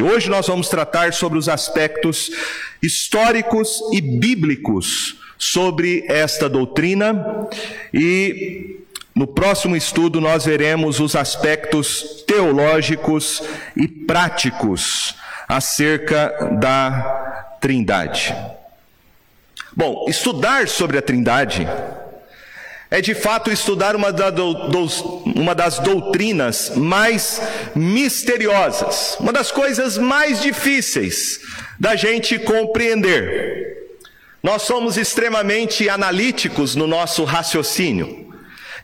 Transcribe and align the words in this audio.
Hoje 0.00 0.30
nós 0.30 0.46
vamos 0.46 0.68
tratar 0.68 1.12
sobre 1.12 1.38
os 1.38 1.48
aspectos 1.48 2.30
históricos 2.80 3.80
e 3.92 4.00
bíblicos 4.00 5.18
sobre 5.36 6.04
esta 6.08 6.48
doutrina 6.48 7.48
e 7.92 8.76
no 9.14 9.26
próximo 9.26 9.76
estudo 9.76 10.20
nós 10.20 10.44
veremos 10.44 11.00
os 11.00 11.16
aspectos 11.16 12.24
teológicos 12.26 13.42
e 13.76 13.88
práticos 13.88 15.16
acerca 15.48 16.56
da 16.60 17.58
Trindade. 17.60 18.34
Bom, 19.76 20.06
estudar 20.08 20.68
sobre 20.68 20.96
a 20.96 21.02
Trindade 21.02 21.66
é 22.92 23.00
de 23.00 23.14
fato 23.14 23.50
estudar 23.50 23.96
uma, 23.96 24.08
uma, 25.34 25.54
das 25.54 25.78
doutrinas 25.78 26.72
mais 26.76 27.40
misteriosas, 27.74 29.16
uma 29.18 29.32
das 29.32 29.50
coisas 29.50 29.96
mais 29.96 30.42
difíceis 30.42 31.40
da 31.80 31.96
gente 31.96 32.38
compreender. 32.38 33.96
Nós 34.42 34.62
somos 34.62 34.98
extremamente 34.98 35.88
analíticos 35.88 36.76
no 36.76 36.86
nosso 36.86 37.24
raciocínio. 37.24 38.30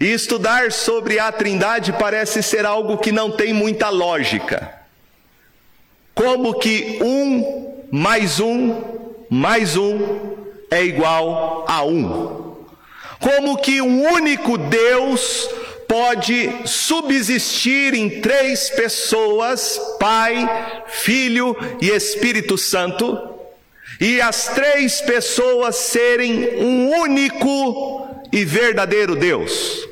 E 0.01 0.07
estudar 0.07 0.73
sobre 0.73 1.19
a 1.19 1.31
Trindade 1.31 1.93
parece 1.93 2.43
ser 2.43 2.65
algo 2.65 2.97
que 2.97 3.13
não 3.13 3.31
tem 3.31 3.53
muita 3.53 3.91
lógica. 3.91 4.73
Como 6.15 6.59
que 6.59 6.99
um 7.03 7.85
mais 7.93 8.41
um 8.41 8.75
mais 9.29 9.77
um 9.77 10.47
é 10.71 10.83
igual 10.83 11.67
a 11.69 11.85
um? 11.85 12.38
Como 13.21 13.59
que 13.59 13.81
um 13.81 14.13
único 14.13 14.57
Deus 14.57 15.49
pode 15.89 16.51
subsistir 16.67 17.95
em 17.95 18.21
três 18.21 18.71
pessoas, 18.71 19.81
Pai, 19.99 20.85
Filho 20.87 21.57
e 21.81 21.91
Espírito 21.91 22.57
Santo, 22.59 23.19
e 24.01 24.21
as 24.21 24.49
três 24.49 25.01
pessoas 25.01 25.77
serem 25.77 26.63
um 26.63 26.91
único 27.01 28.07
e 28.31 28.45
verdadeiro 28.45 29.17
Deus? 29.17 29.89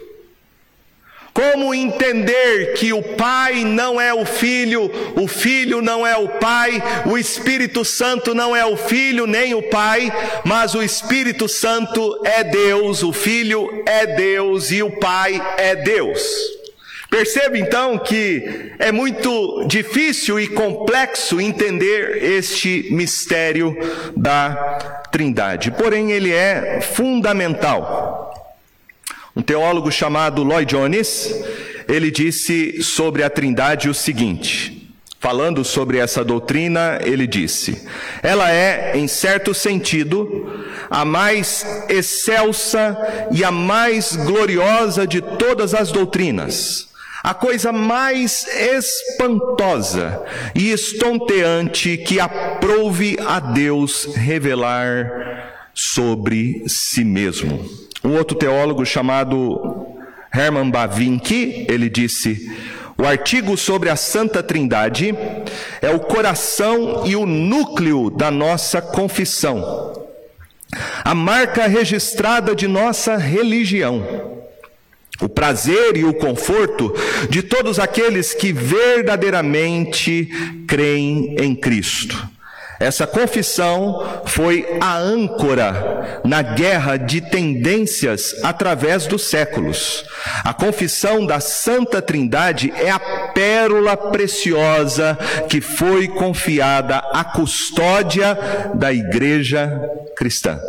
Como 1.37 1.75
entender 1.75 2.73
que 2.73 2.95
o 2.95 3.03
Pai 3.03 3.63
não 3.63 4.01
é 4.01 4.15
o 4.15 4.25
Filho, 4.25 4.91
o 5.15 5.29
Filho 5.29 5.83
não 5.83 6.07
é 6.07 6.17
o 6.17 6.29
Pai, 6.29 6.83
o 7.05 7.19
Espírito 7.19 7.85
Santo 7.85 8.35
não 8.35 8.57
é 8.57 8.65
o 8.65 8.75
Filho 8.75 9.27
nem 9.27 9.53
o 9.53 9.61
Pai, 9.65 10.11
mas 10.47 10.75
o 10.75 10.83
Espírito 10.83 11.47
Santo 11.47 12.23
é 12.25 12.43
Deus, 12.43 13.03
o 13.03 13.13
Filho 13.13 13.83
é 13.85 14.07
Deus 14.07 14.71
e 14.71 14.83
o 14.83 14.91
Pai 14.93 15.39
é 15.59 15.77
Deus. 15.77 16.23
Perceba 17.11 17.59
então 17.59 17.99
que 17.99 18.73
é 18.79 18.91
muito 18.91 19.67
difícil 19.67 20.41
e 20.41 20.49
complexo 20.49 21.39
entender 21.39 22.23
este 22.23 22.89
mistério 22.91 23.77
da 24.17 25.03
Trindade, 25.13 25.71
porém 25.71 26.13
ele 26.13 26.33
é 26.33 26.81
fundamental. 26.81 28.26
Um 29.37 29.43
teólogo 29.43 29.93
chamado 29.93 30.43
Lloyd 30.43 30.75
Jones, 30.75 31.31
ele 31.87 32.11
disse 32.11 32.83
sobre 32.83 33.23
a 33.23 33.29
Trindade 33.29 33.87
o 33.87 33.93
seguinte: 33.93 34.91
falando 35.21 35.63
sobre 35.63 35.99
essa 35.99 36.25
doutrina, 36.25 36.99
ele 37.03 37.27
disse: 37.27 37.87
ela 38.23 38.51
é, 38.51 38.97
em 38.97 39.07
certo 39.07 39.53
sentido, 39.53 40.65
a 40.89 41.05
mais 41.05 41.67
excelsa 41.91 42.97
e 43.31 43.45
a 43.45 43.51
mais 43.51 44.17
gloriosa 44.17 45.07
de 45.07 45.21
todas 45.21 45.75
as 45.75 45.93
doutrinas. 45.93 46.89
A 47.23 47.35
coisa 47.35 47.73
mais 47.73 48.47
espantosa 48.47 50.23
e 50.55 50.71
estonteante 50.71 51.99
que 51.99 52.21
aprouve 52.21 53.19
a 53.21 53.41
Deus 53.41 54.15
revelar 54.15 55.11
sobre 55.75 56.63
si 56.69 57.05
mesmo. 57.05 57.86
Um 58.07 58.17
outro 58.17 58.37
teólogo 58.37 58.87
chamado 58.87 59.97
Herman 60.33 60.71
Bavinck, 60.71 61.67
ele 61.69 61.91
disse: 61.91 62.49
o 62.97 63.05
artigo 63.05 63.57
sobre 63.57 63.91
a 63.91 63.97
Santa 63.97 64.45
Trindade 64.45 65.13
é 65.83 65.91
o 65.91 65.99
coração 65.99 67.05
e 67.05 67.17
o 67.17 67.27
núcleo 67.27 68.09
da 68.09 68.31
nossa 68.31 68.81
confissão, 68.81 70.07
a 71.05 71.17
marca 71.17 71.67
registrada 71.67 72.55
de 72.55 72.69
nossa 72.69 73.17
religião, 73.17 74.45
o 75.21 75.29
prazer 75.29 75.97
e 75.97 76.05
o 76.05 76.15
conforto 76.15 76.95
de 77.29 77.43
todos 77.43 77.81
aqueles 77.81 78.33
que 78.33 78.53
verdadeiramente 78.53 80.31
creem 80.69 81.35
em 81.41 81.57
Cristo. 81.57 82.36
Essa 82.79 83.07
confissão 83.07 84.23
foi 84.27 84.67
a 84.81 84.97
âncora 84.97 86.21
na 86.25 86.43
guerra 86.43 86.97
de 86.97 87.21
tendências 87.21 88.35
através 88.43 89.07
dos 89.07 89.25
séculos. 89.25 90.05
A 90.45 90.53
confissão 90.53 91.25
da 91.25 91.41
Santa 91.41 92.03
Trindade 92.03 92.73
é 92.77 92.91
a 92.91 92.99
pérola 92.99 93.97
preciosa 93.97 95.19
que 95.49 95.61
foi 95.61 96.09
confiada 96.09 96.99
à 96.99 97.25
custódia 97.25 98.37
da 98.75 98.93
igreja 98.93 99.81
cristã. 100.15 100.61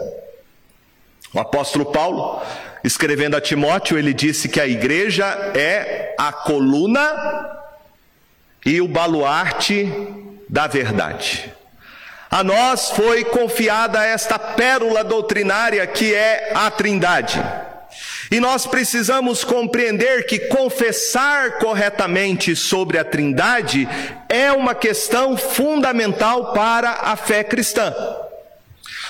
O 1.34 1.39
apóstolo 1.39 1.85
Paulo, 1.85 2.41
escrevendo 2.84 3.35
a 3.35 3.41
Timóteo, 3.41 3.97
ele 3.97 4.13
disse 4.13 4.47
que 4.47 4.62
a 4.62 4.68
igreja 4.68 5.25
é 5.53 6.16
a 6.18 6.31
coluna 6.31 7.57
e 8.66 8.79
o 8.79 8.88
baluarte 8.88 9.91
da 10.50 10.68
verdade. 10.68 11.56
A 12.30 12.44
nós 12.44 12.92
foi 12.92 13.24
confiada 13.24 14.04
esta 14.04 14.38
pérola 14.38 15.04
doutrinária 15.04 15.86
que 15.88 16.14
é 16.14 16.52
a 16.54 16.70
Trindade. 16.70 17.42
E 18.30 18.40
nós 18.40 18.66
precisamos 18.66 19.44
compreender 19.44 20.26
que 20.26 20.40
confessar 20.40 21.58
corretamente 21.60 22.56
sobre 22.56 22.98
a 22.98 23.06
Trindade 23.06 23.88
é 24.28 24.52
uma 24.52 24.76
questão 24.76 25.38
fundamental 25.38 26.52
para 26.52 26.92
a 27.04 27.16
fé 27.16 27.44
cristã. 27.44 27.96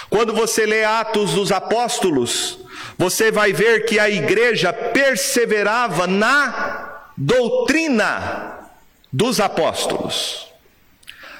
Quando 0.10 0.34
você 0.34 0.66
lê 0.66 0.84
Atos 0.84 1.34
dos 1.34 1.52
Apóstolos, 1.52 2.60
você 2.98 3.32
vai 3.32 3.52
ver 3.52 3.86
que 3.86 4.00
a 4.00 4.10
igreja 4.10 4.72
perseverava 4.72 6.06
na 6.06 7.02
doutrina 7.18 8.70
dos 9.12 9.40
apóstolos. 9.40 10.47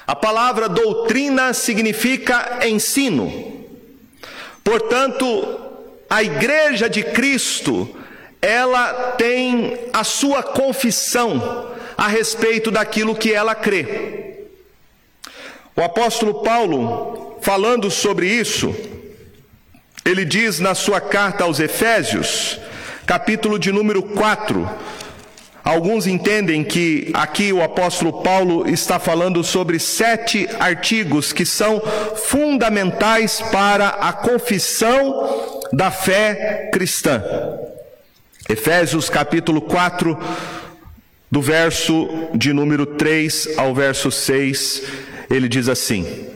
A 0.08 0.16
palavra 0.16 0.70
doutrina 0.70 1.52
significa 1.52 2.66
ensino. 2.66 3.30
Portanto, 4.64 5.60
a 6.08 6.22
igreja 6.22 6.88
de 6.88 7.02
Cristo, 7.02 7.94
ela 8.40 9.12
tem 9.18 9.78
a 9.92 10.02
sua 10.04 10.42
confissão 10.42 11.74
a 11.94 12.08
respeito 12.08 12.70
daquilo 12.70 13.14
que 13.14 13.34
ela 13.34 13.54
crê. 13.54 14.46
O 15.76 15.82
apóstolo 15.82 16.42
Paulo, 16.42 17.36
falando 17.42 17.90
sobre 17.90 18.28
isso, 18.28 18.74
ele 20.06 20.24
diz 20.24 20.58
na 20.58 20.74
sua 20.74 21.02
carta 21.02 21.44
aos 21.44 21.60
Efésios, 21.60 22.58
capítulo 23.04 23.58
de 23.58 23.70
número 23.70 24.02
4, 24.02 24.70
Alguns 25.68 26.06
entendem 26.06 26.64
que 26.64 27.10
aqui 27.12 27.52
o 27.52 27.62
apóstolo 27.62 28.22
Paulo 28.22 28.66
está 28.66 28.98
falando 28.98 29.44
sobre 29.44 29.78
sete 29.78 30.48
artigos 30.58 31.30
que 31.30 31.44
são 31.44 31.78
fundamentais 32.16 33.42
para 33.52 33.88
a 33.88 34.10
confissão 34.14 35.60
da 35.70 35.90
fé 35.90 36.70
cristã. 36.72 37.22
Efésios 38.48 39.10
capítulo 39.10 39.60
4, 39.60 40.18
do 41.30 41.42
verso 41.42 42.30
de 42.34 42.54
número 42.54 42.86
3 42.86 43.58
ao 43.58 43.74
verso 43.74 44.10
6, 44.10 44.84
ele 45.28 45.50
diz 45.50 45.68
assim: 45.68 46.30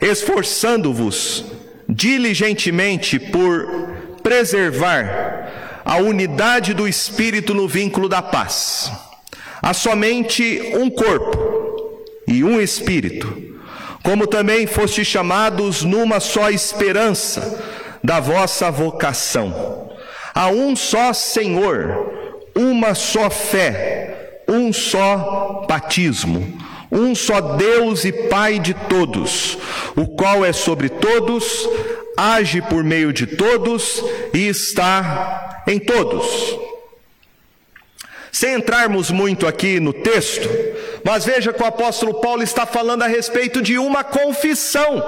Esforçando-vos 0.00 1.44
diligentemente 1.88 3.20
por 3.20 3.68
preservar 4.20 5.45
a 5.86 5.98
unidade 5.98 6.74
do 6.74 6.88
Espírito 6.88 7.54
no 7.54 7.68
vínculo 7.68 8.08
da 8.08 8.20
paz. 8.20 8.90
Há 9.62 9.72
somente 9.72 10.72
um 10.74 10.90
corpo 10.90 12.04
e 12.26 12.42
um 12.42 12.60
Espírito, 12.60 13.54
como 14.02 14.26
também 14.26 14.66
foste 14.66 15.04
chamados 15.04 15.84
numa 15.84 16.18
só 16.18 16.50
esperança 16.50 17.64
da 18.02 18.18
vossa 18.18 18.68
vocação. 18.68 19.88
Há 20.34 20.48
um 20.48 20.74
só 20.74 21.12
Senhor, 21.12 22.12
uma 22.56 22.96
só 22.96 23.30
fé, 23.30 24.42
um 24.48 24.72
só 24.72 25.64
batismo, 25.68 26.60
um 26.90 27.14
só 27.14 27.40
Deus 27.40 28.04
e 28.04 28.10
Pai 28.10 28.58
de 28.58 28.74
todos, 28.74 29.56
o 29.94 30.04
qual 30.16 30.44
é 30.44 30.52
sobre 30.52 30.88
todos, 30.88 31.68
age 32.16 32.60
por 32.60 32.82
meio 32.82 33.12
de 33.12 33.24
todos 33.24 34.02
e 34.34 34.48
está 34.48 35.55
em 35.66 35.78
todos. 35.78 36.58
Sem 38.30 38.54
entrarmos 38.54 39.10
muito 39.10 39.46
aqui 39.46 39.80
no 39.80 39.92
texto, 39.92 40.48
Mas 41.04 41.24
veja 41.24 41.52
que 41.52 41.62
o 41.62 41.66
apóstolo 41.66 42.20
Paulo 42.20 42.42
está 42.42 42.66
falando 42.66 43.02
a 43.02 43.06
respeito 43.06 43.62
de 43.62 43.78
uma 43.78 44.02
confissão. 44.02 45.00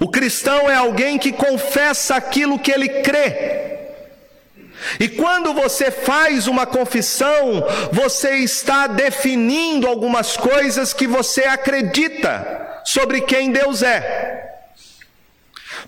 O 0.00 0.08
cristão 0.08 0.70
é 0.70 0.74
alguém 0.74 1.18
que 1.18 1.32
confessa 1.32 2.16
aquilo 2.16 2.58
que 2.58 2.72
ele 2.72 2.88
crê. 3.02 3.62
E 4.98 5.08
quando 5.08 5.52
você 5.52 5.90
faz 5.90 6.46
uma 6.46 6.66
confissão, 6.66 7.62
você 7.92 8.36
está 8.36 8.86
definindo 8.86 9.86
algumas 9.86 10.36
coisas 10.36 10.92
que 10.92 11.06
você 11.06 11.44
acredita 11.44 12.80
sobre 12.84 13.20
quem 13.20 13.52
Deus 13.52 13.82
é. 13.82 14.51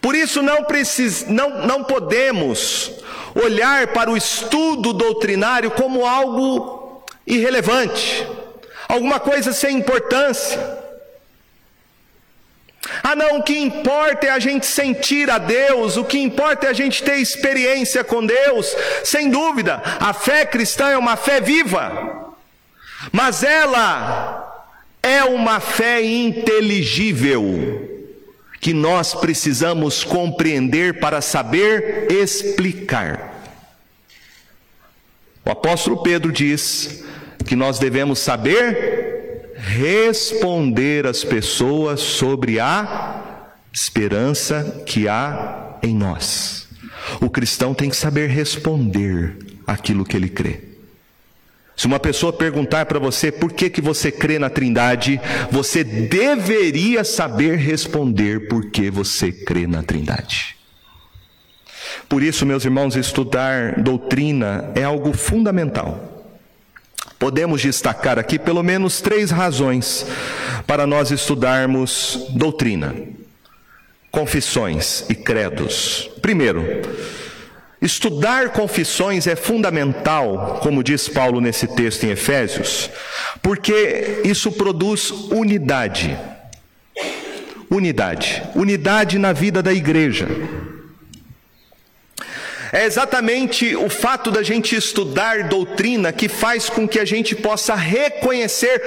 Por 0.04 0.14
isso 0.14 0.42
não, 0.42 0.64
precis, 0.64 1.26
não, 1.28 1.64
não 1.66 1.82
podemos 1.82 2.92
olhar 3.34 3.86
para 3.86 4.10
o 4.10 4.16
estudo 4.18 4.92
doutrinário 4.92 5.70
como 5.70 6.04
algo 6.04 7.02
irrelevante, 7.26 8.28
alguma 8.86 9.18
coisa 9.18 9.50
sem 9.54 9.78
importância. 9.78 10.60
Ah, 13.02 13.16
não, 13.16 13.38
o 13.38 13.42
que 13.42 13.56
importa 13.56 14.26
é 14.26 14.30
a 14.30 14.38
gente 14.38 14.66
sentir 14.66 15.30
a 15.30 15.38
Deus, 15.38 15.96
o 15.96 16.04
que 16.04 16.18
importa 16.18 16.66
é 16.66 16.68
a 16.68 16.74
gente 16.74 17.02
ter 17.02 17.16
experiência 17.16 18.04
com 18.04 18.26
Deus. 18.26 18.76
Sem 19.04 19.30
dúvida, 19.30 19.82
a 19.98 20.12
fé 20.12 20.44
cristã 20.44 20.90
é 20.90 20.98
uma 20.98 21.16
fé 21.16 21.40
viva, 21.40 22.34
mas 23.10 23.42
ela 23.42 24.68
é 25.02 25.24
uma 25.24 25.60
fé 25.60 26.02
inteligível, 26.02 27.93
que 28.64 28.72
nós 28.72 29.12
precisamos 29.12 30.02
compreender 30.04 30.98
para 30.98 31.20
saber 31.20 32.10
explicar. 32.10 33.44
O 35.44 35.50
apóstolo 35.50 36.02
Pedro 36.02 36.32
diz 36.32 37.04
que 37.44 37.54
nós 37.54 37.78
devemos 37.78 38.20
saber 38.20 39.52
responder 39.58 41.06
às 41.06 41.22
pessoas 41.22 42.00
sobre 42.00 42.58
a 42.58 43.44
esperança 43.70 44.82
que 44.86 45.08
há 45.08 45.76
em 45.82 45.94
nós. 45.94 46.66
O 47.20 47.28
cristão 47.28 47.74
tem 47.74 47.90
que 47.90 47.96
saber 47.96 48.30
responder 48.30 49.36
aquilo 49.66 50.06
que 50.06 50.16
ele 50.16 50.30
crê. 50.30 50.73
Se 51.76 51.86
uma 51.86 51.98
pessoa 51.98 52.32
perguntar 52.32 52.86
para 52.86 52.98
você 52.98 53.32
por 53.32 53.52
que, 53.52 53.68
que 53.68 53.80
você 53.80 54.12
crê 54.12 54.38
na 54.38 54.48
Trindade, 54.48 55.20
você 55.50 55.82
deveria 55.82 57.02
saber 57.02 57.56
responder 57.56 58.48
por 58.48 58.70
que 58.70 58.90
você 58.90 59.32
crê 59.32 59.66
na 59.66 59.82
Trindade. 59.82 60.56
Por 62.08 62.22
isso, 62.22 62.46
meus 62.46 62.64
irmãos, 62.64 62.96
estudar 62.96 63.80
doutrina 63.82 64.70
é 64.74 64.84
algo 64.84 65.12
fundamental. 65.12 66.14
Podemos 67.18 67.62
destacar 67.62 68.18
aqui 68.18 68.38
pelo 68.38 68.62
menos 68.62 69.00
três 69.00 69.30
razões 69.30 70.06
para 70.66 70.86
nós 70.86 71.10
estudarmos 71.10 72.26
doutrina, 72.30 72.94
confissões 74.10 75.04
e 75.08 75.14
credos. 75.14 76.10
Primeiro, 76.20 76.62
estudar 77.84 78.50
confissões 78.50 79.26
é 79.26 79.36
fundamental, 79.36 80.58
como 80.62 80.82
diz 80.82 81.06
Paulo 81.06 81.40
nesse 81.40 81.68
texto 81.68 82.04
em 82.04 82.10
Efésios, 82.10 82.90
porque 83.42 84.22
isso 84.24 84.50
produz 84.50 85.10
unidade. 85.10 86.18
Unidade, 87.70 88.42
unidade 88.54 89.18
na 89.18 89.32
vida 89.32 89.62
da 89.62 89.72
igreja. 89.72 90.26
É 92.72 92.86
exatamente 92.86 93.76
o 93.76 93.88
fato 93.88 94.30
da 94.30 94.42
gente 94.42 94.74
estudar 94.74 95.44
doutrina 95.44 96.12
que 96.12 96.28
faz 96.28 96.68
com 96.68 96.88
que 96.88 96.98
a 96.98 97.04
gente 97.04 97.36
possa 97.36 97.74
reconhecer 97.74 98.82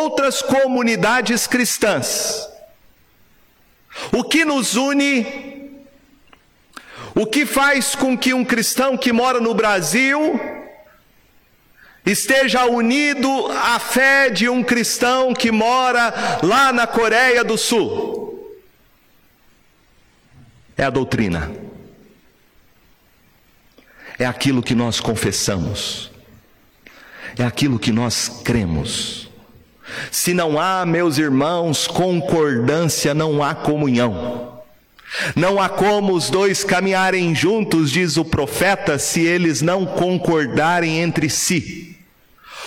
outras 0.00 0.42
comunidades 0.42 1.46
cristãs. 1.46 2.48
O 4.12 4.22
que 4.22 4.44
nos 4.44 4.76
une, 4.76 5.51
o 7.22 7.26
que 7.26 7.46
faz 7.46 7.94
com 7.94 8.16
que 8.16 8.34
um 8.34 8.44
cristão 8.44 8.96
que 8.96 9.12
mora 9.12 9.40
no 9.40 9.54
Brasil 9.54 10.40
esteja 12.04 12.64
unido 12.66 13.46
à 13.46 13.78
fé 13.78 14.28
de 14.28 14.48
um 14.48 14.62
cristão 14.62 15.32
que 15.32 15.50
mora 15.50 16.40
lá 16.42 16.72
na 16.72 16.86
Coreia 16.86 17.44
do 17.44 17.56
Sul. 17.56 18.56
É 20.76 20.84
a 20.84 20.90
doutrina 20.90 21.50
é 24.18 24.26
aquilo 24.26 24.62
que 24.62 24.74
nós 24.74 25.00
confessamos, 25.00 26.10
é 27.36 27.44
aquilo 27.44 27.78
que 27.78 27.90
nós 27.90 28.42
cremos. 28.44 29.28
Se 30.10 30.32
não 30.32 30.58
há, 30.60 30.86
meus 30.86 31.18
irmãos, 31.18 31.86
concordância, 31.86 33.12
não 33.12 33.42
há 33.42 33.54
comunhão. 33.54 34.51
Não 35.36 35.60
há 35.60 35.68
como 35.68 36.14
os 36.14 36.30
dois 36.30 36.64
caminharem 36.64 37.34
juntos, 37.34 37.90
diz 37.90 38.16
o 38.16 38.24
profeta, 38.24 38.98
se 38.98 39.20
eles 39.20 39.60
não 39.60 39.84
concordarem 39.84 41.00
entre 41.00 41.28
si. 41.28 41.96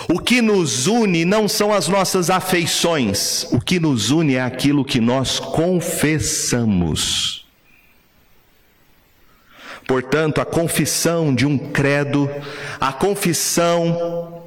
O 0.08 0.20
que 0.20 0.42
nos 0.42 0.86
une 0.88 1.26
não 1.26 1.48
são 1.48 1.74
as 1.74 1.88
nossas 1.88 2.30
afeições, 2.30 3.48
o 3.52 3.60
que 3.60 3.80
nos 3.80 4.12
une 4.12 4.36
é 4.36 4.42
aquilo 4.42 4.86
que 4.86 5.00
nós 5.00 5.40
confessamos. 5.40 7.06
Portanto, 9.88 10.42
a 10.42 10.46
confissão 10.46 11.34
de 11.34 11.46
um 11.46 11.58
credo, 11.58 12.30
a 12.80 12.92
confissão 12.92 14.44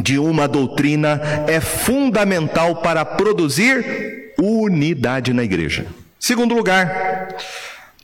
de 0.00 0.18
uma 0.18 0.46
doutrina 0.46 1.20
é 1.46 1.60
fundamental 1.60 2.76
para 2.76 3.04
produzir 3.04 4.32
unidade 4.38 5.32
na 5.32 5.42
igreja. 5.44 5.86
Segundo 6.20 6.54
lugar, 6.54 7.34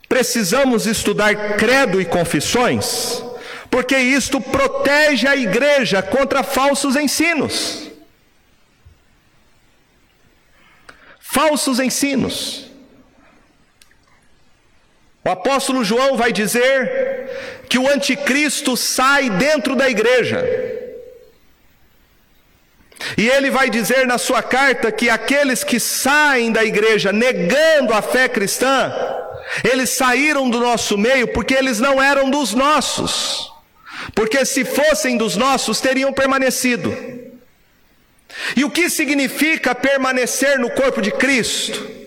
precisamos 0.09 0.87
estudar 0.87 1.55
credo 1.55 2.01
e 2.01 2.05
confissões, 2.05 3.23
porque 3.69 3.95
isto 3.95 4.41
protege 4.41 5.27
a 5.27 5.35
igreja 5.35 6.01
contra 6.01 6.41
falsos 6.41 6.95
ensinos. 6.95 7.91
Falsos 11.19 11.79
ensinos. 11.79 12.65
O 15.23 15.29
apóstolo 15.29 15.83
João 15.83 16.17
vai 16.17 16.33
dizer 16.33 17.65
que 17.69 17.77
o 17.77 17.87
anticristo 17.87 18.75
sai 18.75 19.29
dentro 19.29 19.75
da 19.75 19.87
igreja. 19.87 20.43
E 23.17 23.27
ele 23.27 23.49
vai 23.51 23.69
dizer 23.69 24.07
na 24.07 24.17
sua 24.17 24.41
carta 24.41 24.91
que 24.91 25.09
aqueles 25.09 25.63
que 25.63 25.79
saem 25.79 26.51
da 26.51 26.63
igreja 26.63 27.11
negando 27.11 27.93
a 27.93 28.01
fé 28.01 28.27
cristã, 28.27 28.91
eles 29.63 29.91
saíram 29.91 30.49
do 30.49 30.59
nosso 30.59 30.97
meio 30.97 31.27
porque 31.27 31.53
eles 31.53 31.79
não 31.79 32.01
eram 32.01 32.29
dos 32.29 32.53
nossos. 32.53 33.51
Porque 34.15 34.45
se 34.45 34.65
fossem 34.65 35.17
dos 35.17 35.35
nossos, 35.35 35.79
teriam 35.79 36.11
permanecido. 36.11 36.95
E 38.55 38.63
o 38.63 38.69
que 38.69 38.89
significa 38.89 39.73
permanecer 39.75 40.59
no 40.59 40.69
corpo 40.71 41.01
de 41.01 41.11
Cristo? 41.11 41.97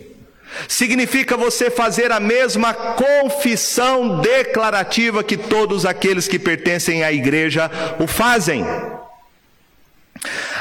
significa 0.68 1.36
você 1.36 1.70
fazer 1.70 2.12
a 2.12 2.20
mesma 2.20 2.74
confissão 2.74 4.20
declarativa 4.20 5.22
que 5.22 5.36
todos 5.36 5.86
aqueles 5.86 6.28
que 6.28 6.38
pertencem 6.38 7.02
à 7.02 7.12
igreja 7.12 7.70
o 7.98 8.06
fazem. 8.06 8.64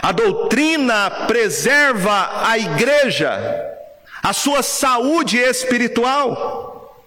A 0.01 0.11
doutrina 0.11 1.09
preserva 1.27 2.45
a 2.47 2.57
igreja, 2.57 3.31
a 4.23 4.33
sua 4.33 4.63
saúde 4.63 5.37
espiritual. 5.37 7.05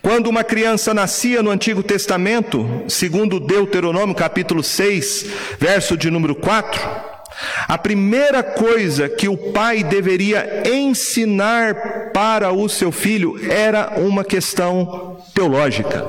Quando 0.00 0.28
uma 0.28 0.44
criança 0.44 0.92
nascia 0.92 1.42
no 1.42 1.50
Antigo 1.50 1.82
Testamento, 1.82 2.84
segundo 2.88 3.40
Deuteronômio 3.40 4.14
capítulo 4.14 4.62
6, 4.62 5.26
verso 5.58 5.96
de 5.96 6.10
número 6.10 6.34
4, 6.34 6.80
a 7.66 7.78
primeira 7.78 8.42
coisa 8.42 9.08
que 9.08 9.28
o 9.28 9.36
pai 9.36 9.82
deveria 9.82 10.62
ensinar 10.68 12.10
para 12.12 12.52
o 12.52 12.68
seu 12.68 12.92
filho 12.92 13.40
era 13.50 13.98
uma 13.98 14.22
questão 14.22 15.20
teológica, 15.34 16.06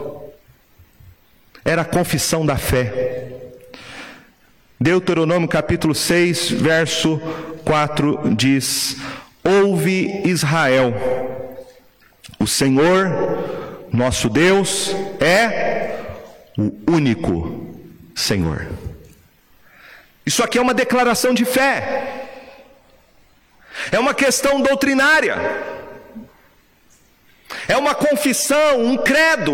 era 1.63 1.81
a 1.81 1.85
confissão 1.85 2.45
da 2.45 2.57
fé. 2.57 3.34
Deuteronômio 4.79 5.47
capítulo 5.47 5.95
6, 5.95 6.51
verso 6.51 7.17
4 7.63 8.35
diz: 8.35 8.97
Ouve 9.41 10.21
Israel, 10.25 10.93
o 12.37 12.45
Senhor, 12.45 13.87
nosso 13.91 14.27
Deus, 14.27 14.93
é 15.21 15.97
o 16.57 16.73
único 16.91 17.73
Senhor. 18.13 18.67
Isso 20.25 20.43
aqui 20.43 20.57
é 20.57 20.61
uma 20.61 20.73
declaração 20.73 21.33
de 21.33 21.45
fé. 21.45 22.25
É 23.91 23.99
uma 23.99 24.13
questão 24.13 24.61
doutrinária. 24.61 25.37
É 27.67 27.77
uma 27.77 27.95
confissão, 27.95 28.83
um 28.83 28.97
credo. 28.97 29.53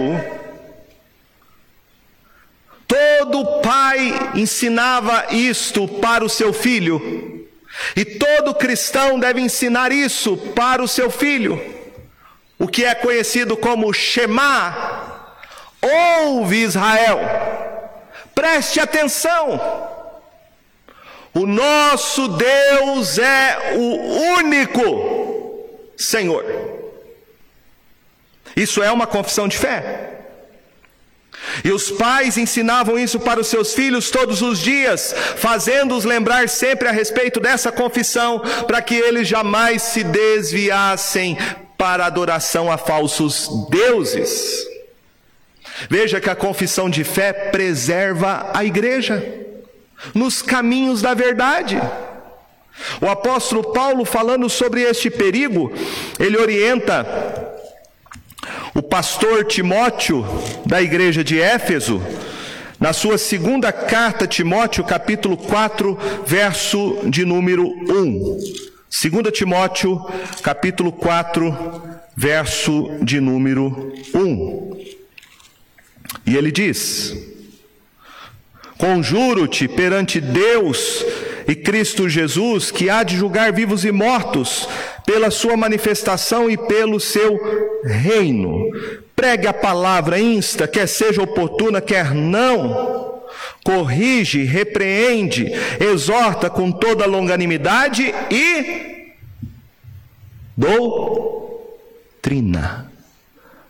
Todo 2.92 3.62
pai 3.62 4.14
ensinava 4.36 5.28
isto 5.32 5.88
para 5.88 6.26
o 6.26 6.30
seu 6.30 6.52
filho, 6.52 7.48
e 7.96 8.04
todo 8.04 8.54
cristão 8.54 9.18
deve 9.18 9.40
ensinar 9.40 9.94
isso 9.94 10.36
para 10.36 10.84
o 10.84 10.88
seu 10.90 11.10
filho, 11.10 11.62
o 12.60 12.68
que 12.68 12.84
é 12.84 12.94
conhecido 12.94 13.56
como 13.56 13.94
Shema. 13.94 15.10
Ouve 15.82 16.58
Israel, 16.58 17.20
preste 18.36 18.80
atenção. 18.80 19.90
O 21.34 21.48
nosso 21.48 22.28
Deus 22.28 23.18
é 23.18 23.74
o 23.78 24.38
único 24.38 25.66
Senhor. 25.96 26.44
Isso 28.54 28.84
é 28.84 28.92
uma 28.92 29.08
confissão 29.08 29.48
de 29.48 29.58
fé. 29.58 30.21
E 31.64 31.72
os 31.72 31.92
pais 31.92 32.38
ensinavam 32.38 32.98
isso 32.98 33.20
para 33.20 33.40
os 33.40 33.48
seus 33.48 33.74
filhos 33.74 34.10
todos 34.10 34.42
os 34.42 34.60
dias, 34.60 35.14
fazendo-os 35.38 36.06
lembrar 36.06 36.48
sempre 36.48 36.88
a 36.88 36.92
respeito 36.92 37.40
dessa 37.40 37.72
confissão, 37.72 38.40
para 38.68 38.82
que 38.82 38.96
eles 38.96 39.28
jamais 39.28 39.82
se 39.82 40.04
desviassem 40.04 41.38
para 41.78 42.06
adoração 42.06 42.72
a 42.72 42.78
falsos 42.78 43.50
deuses. 43.70 44.68
Veja 45.90 46.22
que 46.22 46.30
a 46.30 46.36
confissão 46.36 46.90
de 46.90 47.04
fé 47.04 47.34
preserva 47.34 48.52
a 48.54 48.64
igreja 48.64 49.42
nos 50.14 50.42
caminhos 50.42 51.02
da 51.02 51.14
verdade. 51.14 51.82
O 53.02 53.08
apóstolo 53.08 53.72
Paulo, 53.72 54.06
falando 54.06 54.50
sobre 54.50 54.82
este 54.82 55.10
perigo, 55.10 55.72
ele 56.20 56.38
orienta 56.38 57.51
o 58.74 58.82
pastor 58.82 59.46
Timóteo, 59.46 60.26
da 60.66 60.82
igreja 60.82 61.24
de 61.24 61.40
Éfeso, 61.40 62.02
na 62.80 62.94
sua 62.94 63.18
segunda 63.18 63.72
carta, 63.72 64.26
Timóteo, 64.26 64.84
capítulo 64.84 65.38
4, 65.38 65.98
verso 66.26 67.00
de 67.06 67.26
número 67.26 67.68
1. 67.68 68.38
2 68.90 69.32
Timóteo, 69.34 70.10
capítulo 70.42 70.92
4, 70.92 71.84
verso 72.16 72.98
de 73.02 73.20
número 73.20 73.94
1. 74.14 74.78
E 76.26 76.36
ele 76.36 76.52
diz: 76.52 77.16
Conjuro-te 78.78 79.68
perante 79.68 80.20
Deus 80.20 81.06
e 81.48 81.56
Cristo 81.56 82.10
Jesus, 82.10 82.72
que 82.72 82.90
há 82.90 83.04
de 83.04 83.16
julgar 83.16 83.54
vivos 83.54 83.86
e 83.86 83.92
mortos, 83.92 84.68
pela 85.12 85.30
sua 85.30 85.58
manifestação 85.58 86.50
e 86.50 86.56
pelo 86.56 86.98
seu 86.98 87.38
reino. 87.84 88.72
Pregue 89.14 89.46
a 89.46 89.54
palavra, 89.54 90.18
insta, 90.18 90.70
quer 90.70 90.88
seja 90.88 91.22
oportuna, 91.22 91.82
quer 91.82 92.14
não. 92.14 93.20
Corrige, 93.62 94.44
repreende, 94.44 95.52
exorta 95.82 96.50
com 96.50 96.72
toda 96.72 97.06
longanimidade 97.06 98.14
e 98.32 99.14
doutrina. 100.56 101.60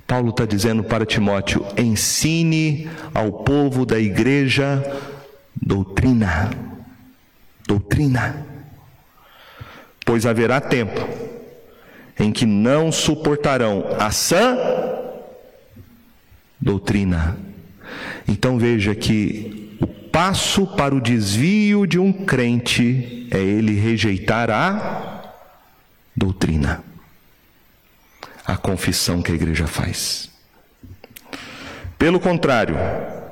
Paulo 0.05 0.29
está 0.29 0.45
dizendo 0.45 0.83
para 0.83 1.07
Timóteo: 1.07 1.65
ensine 1.75 2.87
ao 3.15 3.31
povo 3.31 3.83
da 3.83 3.99
igreja 3.99 4.83
doutrina. 5.59 6.51
Doutrina. 7.67 8.45
Pois 10.05 10.25
haverá 10.25 10.61
tempo 10.61 11.30
em 12.19 12.31
que 12.31 12.45
não 12.45 12.91
suportarão 12.91 13.85
a 13.99 14.11
sã 14.11 14.57
doutrina. 16.59 17.37
Então 18.27 18.57
veja 18.57 18.93
que 18.93 19.77
o 19.81 19.87
passo 19.87 20.67
para 20.67 20.93
o 20.93 21.01
desvio 21.01 21.87
de 21.87 21.97
um 21.97 22.11
crente 22.11 23.27
é 23.31 23.39
ele 23.39 23.79
rejeitar 23.79 24.49
a 24.49 25.33
doutrina, 26.15 26.83
a 28.45 28.55
confissão 28.57 29.21
que 29.21 29.31
a 29.31 29.35
igreja 29.35 29.65
faz. 29.65 30.29
Pelo 31.97 32.19
contrário, 32.19 32.75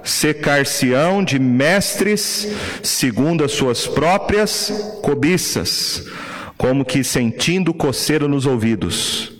secar-se-ão 0.03 1.23
de 1.23 1.39
mestres 1.39 2.47
segundo 2.83 3.43
as 3.43 3.51
suas 3.51 3.87
próprias 3.87 4.71
cobiças 5.01 6.05
como 6.59 6.83
que 6.83 7.05
sentindo 7.05 7.73
coceira 7.73 8.27
nos 8.27 8.45
ouvidos, 8.45 9.31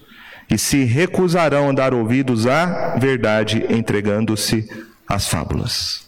e 0.49 0.57
se 0.57 0.85
recusarão 0.85 1.69
a 1.69 1.73
dar 1.73 1.93
ouvidos 1.93 2.47
à 2.47 2.95
verdade, 2.95 3.65
entregando-se 3.69 4.65
às 5.05 5.27
fábulas. 5.27 6.07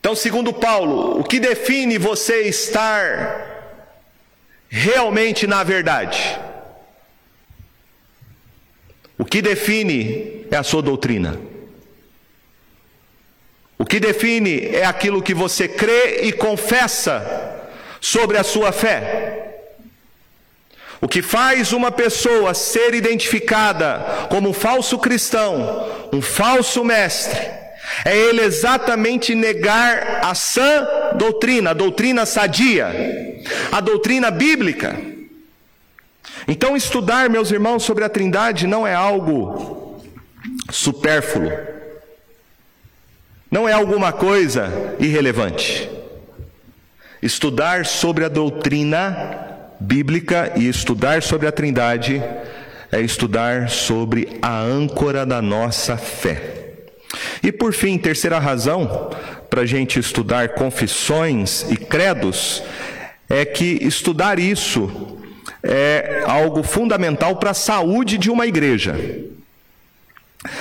Então, 0.00 0.16
segundo 0.16 0.54
Paulo, 0.54 1.20
o 1.20 1.22
que 1.22 1.38
define 1.38 1.98
você 1.98 2.48
estar 2.48 3.76
realmente 4.70 5.46
na 5.46 5.62
verdade? 5.62 6.40
O 9.18 9.24
que 9.26 9.42
define 9.42 10.46
é 10.50 10.56
a 10.56 10.62
sua 10.62 10.80
doutrina. 10.80 11.38
O 13.76 13.84
que 13.84 14.00
define 14.00 14.60
é 14.74 14.86
aquilo 14.86 15.22
que 15.22 15.34
você 15.34 15.68
crê 15.68 16.22
e 16.22 16.32
confessa 16.32 17.68
sobre 18.00 18.38
a 18.38 18.42
sua 18.42 18.72
fé. 18.72 19.44
O 21.00 21.06
que 21.06 21.22
faz 21.22 21.72
uma 21.72 21.92
pessoa 21.92 22.54
ser 22.54 22.92
identificada 22.94 24.26
como 24.28 24.50
um 24.50 24.52
falso 24.52 24.98
cristão, 24.98 25.88
um 26.12 26.20
falso 26.20 26.84
mestre, 26.84 27.40
é 28.04 28.16
ele 28.16 28.42
exatamente 28.42 29.34
negar 29.34 30.20
a 30.24 30.34
sã 30.34 30.86
doutrina, 31.14 31.70
a 31.70 31.74
doutrina 31.74 32.26
sadia, 32.26 32.88
a 33.70 33.80
doutrina 33.80 34.30
bíblica. 34.30 34.96
Então, 36.46 36.76
estudar, 36.76 37.30
meus 37.30 37.50
irmãos, 37.50 37.84
sobre 37.84 38.04
a 38.04 38.08
Trindade 38.08 38.66
não 38.66 38.86
é 38.86 38.94
algo 38.94 40.02
supérfluo, 40.70 41.52
não 43.50 43.68
é 43.68 43.72
alguma 43.72 44.12
coisa 44.12 44.96
irrelevante. 44.98 45.88
Estudar 47.22 47.86
sobre 47.86 48.24
a 48.24 48.28
doutrina 48.28 49.47
bíblica 49.80 50.52
e 50.56 50.68
estudar 50.68 51.22
sobre 51.22 51.46
a 51.46 51.52
Trindade 51.52 52.22
é 52.90 53.00
estudar 53.00 53.68
sobre 53.68 54.38
a 54.40 54.60
âncora 54.60 55.24
da 55.24 55.42
nossa 55.42 55.96
fé. 55.96 56.58
E 57.42 57.52
por 57.52 57.72
fim, 57.72 57.98
terceira 57.98 58.38
razão 58.38 59.10
para 59.48 59.62
a 59.62 59.66
gente 59.66 59.98
estudar 59.98 60.50
confissões 60.50 61.66
e 61.70 61.76
credos 61.76 62.62
é 63.28 63.44
que 63.44 63.78
estudar 63.82 64.38
isso 64.38 65.18
é 65.62 66.22
algo 66.26 66.62
fundamental 66.62 67.36
para 67.36 67.50
a 67.50 67.54
saúde 67.54 68.16
de 68.16 68.30
uma 68.30 68.46
igreja. 68.46 68.96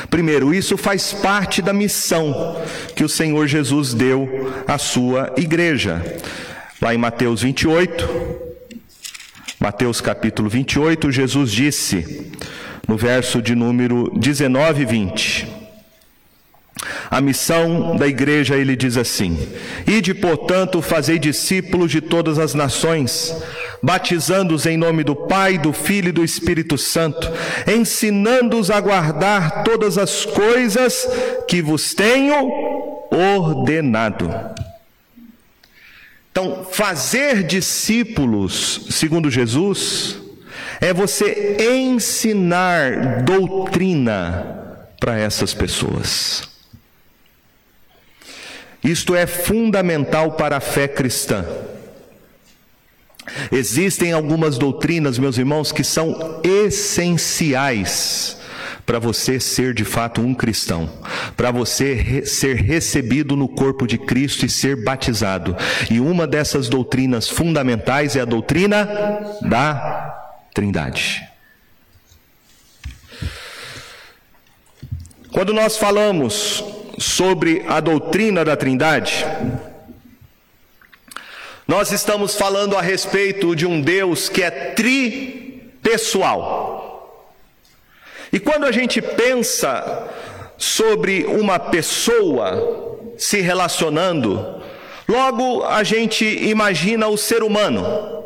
Primeiro, 0.10 0.54
isso 0.54 0.76
faz 0.76 1.14
parte 1.14 1.62
da 1.62 1.72
missão 1.72 2.60
que 2.96 3.04
o 3.04 3.10
Senhor 3.10 3.48
Jesus 3.48 3.94
deu 3.94 4.52
à 4.68 4.78
sua 4.78 5.34
igreja. 5.38 6.04
Lá 6.82 6.94
em 6.94 6.98
Mateus 6.98 7.42
28, 7.42 8.47
Mateus 9.60 10.00
capítulo 10.00 10.48
28, 10.48 11.12
Jesus 11.12 11.52
disse, 11.52 12.32
no 12.88 12.96
verso 12.96 13.42
de 13.42 13.56
número 13.56 14.12
19 14.16 14.84
e 14.84 14.86
20, 14.86 15.48
a 17.10 17.20
missão 17.20 17.96
da 17.96 18.08
igreja, 18.08 18.56
ele 18.56 18.76
diz 18.76 18.98
assim: 18.98 19.36
Ide, 19.88 20.14
portanto, 20.14 20.82
fazei 20.82 21.18
discípulos 21.18 21.90
de 21.90 22.02
todas 22.02 22.38
as 22.38 22.54
nações, 22.54 23.34
batizando-os 23.82 24.68
em 24.68 24.78
nome 24.78 25.04
do 25.04 25.16
Pai, 25.16 25.58
do 25.58 25.74
Filho 25.74 26.10
e 26.10 26.12
do 26.12 26.24
Espírito 26.24 26.78
Santo, 26.78 27.28
ensinando-os 27.68 28.70
a 28.70 28.80
guardar 28.80 29.64
todas 29.64 29.98
as 29.98 30.24
coisas 30.24 31.08
que 31.48 31.62
vos 31.64 31.96
tenho 31.96 32.36
ordenado. 33.10 34.30
Então, 36.40 36.64
fazer 36.66 37.42
discípulos, 37.42 38.86
segundo 38.92 39.28
Jesus, 39.28 40.18
é 40.80 40.94
você 40.94 41.58
ensinar 41.60 43.24
doutrina 43.24 44.86
para 45.00 45.18
essas 45.18 45.56
pessoas. 45.56 46.48
Isto 48.84 49.16
é 49.16 49.26
fundamental 49.26 50.34
para 50.34 50.58
a 50.58 50.60
fé 50.60 50.88
cristã. 50.88 51.44
Existem 53.52 54.14
algumas 54.14 54.60
doutrinas, 54.60 55.18
meus 55.18 55.40
irmãos, 55.40 55.72
que 55.72 55.84
são 55.84 56.40
essenciais 56.44 58.37
para 58.88 58.98
você 59.00 59.38
ser 59.38 59.74
de 59.74 59.84
fato 59.84 60.22
um 60.22 60.34
cristão, 60.34 60.90
para 61.36 61.52
você 61.52 61.94
re 61.94 62.26
ser 62.26 62.56
recebido 62.56 63.36
no 63.36 63.50
corpo 63.50 63.86
de 63.86 63.98
Cristo 63.98 64.46
e 64.46 64.50
ser 64.50 64.82
batizado. 64.82 65.58
E 65.92 66.00
uma 66.00 66.26
dessas 66.26 66.70
doutrinas 66.70 67.28
fundamentais 67.28 68.16
é 68.16 68.22
a 68.22 68.26
doutrina 68.26 68.88
da 69.42 70.40
Trindade. 70.54 71.28
Quando 75.34 75.54
nós 75.54 75.78
falamos 75.78 76.64
sobre 76.98 77.66
a 77.68 77.82
doutrina 77.82 78.46
da 78.46 78.56
Trindade, 78.56 79.26
nós 81.68 81.92
estamos 81.92 82.36
falando 82.36 82.78
a 82.78 82.82
respeito 82.82 83.54
de 83.54 83.66
um 83.66 83.82
Deus 83.82 84.30
que 84.30 84.42
é 84.42 84.50
tripessoal. 84.50 86.77
E 88.32 88.40
quando 88.40 88.66
a 88.66 88.72
gente 88.72 89.02
pensa 89.02 90.08
sobre 90.58 91.26
uma 91.26 91.60
pessoa 91.60 93.00
se 93.18 93.42
relacionando, 93.42 94.62
logo 95.08 95.64
a 95.64 95.84
gente 95.84 96.26
imagina 96.26 97.08
o 97.08 97.18
ser 97.18 97.44
humano. 97.44 98.24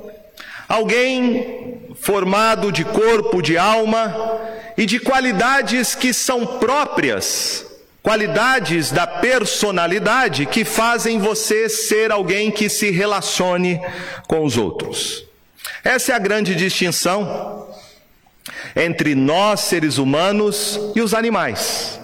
Alguém 0.67 1.81
formado 1.99 2.71
de 2.71 2.83
corpo, 2.83 3.41
de 3.41 3.57
alma 3.57 4.39
e 4.77 4.85
de 4.85 4.99
qualidades 4.99 5.93
que 5.93 6.13
são 6.13 6.45
próprias 6.45 7.65
qualidades 8.01 8.91
da 8.91 9.05
personalidade 9.05 10.45
que 10.47 10.65
fazem 10.65 11.19
você 11.19 11.69
ser 11.69 12.11
alguém 12.11 12.49
que 12.49 12.67
se 12.67 12.89
relacione 12.89 13.79
com 14.27 14.43
os 14.43 14.57
outros. 14.57 15.23
Essa 15.83 16.13
é 16.13 16.15
a 16.15 16.19
grande 16.19 16.55
distinção 16.55 17.67
entre 18.75 19.15
nós, 19.15 19.61
seres 19.61 19.97
humanos, 19.97 20.79
e 20.95 21.01
os 21.01 21.13
animais. 21.13 21.99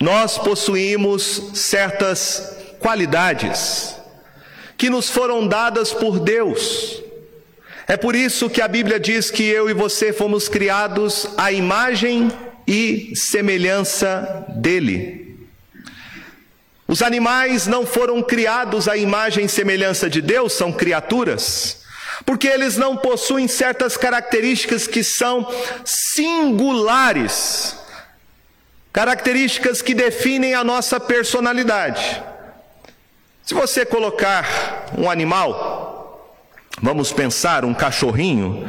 Nós 0.00 0.36
possuímos 0.38 1.50
certas 1.54 2.56
qualidades 2.80 3.96
que 4.76 4.90
nos 4.90 5.08
foram 5.08 5.46
dadas 5.46 5.92
por 5.92 6.18
Deus. 6.18 7.00
É 7.86 7.96
por 7.96 8.16
isso 8.16 8.50
que 8.50 8.60
a 8.60 8.66
Bíblia 8.66 8.98
diz 8.98 9.30
que 9.30 9.44
eu 9.44 9.70
e 9.70 9.74
você 9.74 10.12
fomos 10.12 10.48
criados 10.48 11.28
à 11.36 11.52
imagem 11.52 12.32
e 12.66 13.14
semelhança 13.14 14.44
dele. 14.56 15.22
Os 16.88 17.00
animais 17.00 17.66
não 17.66 17.86
foram 17.86 18.22
criados 18.22 18.88
à 18.88 18.96
imagem 18.96 19.44
e 19.44 19.48
semelhança 19.48 20.10
de 20.10 20.20
Deus, 20.20 20.52
são 20.52 20.72
criaturas, 20.72 21.81
porque 22.24 22.46
eles 22.46 22.76
não 22.76 22.96
possuem 22.96 23.48
certas 23.48 23.96
características 23.96 24.86
que 24.86 25.02
são 25.02 25.46
singulares, 25.84 27.76
características 28.92 29.82
que 29.82 29.94
definem 29.94 30.54
a 30.54 30.62
nossa 30.62 31.00
personalidade. 31.00 32.22
Se 33.42 33.54
você 33.54 33.84
colocar 33.84 34.86
um 34.96 35.10
animal, 35.10 36.38
vamos 36.80 37.12
pensar 37.12 37.64
um 37.64 37.74
cachorrinho, 37.74 38.68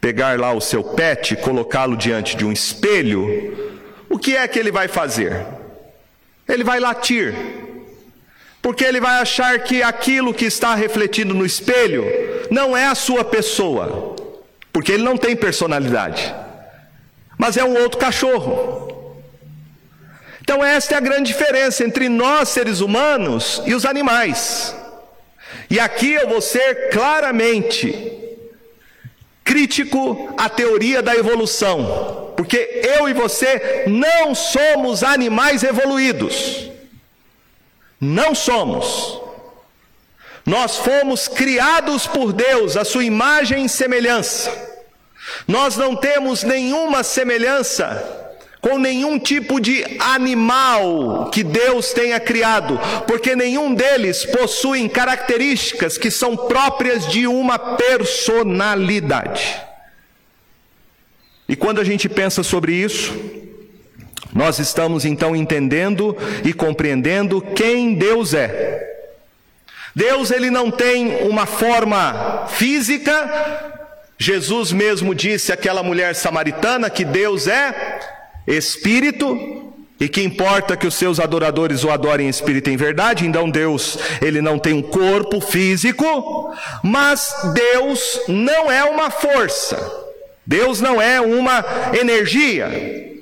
pegar 0.00 0.38
lá 0.38 0.52
o 0.52 0.60
seu 0.60 0.82
pet, 0.82 1.36
colocá-lo 1.36 1.96
diante 1.96 2.36
de 2.36 2.44
um 2.44 2.52
espelho, 2.52 3.78
o 4.08 4.18
que 4.18 4.36
é 4.36 4.48
que 4.48 4.58
ele 4.58 4.72
vai 4.72 4.88
fazer? 4.88 5.46
Ele 6.48 6.64
vai 6.64 6.80
latir, 6.80 7.32
porque 8.60 8.84
ele 8.84 9.00
vai 9.00 9.20
achar 9.20 9.60
que 9.60 9.82
aquilo 9.82 10.34
que 10.34 10.46
está 10.46 10.74
refletido 10.74 11.32
no 11.32 11.46
espelho 11.46 12.29
não 12.50 12.76
é 12.76 12.86
a 12.86 12.94
sua 12.94 13.24
pessoa, 13.24 14.16
porque 14.72 14.92
ele 14.92 15.02
não 15.02 15.16
tem 15.16 15.36
personalidade, 15.36 16.34
mas 17.38 17.56
é 17.56 17.64
um 17.64 17.78
outro 17.80 17.98
cachorro. 17.98 18.88
Então, 20.40 20.64
esta 20.64 20.94
é 20.94 20.98
a 20.98 21.00
grande 21.00 21.28
diferença 21.28 21.84
entre 21.84 22.08
nós, 22.08 22.48
seres 22.48 22.80
humanos, 22.80 23.62
e 23.66 23.74
os 23.74 23.84
animais. 23.84 24.74
E 25.68 25.78
aqui 25.78 26.12
eu 26.12 26.28
vou 26.28 26.40
ser 26.40 26.90
claramente 26.90 28.20
crítico 29.44 30.34
à 30.36 30.48
teoria 30.48 31.02
da 31.02 31.14
evolução, 31.14 32.32
porque 32.36 32.82
eu 32.98 33.08
e 33.08 33.12
você 33.12 33.84
não 33.86 34.34
somos 34.34 35.02
animais 35.02 35.62
evoluídos. 35.62 36.70
Não 38.00 38.34
somos. 38.34 39.20
Nós 40.50 40.78
fomos 40.78 41.28
criados 41.28 42.08
por 42.08 42.32
Deus, 42.32 42.76
a 42.76 42.84
sua 42.84 43.04
imagem 43.04 43.66
e 43.66 43.68
semelhança. 43.68 44.50
Nós 45.46 45.76
não 45.76 45.94
temos 45.94 46.42
nenhuma 46.42 47.04
semelhança 47.04 48.36
com 48.60 48.76
nenhum 48.76 49.16
tipo 49.16 49.60
de 49.60 49.84
animal 50.00 51.30
que 51.32 51.44
Deus 51.44 51.92
tenha 51.92 52.18
criado, 52.18 52.80
porque 53.06 53.36
nenhum 53.36 53.72
deles 53.72 54.24
possui 54.24 54.88
características 54.88 55.96
que 55.96 56.10
são 56.10 56.36
próprias 56.36 57.06
de 57.06 57.28
uma 57.28 57.56
personalidade. 57.56 59.56
E 61.48 61.54
quando 61.54 61.80
a 61.80 61.84
gente 61.84 62.08
pensa 62.08 62.42
sobre 62.42 62.72
isso, 62.72 63.14
nós 64.34 64.58
estamos 64.58 65.04
então 65.04 65.36
entendendo 65.36 66.16
e 66.44 66.52
compreendendo 66.52 67.40
quem 67.40 67.94
Deus 67.94 68.34
é. 68.34 68.89
Deus 70.00 70.30
ele 70.30 70.48
não 70.48 70.70
tem 70.70 71.26
uma 71.26 71.44
forma 71.44 72.46
física. 72.48 73.12
Jesus 74.16 74.72
mesmo 74.72 75.14
disse 75.14 75.52
àquela 75.52 75.82
mulher 75.82 76.14
samaritana 76.14 76.88
que 76.88 77.04
Deus 77.04 77.46
é 77.46 78.00
espírito 78.46 79.74
e 80.00 80.08
que 80.08 80.22
importa 80.22 80.74
que 80.74 80.86
os 80.86 80.94
seus 80.94 81.20
adoradores 81.20 81.84
o 81.84 81.90
adorem 81.90 82.28
em 82.28 82.30
espírito 82.30 82.70
em 82.70 82.78
verdade. 82.78 83.26
Então 83.26 83.50
Deus, 83.50 83.98
ele 84.22 84.40
não 84.40 84.58
tem 84.58 84.72
um 84.72 84.80
corpo 84.80 85.38
físico, 85.38 86.50
mas 86.82 87.34
Deus 87.52 88.22
não 88.26 88.72
é 88.72 88.82
uma 88.82 89.10
força. 89.10 89.76
Deus 90.46 90.80
não 90.80 91.00
é 91.00 91.20
uma 91.20 91.62
energia. 91.92 93.20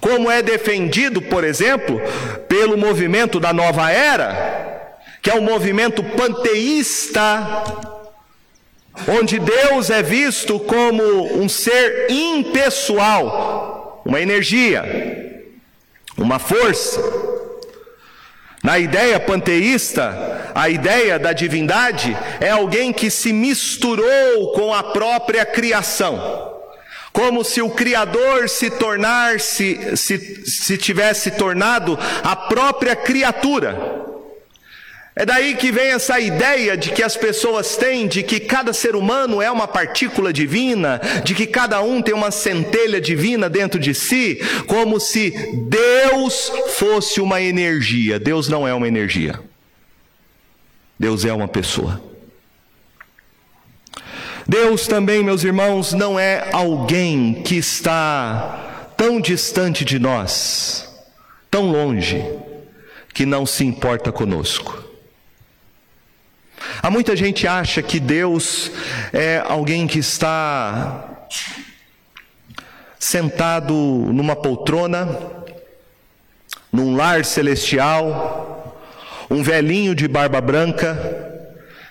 Como 0.00 0.30
é 0.30 0.40
defendido, 0.42 1.20
por 1.20 1.42
exemplo, 1.42 2.00
pelo 2.48 2.78
movimento 2.78 3.40
da 3.40 3.52
nova 3.52 3.90
era, 3.90 4.69
que 5.22 5.30
é 5.30 5.34
um 5.34 5.42
movimento 5.42 6.02
panteísta, 6.02 7.64
onde 9.08 9.38
Deus 9.38 9.90
é 9.90 10.02
visto 10.02 10.58
como 10.60 11.02
um 11.40 11.48
ser 11.48 12.10
impessoal, 12.10 14.02
uma 14.04 14.20
energia, 14.20 14.84
uma 16.16 16.38
força. 16.38 17.00
Na 18.62 18.78
ideia 18.78 19.18
panteísta, 19.18 20.52
a 20.54 20.68
ideia 20.68 21.18
da 21.18 21.32
divindade 21.32 22.16
é 22.40 22.50
alguém 22.50 22.92
que 22.92 23.10
se 23.10 23.32
misturou 23.32 24.52
com 24.52 24.74
a 24.74 24.82
própria 24.82 25.46
criação. 25.46 26.50
Como 27.10 27.42
se 27.42 27.60
o 27.60 27.70
Criador 27.70 28.48
se 28.48 28.70
tornasse, 28.70 29.96
se, 29.96 30.44
se 30.46 30.76
tivesse 30.76 31.32
tornado 31.32 31.98
a 32.22 32.36
própria 32.36 32.94
criatura. 32.94 34.09
É 35.14 35.26
daí 35.26 35.56
que 35.56 35.72
vem 35.72 35.88
essa 35.88 36.20
ideia 36.20 36.76
de 36.76 36.90
que 36.92 37.02
as 37.02 37.16
pessoas 37.16 37.76
têm 37.76 38.06
de 38.06 38.22
que 38.22 38.38
cada 38.38 38.72
ser 38.72 38.94
humano 38.94 39.42
é 39.42 39.50
uma 39.50 39.66
partícula 39.66 40.32
divina, 40.32 41.00
de 41.24 41.34
que 41.34 41.46
cada 41.46 41.82
um 41.82 42.00
tem 42.00 42.14
uma 42.14 42.30
centelha 42.30 43.00
divina 43.00 43.50
dentro 43.50 43.78
de 43.80 43.92
si, 43.92 44.40
como 44.66 45.00
se 45.00 45.30
Deus 45.68 46.52
fosse 46.76 47.20
uma 47.20 47.40
energia. 47.40 48.18
Deus 48.20 48.48
não 48.48 48.66
é 48.66 48.72
uma 48.72 48.86
energia. 48.86 49.40
Deus 50.98 51.24
é 51.24 51.32
uma 51.32 51.48
pessoa. 51.48 52.00
Deus 54.46 54.86
também, 54.86 55.22
meus 55.24 55.44
irmãos, 55.44 55.92
não 55.92 56.18
é 56.18 56.48
alguém 56.52 57.42
que 57.42 57.56
está 57.56 58.92
tão 58.96 59.20
distante 59.20 59.84
de 59.84 59.98
nós, 59.98 60.88
tão 61.50 61.70
longe, 61.70 62.24
que 63.12 63.26
não 63.26 63.44
se 63.44 63.64
importa 63.64 64.12
conosco. 64.12 64.89
Há 66.82 66.90
muita 66.90 67.14
gente 67.14 67.46
acha 67.46 67.82
que 67.82 68.00
Deus 68.00 68.70
é 69.12 69.42
alguém 69.46 69.86
que 69.86 69.98
está 69.98 71.26
sentado 72.98 73.74
numa 73.74 74.34
poltrona, 74.34 75.06
num 76.72 76.96
lar 76.96 77.22
celestial, 77.26 78.82
um 79.30 79.42
velhinho 79.42 79.94
de 79.94 80.08
barba 80.08 80.40
branca, 80.40 81.42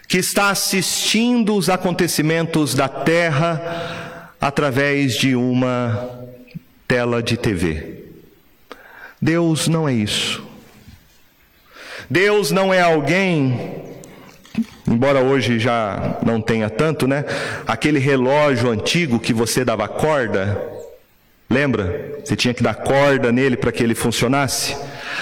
que 0.08 0.18
está 0.18 0.50
assistindo 0.50 1.56
os 1.56 1.70
acontecimentos 1.70 2.74
da 2.74 2.90
terra 2.90 4.34
através 4.42 5.14
de 5.14 5.36
uma 5.36 6.28
tela 6.88 7.22
de 7.22 7.38
TV. 7.38 8.06
Deus 9.22 9.68
não 9.68 9.88
é 9.88 9.94
isso. 9.94 10.44
Deus 12.10 12.50
não 12.50 12.74
é 12.74 12.82
alguém 12.82 13.89
embora 14.90 15.22
hoje 15.22 15.60
já 15.60 16.18
não 16.26 16.42
tenha 16.42 16.70
tanto, 16.70 17.08
né? 17.08 17.24
Aquele 17.68 18.00
relógio 18.00 18.70
antigo 18.70 19.20
que 19.20 19.32
você 19.32 19.64
dava 19.64 19.88
corda, 19.88 20.60
lembra? 21.50 22.20
Você 22.24 22.36
tinha 22.36 22.54
que 22.54 22.64
dar 22.64 22.76
corda 22.76 23.32
nele 23.32 23.56
para 23.56 23.72
que 23.72 23.84
ele 23.84 23.96
funcionasse. 23.96 24.76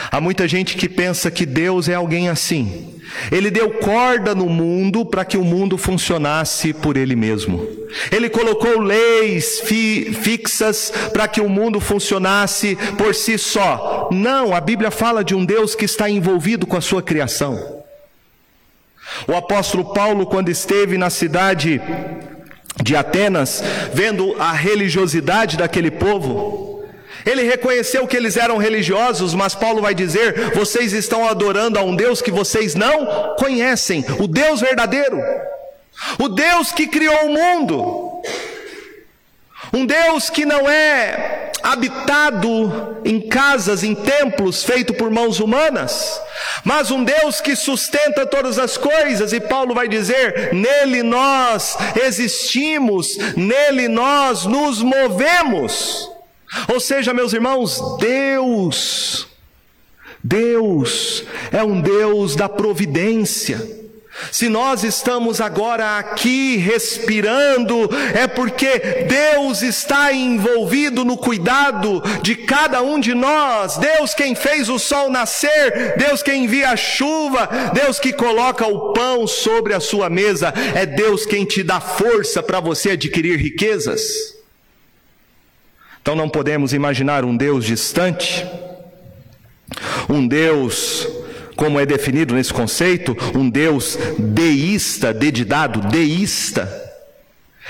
Há 0.10 0.21
muita 0.21 0.47
gente 0.47 0.77
que 0.77 0.88
pensa 0.88 1.30
que 1.30 1.45
Deus 1.45 1.89
é 1.89 1.95
alguém 1.95 2.30
assim, 2.30 2.93
Ele 3.32 3.49
deu 3.49 3.71
corda 3.71 4.36
no 4.36 4.47
mundo 4.47 5.06
para 5.06 5.23
que 5.23 5.38
o 5.38 5.43
mundo 5.43 5.77
funcionasse 5.77 6.73
por 6.73 6.97
ele 6.97 7.15
mesmo. 7.15 7.65
Ele 8.12 8.30
colocou 8.30 8.82
leis 8.82 9.62
fi 9.62 10.13
fixas 10.13 10.91
para 11.13 11.27
que 11.27 11.39
o 11.39 11.49
mundo 11.49 11.80
funcionasse 11.80 12.77
por 12.97 13.15
si 13.15 13.38
só. 13.38 14.10
Não, 14.12 14.53
a 14.53 14.60
Bíblia 14.60 14.91
fala 14.91 15.23
de 15.23 15.34
um 15.34 15.45
Deus 15.45 15.73
que 15.73 15.86
está 15.86 16.10
envolvido 16.10 16.67
com 16.67 16.75
a 16.75 16.82
sua 16.82 17.01
criação. 17.01 17.76
O 19.25 19.34
apóstolo 19.34 19.93
Paulo, 19.93 20.25
quando 20.25 20.49
esteve 20.49 20.97
na 20.97 21.10
cidade 21.10 21.82
de 22.84 22.95
Atenas, 22.95 23.63
vendo 23.93 24.36
a 24.39 24.51
religiosidade 24.51 25.58
daquele 25.58 25.89
povo, 25.89 26.84
ele 27.25 27.43
reconheceu 27.43 28.08
que 28.08 28.15
eles 28.15 28.38
eram 28.38 28.58
religiosos, 28.58 29.34
mas 29.34 29.56
Paulo 29.56 29.82
vai 29.82 29.93
dizer: 29.93 30.51
vocês 30.51 30.93
estão 30.93 31.27
adorando 31.27 31.80
a 31.80 31.82
um 31.82 31.95
Deus 31.95 32.21
que 32.21 32.32
vocês 32.32 32.75
não 32.75 33.36
conhecem, 33.38 34.06
o 34.19 34.27
Deus 34.27 34.62
verdadeiro, 34.62 35.21
o 36.19 36.30
Deus 36.30 36.71
que 36.71 36.88
criou 36.88 37.25
o 37.25 37.34
mundo. 37.34 38.21
Um 39.73 39.86
Deus 39.86 40.30
que 40.30 40.45
não 40.45 40.69
é 40.69 41.46
habitado 41.71 43.01
em 43.03 43.19
casas, 43.19 43.84
em 43.84 43.93
templos 43.93 44.63
feito 44.63 44.93
por 44.93 45.12
mãos 45.12 45.39
humanas, 45.39 46.19
mas 46.63 46.91
um 46.91 47.03
Deus 47.03 47.41
que 47.41 47.56
sustenta 47.56 48.25
todas 48.25 48.58
as 48.58 48.77
coisas, 48.77 49.34
e 49.34 49.39
Paulo 49.39 49.73
vai 49.73 49.88
dizer: 49.88 50.53
nele 50.53 51.03
nós 51.03 51.77
existimos, 52.01 53.17
nele 53.36 53.88
nós 53.88 54.45
nos 54.45 54.82
movemos. 54.82 56.10
Ou 56.73 56.80
seja, 56.80 57.13
meus 57.13 57.34
irmãos, 57.34 57.82
Deus, 57.99 59.27
Deus 60.23 61.25
é 61.51 61.62
um 61.62 61.82
Deus 61.82 62.36
da 62.36 62.47
providência. 62.47 63.76
Se 64.32 64.49
nós 64.49 64.84
estamos 64.84 65.39
agora 65.39 65.97
aqui 65.97 66.58
respirando, 66.58 67.89
é 68.13 68.27
porque 68.27 68.80
Deus 69.08 69.62
está 69.62 70.12
envolvido 70.12 71.06
no 71.06 71.17
cuidado 71.17 72.01
de 72.21 72.36
cada 72.36 72.82
um 72.82 72.99
de 72.99 73.13
nós. 73.13 73.77
Deus 73.77 74.13
quem 74.13 74.36
fez 74.36 74.69
o 74.69 74.80
sol 74.80 75.10
nascer, 75.10 75.95
Deus 75.97 76.23
quem 76.23 76.45
envia 76.45 76.71
a 76.71 76.75
chuva, 76.75 77.47
Deus 77.73 77.99
que 77.99 78.12
coloca 78.12 78.65
o 78.65 78.91
pão 78.93 79.27
sobre 79.27 79.73
a 79.73 79.80
sua 79.80 80.10
mesa, 80.10 80.53
é 80.75 80.86
Deus 80.86 81.25
quem 81.25 81.45
te 81.45 81.63
dá 81.63 81.80
força 81.80 82.41
para 82.41 82.60
você 82.60 82.91
adquirir 82.91 83.38
riquezas. 83.38 84.36
Então 86.01 86.15
não 86.15 86.30
podemos 86.30 86.73
imaginar 86.73 87.23
um 87.23 87.36
Deus 87.36 87.65
distante, 87.65 88.45
um 90.10 90.25
Deus 90.25 91.08
como 91.58 91.80
é 91.80 91.86
definido 91.86 92.36
nesse 92.36 92.54
conceito, 92.54 93.17
um 93.36 93.50
Deus 93.50 93.98
deísta, 94.17 95.13
dedidado, 95.13 95.82
deísta. 95.82 96.86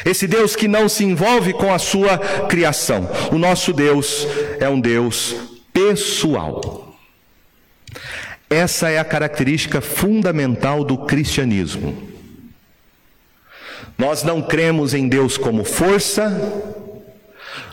Esse 0.06 0.28
Deus 0.28 0.56
que 0.56 0.68
não 0.68 0.88
se 0.88 1.04
envolve 1.04 1.54
com 1.54 1.74
a 1.74 1.80
sua 1.80 2.20
criação. 2.48 3.10
O 3.32 3.38
nosso 3.38 3.74
Deus 3.74 4.28
é 4.60 4.70
um 4.70 4.80
Deus 4.80 5.36
pessoal. 5.74 6.96
Essa 8.50 8.90
é 8.90 9.00
a 9.00 9.06
característica 9.06 9.82
fundamental 9.82 10.84
do 10.84 10.98
cristianismo. 11.00 12.08
Nós 13.98 14.22
não 14.22 14.42
cremos 14.42 14.94
em 14.94 15.08
Deus 15.08 15.38
como 15.38 15.64
força, 15.64 16.30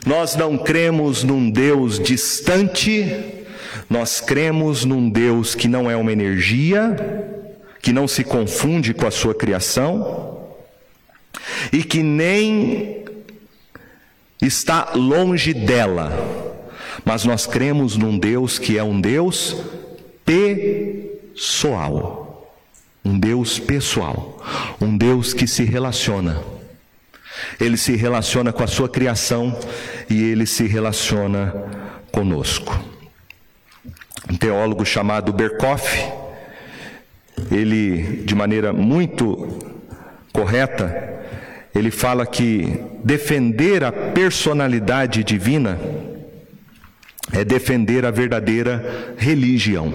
nós 0.07 0.35
não 0.35 0.57
cremos 0.57 1.23
num 1.23 1.51
Deus 1.51 1.99
distante, 1.99 3.34
nós 3.89 4.21
cremos 4.21 4.85
num 4.85 5.09
Deus 5.09 5.55
que 5.55 5.69
não 5.69 5.91
é 5.91 5.97
uma 5.97 6.13
energia, 6.13 6.97
que 7.83 7.93
não 7.93 8.09
se 8.09 8.25
confunde 8.25 8.95
com 8.95 9.07
a 9.07 9.11
sua 9.11 9.35
criação 9.35 10.41
e 11.73 11.83
que 11.85 12.03
nem 12.03 13.05
está 14.41 14.93
longe 14.95 15.53
dela. 15.53 16.11
Mas 17.05 17.25
nós 17.25 17.47
cremos 17.47 17.97
num 17.97 18.19
Deus 18.19 18.59
que 18.59 18.79
é 18.79 18.83
um 18.83 18.99
Deus 19.01 19.57
pessoal. 20.25 22.23
Um 23.05 23.19
Deus 23.19 23.59
pessoal, 23.59 24.43
um 24.81 24.97
Deus 24.97 25.35
que 25.35 25.47
se 25.47 25.63
relaciona. 25.63 26.43
Ele 27.61 27.77
se 27.77 27.95
relaciona 27.97 28.51
com 28.51 28.63
a 28.63 28.67
sua 28.67 28.89
criação 28.89 29.55
e 30.09 30.23
ele 30.31 30.47
se 30.47 30.67
relaciona 30.67 31.53
conosco 32.11 32.94
um 34.31 34.37
teólogo 34.37 34.85
chamado 34.85 35.33
Berkoff, 35.33 36.03
ele, 37.51 38.23
de 38.25 38.35
maneira 38.35 38.73
muito 38.73 39.59
correta, 40.33 41.13
ele 41.75 41.91
fala 41.91 42.25
que 42.25 42.81
defender 43.03 43.83
a 43.85 43.93
personalidade 43.93 45.25
divina 45.25 45.79
é 47.33 47.45
defender 47.45 48.05
a 48.05 48.11
verdadeira 48.11 49.15
religião. 49.17 49.93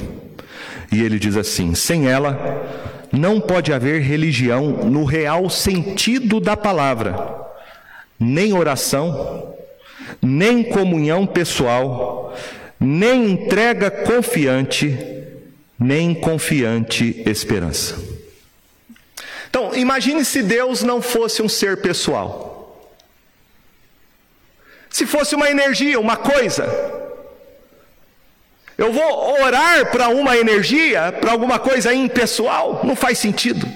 E 0.91 1.01
ele 1.01 1.17
diz 1.17 1.37
assim: 1.37 1.73
sem 1.75 2.07
ela, 2.07 3.07
não 3.11 3.39
pode 3.39 3.71
haver 3.71 4.01
religião 4.01 4.85
no 4.85 5.05
real 5.05 5.49
sentido 5.49 6.39
da 6.39 6.57
palavra, 6.57 7.15
nem 8.19 8.53
oração, 8.53 9.55
nem 10.21 10.63
comunhão 10.63 11.25
pessoal, 11.25 12.18
nem 12.79 13.31
entrega 13.31 13.91
confiante, 13.91 14.97
nem 15.77 16.13
confiante 16.13 17.21
esperança. 17.25 17.95
Então, 19.49 19.75
imagine 19.75 20.23
se 20.23 20.41
Deus 20.41 20.83
não 20.83 21.01
fosse 21.01 21.41
um 21.41 21.49
ser 21.49 21.77
pessoal. 21.81 22.89
Se 24.89 25.05
fosse 25.05 25.35
uma 25.35 25.49
energia, 25.49 25.99
uma 25.99 26.15
coisa. 26.15 26.65
Eu 28.77 28.93
vou 28.93 29.41
orar 29.41 29.91
para 29.91 30.07
uma 30.09 30.37
energia, 30.37 31.11
para 31.11 31.31
alguma 31.31 31.59
coisa 31.59 31.93
impessoal? 31.93 32.81
Não 32.83 32.95
faz 32.95 33.17
sentido. 33.17 33.67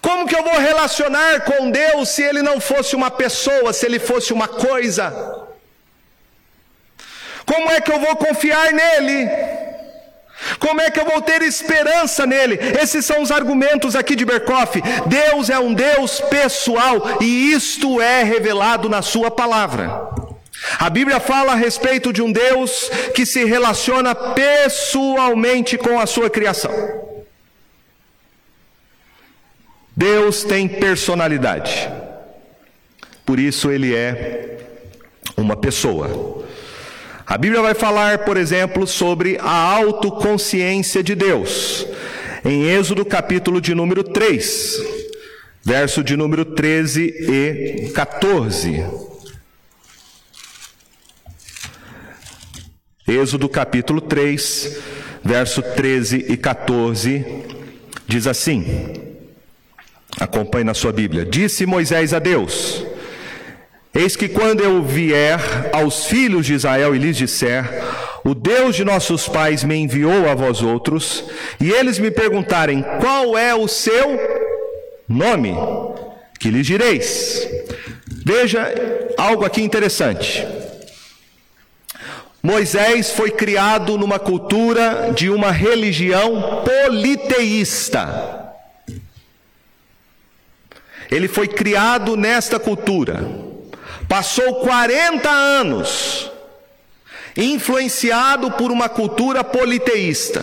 Como 0.00 0.26
que 0.26 0.36
eu 0.36 0.42
vou 0.42 0.58
relacionar 0.58 1.40
com 1.40 1.70
Deus 1.70 2.10
se 2.10 2.22
ele 2.22 2.42
não 2.42 2.60
fosse 2.60 2.94
uma 2.94 3.10
pessoa, 3.10 3.72
se 3.72 3.84
ele 3.84 3.98
fosse 3.98 4.32
uma 4.32 4.48
coisa? 4.48 5.49
Como 7.50 7.68
é 7.68 7.80
que 7.80 7.90
eu 7.90 7.98
vou 7.98 8.14
confiar 8.14 8.72
nele? 8.72 9.28
Como 10.60 10.80
é 10.80 10.88
que 10.90 11.00
eu 11.00 11.04
vou 11.04 11.20
ter 11.20 11.42
esperança 11.42 12.24
nele? 12.24 12.56
Esses 12.80 13.04
são 13.04 13.20
os 13.22 13.32
argumentos 13.32 13.96
aqui 13.96 14.14
de 14.14 14.24
Berkoff. 14.24 14.80
Deus 15.06 15.50
é 15.50 15.58
um 15.58 15.74
Deus 15.74 16.20
pessoal 16.20 17.18
e 17.20 17.52
isto 17.52 18.00
é 18.00 18.22
revelado 18.22 18.88
na 18.88 19.02
Sua 19.02 19.30
palavra. 19.32 20.08
A 20.78 20.88
Bíblia 20.88 21.18
fala 21.18 21.52
a 21.52 21.56
respeito 21.56 22.12
de 22.12 22.22
um 22.22 22.30
Deus 22.30 22.88
que 23.14 23.26
se 23.26 23.44
relaciona 23.44 24.14
pessoalmente 24.14 25.76
com 25.76 25.98
a 25.98 26.06
sua 26.06 26.28
criação. 26.30 26.70
Deus 29.96 30.44
tem 30.44 30.68
personalidade, 30.68 31.90
por 33.24 33.38
isso 33.38 33.70
ele 33.70 33.94
é 33.94 34.58
uma 35.36 35.56
pessoa. 35.56 36.40
A 37.30 37.38
Bíblia 37.38 37.62
vai 37.62 37.74
falar, 37.74 38.24
por 38.24 38.36
exemplo, 38.36 38.88
sobre 38.88 39.38
a 39.38 39.52
autoconsciência 39.52 41.00
de 41.00 41.14
Deus. 41.14 41.86
Em 42.44 42.64
Êxodo 42.64 43.04
capítulo 43.04 43.60
de 43.60 43.72
número 43.72 44.02
3, 44.02 44.82
verso 45.62 46.02
de 46.02 46.16
número 46.16 46.44
13 46.44 47.02
e 47.04 47.90
14. 47.90 48.84
Êxodo 53.06 53.48
capítulo 53.48 54.00
3, 54.00 54.80
verso 55.22 55.62
13 55.62 56.26
e 56.30 56.36
14, 56.36 57.24
diz 58.08 58.26
assim: 58.26 58.92
acompanhe 60.18 60.64
na 60.64 60.74
sua 60.74 60.92
Bíblia. 60.92 61.24
Disse 61.24 61.64
Moisés 61.64 62.12
a 62.12 62.18
Deus: 62.18 62.84
Eis 63.92 64.14
que 64.14 64.28
quando 64.28 64.60
eu 64.60 64.82
vier 64.84 65.40
aos 65.72 66.06
filhos 66.06 66.46
de 66.46 66.54
Israel 66.54 66.94
e 66.94 66.98
lhes 66.98 67.16
disser: 67.16 67.64
O 68.24 68.34
Deus 68.34 68.76
de 68.76 68.84
nossos 68.84 69.28
pais 69.28 69.64
me 69.64 69.74
enviou 69.74 70.28
a 70.28 70.34
vós 70.34 70.62
outros, 70.62 71.24
e 71.60 71.72
eles 71.72 71.98
me 71.98 72.10
perguntarem: 72.10 72.84
Qual 73.00 73.36
é 73.36 73.52
o 73.52 73.66
seu 73.66 74.16
nome? 75.08 75.54
Que 76.38 76.50
lhes 76.50 76.66
direis. 76.66 77.48
Veja 78.24 78.72
algo 79.18 79.44
aqui 79.44 79.60
interessante. 79.60 80.46
Moisés 82.40 83.10
foi 83.10 83.32
criado 83.32 83.98
numa 83.98 84.20
cultura 84.20 85.12
de 85.14 85.28
uma 85.28 85.50
religião 85.50 86.62
politeísta. 86.64 88.54
Ele 91.10 91.26
foi 91.26 91.48
criado 91.48 92.16
nesta 92.16 92.58
cultura 92.58 93.49
Passou 94.10 94.56
40 94.56 95.30
anos 95.30 96.32
influenciado 97.36 98.50
por 98.50 98.72
uma 98.72 98.88
cultura 98.88 99.44
politeísta. 99.44 100.42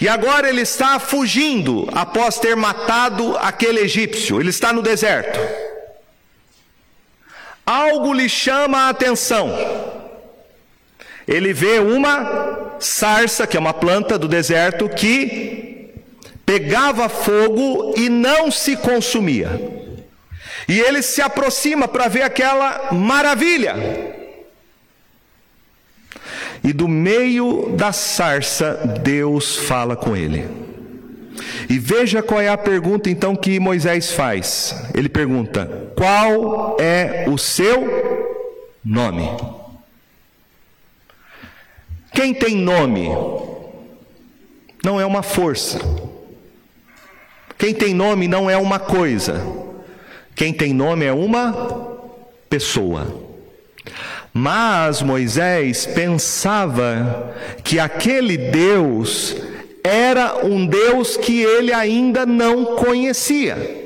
E 0.00 0.08
agora 0.08 0.48
ele 0.48 0.62
está 0.62 0.98
fugindo 0.98 1.86
após 1.92 2.38
ter 2.38 2.56
matado 2.56 3.36
aquele 3.36 3.80
egípcio. 3.80 4.40
Ele 4.40 4.48
está 4.48 4.72
no 4.72 4.80
deserto. 4.80 5.38
Algo 7.66 8.14
lhe 8.14 8.30
chama 8.30 8.86
a 8.86 8.88
atenção. 8.88 9.54
Ele 11.28 11.52
vê 11.52 11.80
uma 11.80 12.76
sarça, 12.80 13.46
que 13.46 13.58
é 13.58 13.60
uma 13.60 13.74
planta 13.74 14.18
do 14.18 14.26
deserto, 14.26 14.88
que 14.88 15.92
pegava 16.46 17.10
fogo 17.10 17.92
e 17.94 18.08
não 18.08 18.50
se 18.50 18.74
consumia. 18.74 19.83
E 20.68 20.80
ele 20.80 21.02
se 21.02 21.20
aproxima 21.20 21.86
para 21.86 22.08
ver 22.08 22.22
aquela 22.22 22.92
maravilha. 22.92 23.74
E 26.62 26.72
do 26.72 26.88
meio 26.88 27.74
da 27.76 27.92
sarça, 27.92 29.00
Deus 29.02 29.56
fala 29.56 29.94
com 29.94 30.16
ele. 30.16 30.48
E 31.68 31.78
veja 31.78 32.22
qual 32.22 32.40
é 32.40 32.48
a 32.48 32.56
pergunta 32.56 33.10
então 33.10 33.36
que 33.36 33.60
Moisés 33.60 34.12
faz. 34.12 34.74
Ele 34.94 35.08
pergunta: 35.08 35.92
Qual 35.94 36.76
é 36.80 37.26
o 37.28 37.36
seu 37.36 38.40
nome? 38.82 39.28
Quem 42.12 42.32
tem 42.32 42.56
nome 42.56 43.08
não 44.82 45.00
é 45.00 45.04
uma 45.04 45.22
força. 45.22 45.80
Quem 47.58 47.74
tem 47.74 47.92
nome 47.92 48.28
não 48.28 48.48
é 48.48 48.56
uma 48.56 48.78
coisa. 48.78 49.63
Quem 50.34 50.52
tem 50.52 50.74
nome 50.74 51.04
é 51.04 51.12
uma 51.12 51.96
pessoa. 52.50 53.22
Mas 54.32 55.00
Moisés 55.00 55.86
pensava 55.86 57.32
que 57.62 57.78
aquele 57.78 58.36
Deus 58.36 59.36
era 59.84 60.44
um 60.44 60.66
Deus 60.66 61.16
que 61.16 61.42
ele 61.42 61.72
ainda 61.72 62.26
não 62.26 62.76
conhecia. 62.76 63.84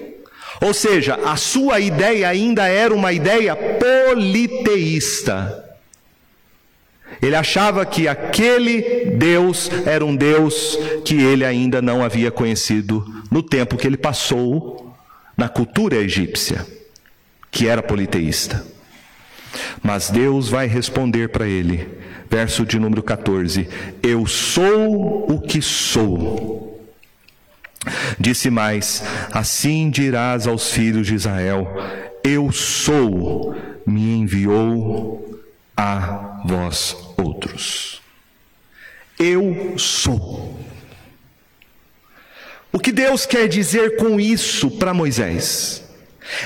Ou 0.60 0.72
seja, 0.72 1.18
a 1.24 1.36
sua 1.36 1.80
ideia 1.80 2.28
ainda 2.28 2.66
era 2.66 2.94
uma 2.94 3.12
ideia 3.12 3.54
politeísta. 3.54 5.66
Ele 7.20 7.34
achava 7.34 7.84
que 7.84 8.08
aquele 8.08 9.10
Deus 9.16 9.70
era 9.84 10.04
um 10.04 10.16
Deus 10.16 10.78
que 11.04 11.20
ele 11.20 11.44
ainda 11.44 11.82
não 11.82 12.02
havia 12.02 12.30
conhecido 12.30 13.04
no 13.30 13.42
tempo 13.42 13.76
que 13.76 13.86
ele 13.86 13.96
passou 13.96 14.87
na 15.38 15.48
cultura 15.48 15.94
egípcia, 15.94 16.66
que 17.48 17.68
era 17.68 17.80
politeísta. 17.80 18.66
Mas 19.80 20.10
Deus 20.10 20.48
vai 20.48 20.66
responder 20.66 21.28
para 21.28 21.46
ele, 21.46 21.88
verso 22.28 22.66
de 22.66 22.76
número 22.78 23.02
14: 23.02 23.68
Eu 24.02 24.26
sou 24.26 25.32
o 25.32 25.40
que 25.40 25.62
sou. 25.62 26.84
Disse 28.18 28.50
mais: 28.50 29.04
Assim 29.30 29.88
dirás 29.88 30.48
aos 30.48 30.72
filhos 30.72 31.06
de 31.06 31.14
Israel: 31.14 31.68
Eu 32.24 32.50
sou, 32.50 33.54
me 33.86 34.10
enviou 34.16 35.40
a 35.76 36.42
vós 36.44 36.96
outros. 37.16 38.02
Eu 39.18 39.78
sou. 39.78 40.58
O 42.72 42.78
que 42.78 42.92
Deus 42.92 43.26
quer 43.26 43.48
dizer 43.48 43.96
com 43.96 44.20
isso 44.20 44.70
para 44.70 44.94
Moisés? 44.94 45.82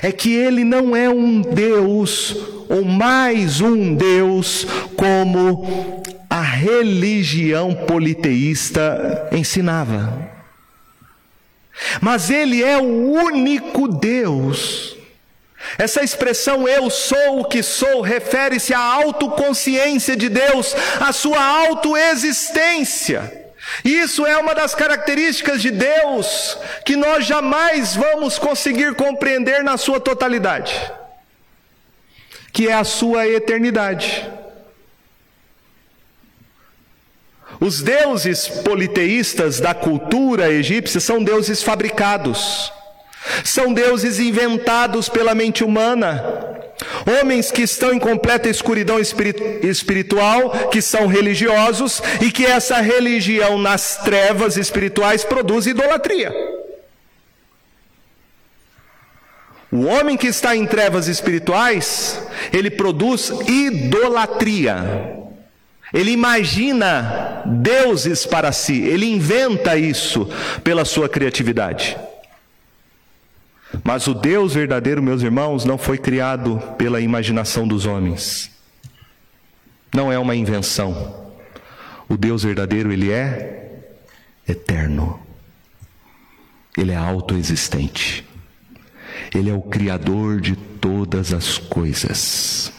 É 0.01 0.13
que 0.13 0.33
ele 0.33 0.65
não 0.65 0.95
é 0.95 1.09
um 1.09 1.41
Deus, 1.41 2.37
ou 2.69 2.85
mais 2.85 3.61
um 3.61 3.95
Deus, 3.95 4.65
como 4.97 6.03
a 6.31 6.41
religião 6.41 7.75
politeísta 7.75 9.29
ensinava. 9.33 10.31
Mas 12.01 12.31
ele 12.31 12.63
é 12.63 12.79
o 12.79 12.83
único 12.83 13.89
Deus 13.89 14.97
essa 15.79 16.03
expressão 16.03 16.69
eu 16.69 16.91
sou 16.91 17.41
o 17.41 17.45
que 17.45 17.63
sou 17.63 18.01
refere-se 18.01 18.75
à 18.75 18.81
autoconsciência 18.81 20.17
de 20.17 20.29
Deus, 20.29 20.75
à 21.01 21.13
sua 21.13 21.43
autoexistência. 21.43 23.42
Isso 23.85 24.27
é 24.27 24.37
uma 24.37 24.55
das 24.55 24.75
características 24.75 25.63
de 25.63 25.71
Deus 25.71 26.59
que 26.85 26.97
nós 26.97 27.25
jamais 27.25 27.97
vamos 27.97 28.39
conseguir 28.39 28.95
compreender 28.95 29.65
na 29.65 29.77
sua 29.77 29.99
totalidade, 29.99 30.75
que 32.53 32.69
é 32.69 32.75
a 32.75 32.85
sua 32.85 33.27
eternidade. 33.27 34.31
Os 37.61 37.81
deuses 37.81 38.49
politeístas 38.49 39.61
da 39.61 39.73
cultura 39.73 40.51
egípcia 40.51 41.01
são 41.01 41.23
deuses 41.23 41.63
fabricados. 41.63 42.73
São 43.45 43.73
deuses 43.73 44.19
inventados 44.19 45.09
pela 45.09 45.35
mente 45.35 45.63
humana. 45.63 46.61
Homens 47.21 47.51
que 47.51 47.63
estão 47.63 47.93
em 47.93 47.99
completa 47.99 48.49
escuridão 48.49 48.99
espiritual, 48.99 50.69
que 50.71 50.81
são 50.81 51.07
religiosos 51.07 52.03
e 52.21 52.31
que 52.31 52.45
essa 52.45 52.81
religião 52.81 53.59
nas 53.59 53.99
trevas 53.99 54.57
espirituais 54.57 55.25
produz 55.25 55.67
idolatria. 55.67 56.33
O 59.71 59.87
homem 59.87 60.19
que 60.19 60.27
está 60.27 60.55
em 60.55 60.67
trevas 60.67 61.09
espirituais, 61.09 62.21
ele 62.53 62.71
produz 62.71 63.33
idolatria. 63.47 65.19
Ele 65.95 66.11
imagina 66.11 67.43
deuses 67.47 68.27
para 68.27 68.53
si, 68.53 68.83
ele 68.83 69.07
inventa 69.07 69.77
isso 69.77 70.29
pela 70.63 70.85
sua 70.85 71.09
criatividade. 71.09 71.97
Mas 73.83 74.07
o 74.07 74.15
Deus 74.15 74.55
verdadeiro, 74.55 75.03
meus 75.03 75.23
irmãos, 75.23 75.65
não 75.65 75.79
foi 75.79 75.99
criado 75.99 76.59
pela 76.77 77.01
imaginação 77.01 77.67
dos 77.67 77.87
homens. 77.87 78.51
Não 79.95 80.13
é 80.13 80.19
uma 80.19 80.37
invenção. 80.37 81.33
O 82.09 82.17
Deus 82.17 82.43
verdadeiro, 82.43 82.93
ele 82.93 83.11
é 83.11 83.83
eterno. 84.47 85.19
Ele 86.77 86.93
é 86.93 86.97
autoexistente. 86.97 88.27
Ele 89.35 89.51
é 89.51 89.55
o 89.55 89.63
criador 89.63 90.41
de 90.41 90.57
todas 90.57 91.33
as 91.33 91.59
coisas. 91.59 92.73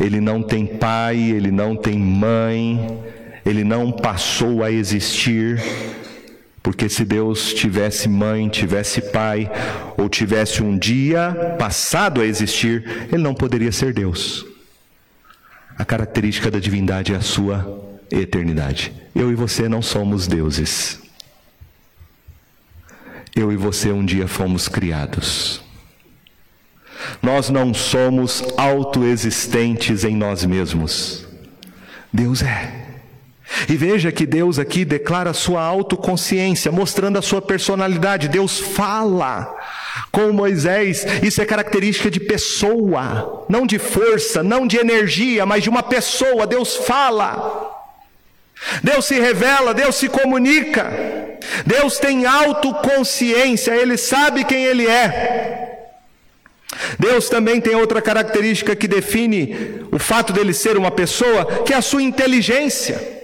Ele 0.00 0.20
não 0.20 0.42
tem 0.42 0.66
pai, 0.66 1.16
ele 1.16 1.50
não 1.50 1.76
tem 1.76 1.98
mãe, 1.98 3.02
ele 3.44 3.64
não 3.64 3.92
passou 3.92 4.62
a 4.62 4.70
existir 4.70 5.62
porque 6.64 6.88
se 6.88 7.04
Deus 7.04 7.52
tivesse 7.52 8.08
mãe, 8.08 8.48
tivesse 8.48 9.02
pai, 9.02 9.50
ou 9.98 10.08
tivesse 10.08 10.62
um 10.62 10.78
dia 10.78 11.54
passado 11.58 12.22
a 12.22 12.26
existir, 12.26 13.06
ele 13.12 13.22
não 13.22 13.34
poderia 13.34 13.70
ser 13.70 13.92
Deus. 13.92 14.46
A 15.76 15.84
característica 15.84 16.50
da 16.50 16.58
divindade 16.58 17.12
é 17.12 17.16
a 17.16 17.20
sua 17.20 18.00
eternidade. 18.10 18.94
Eu 19.14 19.30
e 19.30 19.34
você 19.34 19.68
não 19.68 19.82
somos 19.82 20.26
deuses. 20.26 21.02
Eu 23.36 23.52
e 23.52 23.56
você 23.56 23.92
um 23.92 24.02
dia 24.02 24.26
fomos 24.26 24.66
criados. 24.66 25.62
Nós 27.22 27.50
não 27.50 27.74
somos 27.74 28.42
autoexistentes 28.56 30.02
em 30.02 30.16
nós 30.16 30.46
mesmos. 30.46 31.26
Deus 32.10 32.42
é. 32.42 32.83
E 33.68 33.76
veja 33.76 34.10
que 34.10 34.26
Deus 34.26 34.58
aqui 34.58 34.84
declara 34.84 35.32
sua 35.34 35.62
autoconsciência, 35.62 36.72
mostrando 36.72 37.18
a 37.18 37.22
sua 37.22 37.42
personalidade. 37.42 38.28
Deus 38.28 38.58
fala 38.58 39.54
com 40.10 40.32
Moisés, 40.32 41.06
isso 41.22 41.40
é 41.42 41.44
característica 41.44 42.10
de 42.10 42.20
pessoa, 42.20 43.44
não 43.48 43.66
de 43.66 43.78
força, 43.78 44.42
não 44.42 44.66
de 44.66 44.78
energia, 44.78 45.44
mas 45.44 45.62
de 45.62 45.68
uma 45.68 45.82
pessoa. 45.82 46.46
Deus 46.46 46.76
fala. 46.76 47.70
Deus 48.82 49.04
se 49.04 49.20
revela, 49.20 49.74
Deus 49.74 49.94
se 49.96 50.08
comunica. 50.08 50.90
Deus 51.66 51.98
tem 51.98 52.24
autoconsciência, 52.24 53.72
ele 53.76 53.96
sabe 53.96 54.44
quem 54.44 54.64
ele 54.64 54.86
é. 54.86 55.90
Deus 56.98 57.28
também 57.28 57.60
tem 57.60 57.74
outra 57.74 58.00
característica 58.00 58.74
que 58.74 58.88
define 58.88 59.86
o 59.92 59.98
fato 59.98 60.32
dele 60.32 60.52
ser 60.52 60.76
uma 60.76 60.90
pessoa, 60.90 61.62
que 61.64 61.72
é 61.72 61.76
a 61.76 61.82
sua 61.82 62.02
inteligência. 62.02 63.23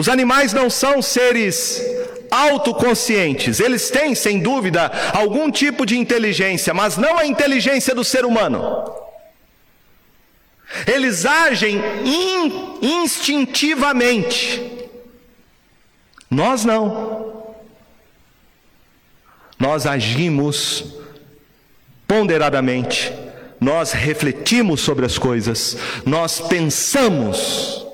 Os 0.00 0.08
animais 0.08 0.54
não 0.54 0.70
são 0.70 1.02
seres 1.02 1.84
autoconscientes, 2.30 3.60
eles 3.60 3.90
têm, 3.90 4.14
sem 4.14 4.40
dúvida, 4.40 4.90
algum 5.12 5.50
tipo 5.50 5.84
de 5.84 5.98
inteligência, 5.98 6.72
mas 6.72 6.96
não 6.96 7.18
a 7.18 7.26
inteligência 7.26 7.94
do 7.94 8.02
ser 8.02 8.24
humano. 8.24 8.82
Eles 10.86 11.26
agem 11.26 11.82
in, 12.02 12.78
instintivamente. 12.80 14.88
Nós 16.30 16.64
não. 16.64 17.54
Nós 19.58 19.84
agimos 19.84 20.94
ponderadamente, 22.08 23.12
nós 23.60 23.92
refletimos 23.92 24.80
sobre 24.80 25.04
as 25.04 25.18
coisas, 25.18 25.76
nós 26.06 26.40
pensamos 26.40 27.89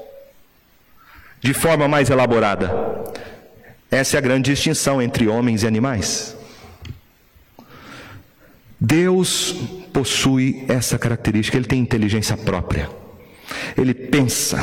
de 1.47 1.55
forma 1.55 1.87
mais 1.87 2.11
elaborada. 2.11 2.75
Essa 3.89 4.17
é 4.17 4.19
a 4.19 4.21
grande 4.21 4.51
distinção 4.51 5.01
entre 5.01 5.29
homens 5.29 5.63
e 5.63 5.67
animais. 5.69 6.37
Deus 8.81 9.55
possui 9.93 10.65
essa 10.67 10.99
característica, 10.99 11.57
ele 11.57 11.69
tem 11.69 11.79
inteligência 11.79 12.37
própria. 12.37 12.91
Ele 13.79 13.95
pensa. 13.95 14.59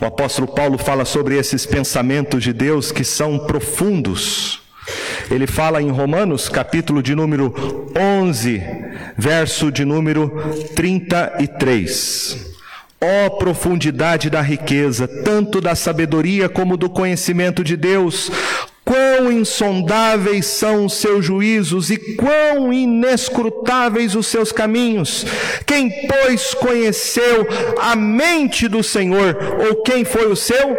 O 0.00 0.06
apóstolo 0.06 0.48
Paulo 0.48 0.78
fala 0.78 1.04
sobre 1.04 1.36
esses 1.36 1.66
pensamentos 1.66 2.42
de 2.42 2.54
Deus 2.54 2.90
que 2.90 3.04
são 3.04 3.40
profundos. 3.40 4.62
Ele 5.30 5.46
fala 5.46 5.82
em 5.82 5.90
Romanos, 5.90 6.48
capítulo 6.48 7.02
de 7.02 7.14
número 7.14 7.92
11, 7.94 8.62
verso 9.18 9.70
de 9.70 9.84
número 9.84 10.32
33. 10.74 12.53
Ó 13.06 13.26
oh, 13.26 13.30
profundidade 13.32 14.30
da 14.30 14.40
riqueza, 14.40 15.06
tanto 15.06 15.60
da 15.60 15.74
sabedoria 15.74 16.48
como 16.48 16.74
do 16.74 16.88
conhecimento 16.88 17.62
de 17.62 17.76
Deus, 17.76 18.30
Quão 18.84 19.32
insondáveis 19.32 20.44
são 20.44 20.84
os 20.84 20.94
seus 20.94 21.24
juízos 21.24 21.90
e 21.90 21.96
quão 22.16 22.70
inescrutáveis 22.70 24.14
os 24.14 24.26
seus 24.26 24.52
caminhos. 24.52 25.24
Quem, 25.64 26.06
pois, 26.06 26.52
conheceu 26.52 27.48
a 27.80 27.96
mente 27.96 28.68
do 28.68 28.82
Senhor, 28.82 29.38
ou 29.66 29.82
quem 29.82 30.04
foi 30.04 30.26
o 30.26 30.36
seu 30.36 30.76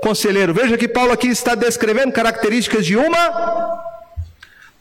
conselheiro? 0.00 0.54
Veja 0.54 0.78
que 0.78 0.86
Paulo 0.86 1.10
aqui 1.10 1.26
está 1.26 1.56
descrevendo 1.56 2.12
características 2.12 2.86
de 2.86 2.96
uma 2.96 3.82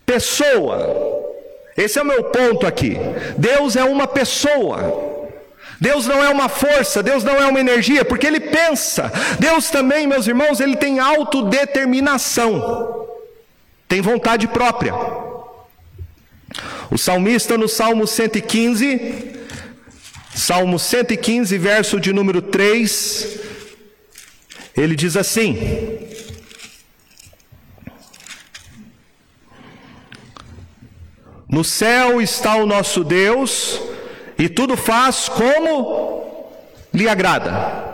pessoa. 0.06 1.26
Esse 1.76 1.98
é 1.98 2.04
o 2.04 2.06
meu 2.06 2.26
ponto 2.26 2.68
aqui. 2.68 2.98
Deus 3.36 3.76
é 3.76 3.84
uma 3.84 4.06
pessoa. 4.06 5.09
Deus 5.80 6.06
não 6.06 6.22
é 6.22 6.30
uma 6.30 6.50
força, 6.50 7.02
Deus 7.02 7.24
não 7.24 7.36
é 7.36 7.46
uma 7.46 7.60
energia, 7.60 8.04
porque 8.04 8.28
Ele 8.28 8.40
pensa. 8.40 9.12
Deus 9.40 9.70
também, 9.70 10.06
meus 10.06 10.28
irmãos, 10.28 10.60
Ele 10.60 10.76
tem 10.76 11.00
autodeterminação, 11.00 13.08
tem 13.88 14.02
vontade 14.02 14.48
própria. 14.48 14.94
O 16.92 16.98
salmista 16.98 17.58
no 17.58 17.68
Salmo 17.68 18.06
115, 18.06 19.40
Salmo 20.34 20.78
115, 20.78 21.58
verso 21.58 22.00
de 22.00 22.12
número 22.12 22.42
3, 22.42 23.40
ele 24.76 24.96
diz 24.96 25.16
assim: 25.16 26.08
No 31.48 31.64
céu 31.64 32.22
está 32.22 32.56
o 32.56 32.66
nosso 32.66 33.04
Deus, 33.04 33.80
e 34.40 34.48
tudo 34.48 34.78
faz 34.78 35.28
como 35.28 36.34
lhe 36.94 37.08
agrada. 37.08 37.90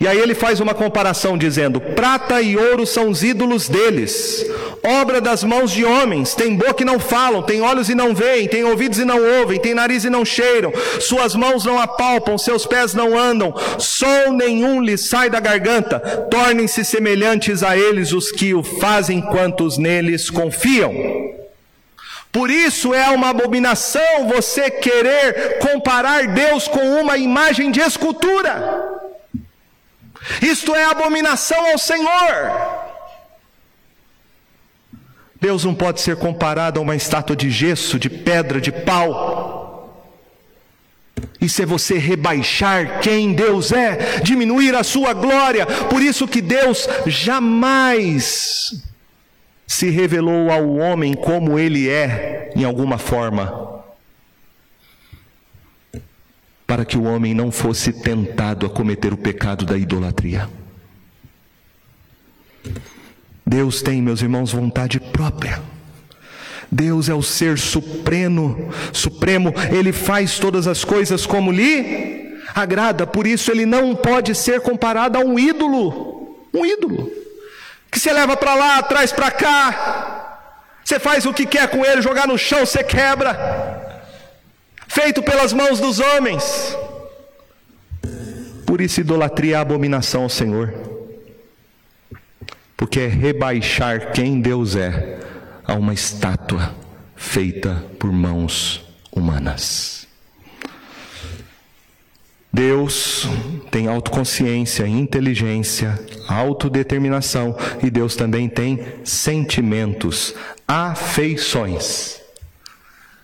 E 0.00 0.08
aí 0.08 0.18
ele 0.18 0.34
faz 0.34 0.60
uma 0.60 0.72
comparação 0.72 1.36
dizendo: 1.36 1.78
prata 1.78 2.40
e 2.40 2.56
ouro 2.56 2.86
são 2.86 3.10
os 3.10 3.22
ídolos 3.22 3.68
deles, 3.68 4.46
obra 4.82 5.20
das 5.20 5.44
mãos 5.44 5.70
de 5.70 5.84
homens, 5.84 6.34
tem 6.34 6.56
boca 6.56 6.82
e 6.82 6.86
não 6.86 6.98
falam, 6.98 7.42
tem 7.42 7.60
olhos 7.60 7.90
e 7.90 7.94
não 7.94 8.14
veem, 8.14 8.48
tem 8.48 8.64
ouvidos 8.64 8.98
e 8.98 9.04
não 9.04 9.20
ouvem, 9.40 9.60
tem 9.60 9.74
nariz 9.74 10.04
e 10.04 10.08
não 10.08 10.24
cheiram, 10.24 10.72
suas 11.00 11.34
mãos 11.34 11.66
não 11.66 11.78
apalpam, 11.78 12.38
seus 12.38 12.64
pés 12.64 12.94
não 12.94 13.18
andam, 13.18 13.52
som 13.78 14.32
nenhum 14.32 14.80
lhes 14.80 15.06
sai 15.06 15.28
da 15.28 15.38
garganta, 15.38 16.00
tornem-se 16.30 16.82
semelhantes 16.82 17.62
a 17.62 17.76
eles 17.76 18.12
os 18.12 18.32
que 18.32 18.54
o 18.54 18.62
fazem 18.62 19.20
quantos 19.20 19.76
neles 19.76 20.30
confiam. 20.30 20.94
Por 22.32 22.48
isso 22.50 22.94
é 22.94 23.10
uma 23.10 23.30
abominação 23.30 24.28
você 24.28 24.70
querer 24.70 25.58
comparar 25.58 26.28
Deus 26.28 26.68
com 26.68 27.00
uma 27.00 27.18
imagem 27.18 27.70
de 27.70 27.80
escultura. 27.80 29.00
Isto 30.40 30.74
é 30.74 30.84
abominação 30.84 31.72
ao 31.72 31.78
Senhor. 31.78 32.80
Deus 35.40 35.64
não 35.64 35.74
pode 35.74 36.00
ser 36.00 36.16
comparado 36.16 36.78
a 36.78 36.82
uma 36.82 36.94
estátua 36.94 37.34
de 37.34 37.50
gesso, 37.50 37.98
de 37.98 38.10
pedra, 38.10 38.60
de 38.60 38.70
pau. 38.70 39.68
Isso 41.40 41.62
é 41.62 41.66
você 41.66 41.98
rebaixar 41.98 43.00
quem 43.00 43.32
Deus 43.32 43.72
é, 43.72 44.20
diminuir 44.22 44.74
a 44.74 44.84
sua 44.84 45.14
glória. 45.14 45.66
Por 45.66 46.02
isso 46.02 46.28
que 46.28 46.40
Deus 46.40 46.86
jamais 47.06 48.89
se 49.70 49.88
revelou 49.88 50.50
ao 50.50 50.68
homem 50.78 51.14
como 51.14 51.56
ele 51.56 51.88
é, 51.88 52.50
em 52.56 52.64
alguma 52.64 52.98
forma, 52.98 53.84
para 56.66 56.84
que 56.84 56.98
o 56.98 57.04
homem 57.04 57.34
não 57.34 57.52
fosse 57.52 57.92
tentado 57.92 58.66
a 58.66 58.68
cometer 58.68 59.12
o 59.12 59.16
pecado 59.16 59.64
da 59.64 59.78
idolatria. 59.78 60.50
Deus 63.46 63.80
tem, 63.80 64.02
meus 64.02 64.20
irmãos, 64.20 64.50
vontade 64.52 64.98
própria. 64.98 65.62
Deus 66.68 67.08
é 67.08 67.14
o 67.14 67.22
ser 67.22 67.56
supremo, 67.56 68.72
supremo, 68.92 69.54
ele 69.72 69.92
faz 69.92 70.36
todas 70.40 70.66
as 70.66 70.84
coisas 70.84 71.24
como 71.24 71.52
lhe 71.52 72.40
agrada, 72.56 73.06
por 73.06 73.24
isso 73.24 73.52
ele 73.52 73.64
não 73.64 73.94
pode 73.94 74.34
ser 74.34 74.62
comparado 74.62 75.16
a 75.16 75.20
um 75.20 75.38
ídolo. 75.38 76.36
Um 76.52 76.66
ídolo 76.66 77.19
que 77.90 77.98
você 77.98 78.12
leva 78.12 78.36
para 78.36 78.54
lá, 78.54 78.82
traz 78.82 79.12
para 79.12 79.30
cá, 79.30 80.38
você 80.84 80.98
faz 80.98 81.26
o 81.26 81.32
que 81.32 81.46
quer 81.46 81.68
com 81.68 81.84
ele, 81.84 82.02
jogar 82.02 82.26
no 82.26 82.38
chão, 82.38 82.64
você 82.64 82.84
quebra, 82.84 84.06
feito 84.86 85.22
pelas 85.22 85.52
mãos 85.52 85.80
dos 85.80 85.98
homens. 85.98 86.76
Por 88.66 88.80
isso, 88.80 89.00
idolatria 89.00 89.56
é 89.56 89.58
abominação 89.58 90.22
ao 90.22 90.28
Senhor, 90.28 90.72
porque 92.76 93.00
é 93.00 93.06
rebaixar 93.06 94.12
quem 94.12 94.40
Deus 94.40 94.76
é 94.76 95.18
a 95.64 95.74
uma 95.74 95.92
estátua 95.92 96.74
feita 97.16 97.84
por 97.98 98.12
mãos 98.12 98.84
humanas. 99.12 99.99
Deus 102.52 103.28
tem 103.70 103.86
autoconsciência, 103.86 104.86
inteligência, 104.86 105.98
autodeterminação 106.26 107.56
e 107.82 107.90
Deus 107.90 108.16
também 108.16 108.48
tem 108.48 108.84
sentimentos, 109.04 110.34
afeições. 110.66 112.20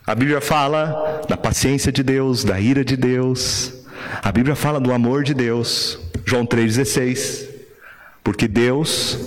A 0.06 0.14
Bíblia 0.14 0.40
fala 0.40 1.22
da 1.28 1.36
paciência 1.36 1.90
de 1.90 2.04
Deus, 2.04 2.44
da 2.44 2.60
ira 2.60 2.84
de 2.84 2.96
Deus. 2.96 3.74
A 4.22 4.30
Bíblia 4.30 4.54
fala 4.54 4.78
do 4.78 4.92
amor 4.92 5.24
de 5.24 5.34
Deus. 5.34 5.98
João 6.24 6.46
3,16. 6.46 7.48
Porque 8.22 8.46
Deus 8.46 9.18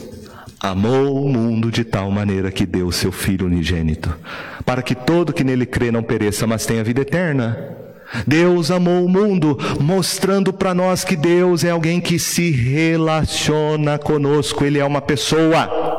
amou 0.62 1.25
o 1.25 1.29
mundo 1.29 1.69
de 1.69 1.83
tal 1.83 2.09
maneira 2.09 2.51
que 2.51 2.65
deu 2.65 2.88
o 2.88 2.91
seu 2.93 3.12
Filho 3.12 3.45
unigênito, 3.45 4.13
para 4.65 4.81
que 4.81 4.93
todo 4.93 5.33
que 5.33 5.43
nele 5.43 5.65
crê 5.65 5.91
não 5.91 6.03
pereça, 6.03 6.45
mas 6.45 6.65
tenha 6.65 6.83
vida 6.83 7.01
eterna. 7.01 7.75
Deus 8.25 8.71
amou 8.71 9.05
o 9.05 9.09
mundo, 9.09 9.57
mostrando 9.79 10.51
para 10.51 10.73
nós 10.73 11.03
que 11.03 11.15
Deus 11.15 11.63
é 11.63 11.69
alguém 11.69 12.01
que 12.01 12.17
se 12.17 12.51
relaciona 12.51 13.97
conosco, 13.97 14.65
Ele 14.65 14.79
é 14.79 14.85
uma 14.85 15.01
pessoa. 15.01 15.89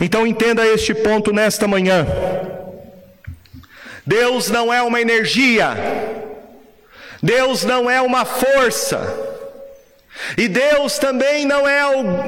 Então 0.00 0.26
entenda 0.26 0.66
este 0.66 0.94
ponto 0.94 1.32
nesta 1.32 1.66
manhã. 1.68 2.06
Deus 4.06 4.48
não 4.48 4.72
é 4.72 4.82
uma 4.82 5.00
energia, 5.00 5.76
Deus 7.22 7.64
não 7.64 7.88
é 7.88 8.00
uma 8.00 8.24
força, 8.24 9.29
e 10.36 10.48
Deus 10.48 10.98
também 10.98 11.44
não 11.44 11.66
é 11.66 11.80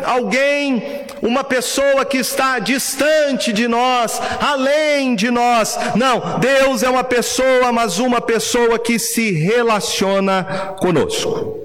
alguém, 0.04 1.04
uma 1.20 1.44
pessoa 1.44 2.04
que 2.04 2.18
está 2.18 2.58
distante 2.58 3.52
de 3.52 3.68
nós, 3.68 4.20
além 4.40 5.14
de 5.14 5.30
nós. 5.30 5.78
Não, 5.94 6.38
Deus 6.38 6.82
é 6.82 6.90
uma 6.90 7.04
pessoa, 7.04 7.72
mas 7.72 7.98
uma 7.98 8.20
pessoa 8.20 8.78
que 8.78 8.98
se 8.98 9.30
relaciona 9.32 10.74
conosco. 10.78 11.60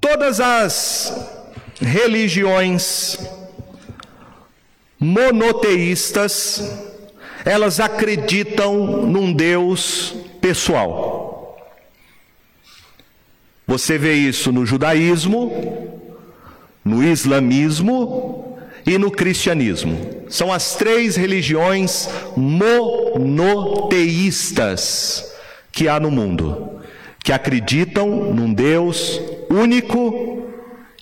Todas 0.00 0.40
as 0.40 1.12
religiões 1.80 3.18
monoteístas, 4.98 6.62
elas 7.44 7.78
acreditam 7.80 8.74
num 9.06 9.32
Deus 9.32 10.14
pessoal. 10.40 11.17
Você 13.68 13.96
vê 13.98 14.14
isso 14.14 14.50
no 14.50 14.64
judaísmo, 14.64 15.52
no 16.82 17.04
islamismo 17.04 18.56
e 18.86 18.96
no 18.96 19.10
cristianismo. 19.10 20.24
São 20.28 20.50
as 20.50 20.74
três 20.74 21.16
religiões 21.16 22.08
monoteístas 22.34 25.30
que 25.70 25.86
há 25.86 26.00
no 26.00 26.10
mundo, 26.10 26.80
que 27.22 27.30
acreditam 27.30 28.32
num 28.32 28.54
Deus 28.54 29.20
único 29.50 30.48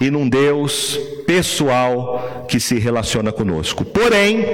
e 0.01 0.11
num 0.11 0.29
Deus 0.29 0.99
pessoal 1.25 2.47
que 2.49 2.59
se 2.59 2.81
relaciona 2.81 3.31
conosco. 3.31 3.85
Porém, 3.85 4.45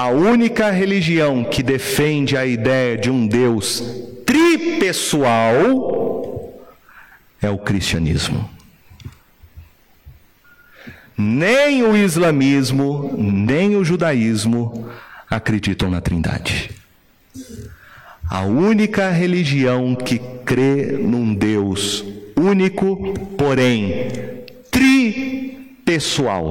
A 0.00 0.10
única 0.10 0.70
religião 0.70 1.42
que 1.42 1.60
defende 1.60 2.36
a 2.36 2.46
ideia 2.46 2.96
de 2.96 3.10
um 3.10 3.26
Deus 3.26 3.82
tripessoal 4.48 5.68
é 7.42 7.50
o 7.50 7.58
cristianismo. 7.58 8.48
Nem 11.16 11.82
o 11.82 11.94
islamismo, 11.96 13.14
nem 13.18 13.76
o 13.76 13.84
judaísmo 13.84 14.88
acreditam 15.28 15.90
na 15.90 16.00
Trindade. 16.00 16.70
A 18.30 18.42
única 18.42 19.10
religião 19.10 19.94
que 19.94 20.18
crê 20.44 20.92
num 20.92 21.34
Deus 21.34 22.02
único, 22.36 23.14
porém 23.36 24.44
tripessoal, 24.70 26.48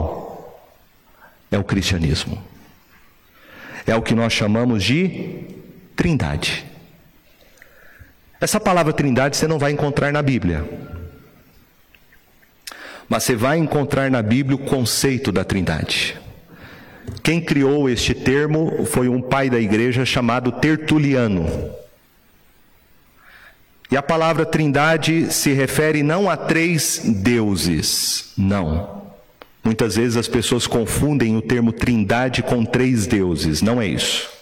é 1.50 1.58
o 1.58 1.64
cristianismo. 1.64 2.38
É 3.86 3.96
o 3.96 4.02
que 4.02 4.14
nós 4.14 4.34
chamamos 4.34 4.84
de 4.84 5.46
Trindade. 5.96 6.77
Essa 8.40 8.60
palavra 8.60 8.94
Trindade 8.94 9.36
você 9.36 9.48
não 9.48 9.58
vai 9.58 9.72
encontrar 9.72 10.14
na 10.14 10.22
Bíblia. 10.22 10.64
Mas 13.10 13.24
você 13.24 13.36
vai 13.36 13.58
encontrar 13.58 14.12
na 14.12 14.22
Bíblia 14.22 14.56
o 14.56 14.66
conceito 14.66 15.32
da 15.32 15.44
Trindade. 15.44 16.18
Quem 17.24 17.42
criou 17.42 17.90
este 17.90 18.14
termo 18.14 18.86
foi 18.86 19.08
um 19.08 19.22
pai 19.22 19.50
da 19.50 19.60
igreja 19.60 20.06
chamado 20.06 20.52
Tertuliano. 20.52 21.48
E 23.90 23.96
a 23.96 24.02
palavra 24.04 24.46
trindade 24.46 25.32
se 25.32 25.54
refere 25.54 26.04
não 26.04 26.30
a 26.30 26.36
três 26.36 27.00
deuses, 27.06 28.34
não. 28.38 29.08
Muitas 29.64 29.96
vezes 29.96 30.18
as 30.18 30.28
pessoas 30.28 30.68
confundem 30.68 31.38
o 31.38 31.42
termo 31.42 31.72
trindade 31.72 32.44
com 32.44 32.66
três 32.66 33.08
deuses, 33.08 33.62
não 33.62 33.82
é 33.82 33.88
isso. 33.88 34.37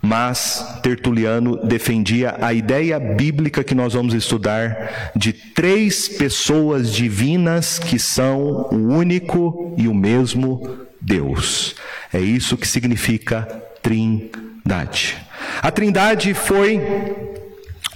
Mas 0.00 0.78
Tertuliano 0.82 1.56
defendia 1.66 2.36
a 2.40 2.52
ideia 2.54 3.00
bíblica 3.00 3.64
que 3.64 3.74
nós 3.74 3.94
vamos 3.94 4.14
estudar 4.14 5.10
de 5.14 5.32
três 5.32 6.08
pessoas 6.08 6.92
divinas 6.92 7.78
que 7.78 7.98
são 7.98 8.68
o 8.70 8.76
único 8.76 9.74
e 9.76 9.88
o 9.88 9.94
mesmo 9.94 10.78
Deus. 11.00 11.74
É 12.12 12.20
isso 12.20 12.56
que 12.56 12.66
significa 12.66 13.42
trindade. 13.82 15.16
A 15.60 15.70
trindade 15.70 16.32
foi 16.32 16.80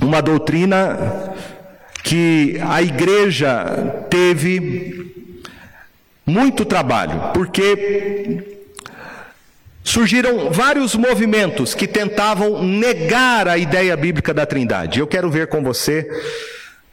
uma 0.01 0.21
doutrina 0.21 1.33
que 2.03 2.59
a 2.69 2.83
igreja 2.83 4.07
teve 4.11 5.13
muito 6.27 6.65
trabalho, 6.65 7.33
porque 7.33 8.62
surgiram 9.85 10.51
vários 10.51 10.95
movimentos 10.95 11.75
que 11.75 11.87
tentavam 11.87 12.63
negar 12.63 13.49
a 13.49 13.59
ideia 13.59 13.97
bíblica 13.97 14.33
da 14.33 14.47
Trindade. 14.47 15.01
Eu 15.01 15.07
quero 15.07 15.31
ver 15.31 15.49
com 15.49 15.63
você 15.63 16.09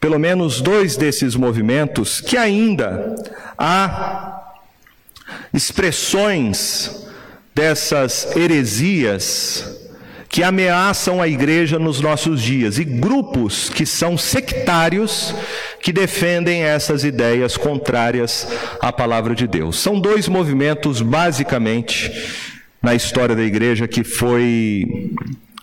pelo 0.00 0.18
menos 0.18 0.60
dois 0.60 0.96
desses 0.96 1.34
movimentos 1.34 2.20
que 2.20 2.36
ainda 2.36 3.14
há 3.58 4.54
expressões 5.52 7.06
dessas 7.54 8.34
heresias 8.34 9.78
que 10.28 10.44
ameaçam 10.44 11.20
a 11.20 11.26
igreja 11.26 11.76
nos 11.76 12.00
nossos 12.00 12.40
dias 12.40 12.78
e 12.78 12.84
grupos 12.84 13.68
que 13.68 13.84
são 13.84 14.16
sectários 14.16 15.34
que 15.82 15.92
defendem 15.92 16.62
essas 16.62 17.02
ideias 17.02 17.56
contrárias 17.56 18.46
à 18.80 18.92
palavra 18.92 19.34
de 19.34 19.48
Deus. 19.48 19.80
São 19.80 19.98
dois 20.00 20.28
movimentos 20.28 21.02
basicamente 21.02 22.12
na 22.82 22.94
história 22.94 23.36
da 23.36 23.42
igreja 23.42 23.86
que 23.86 24.02
foi 24.02 25.12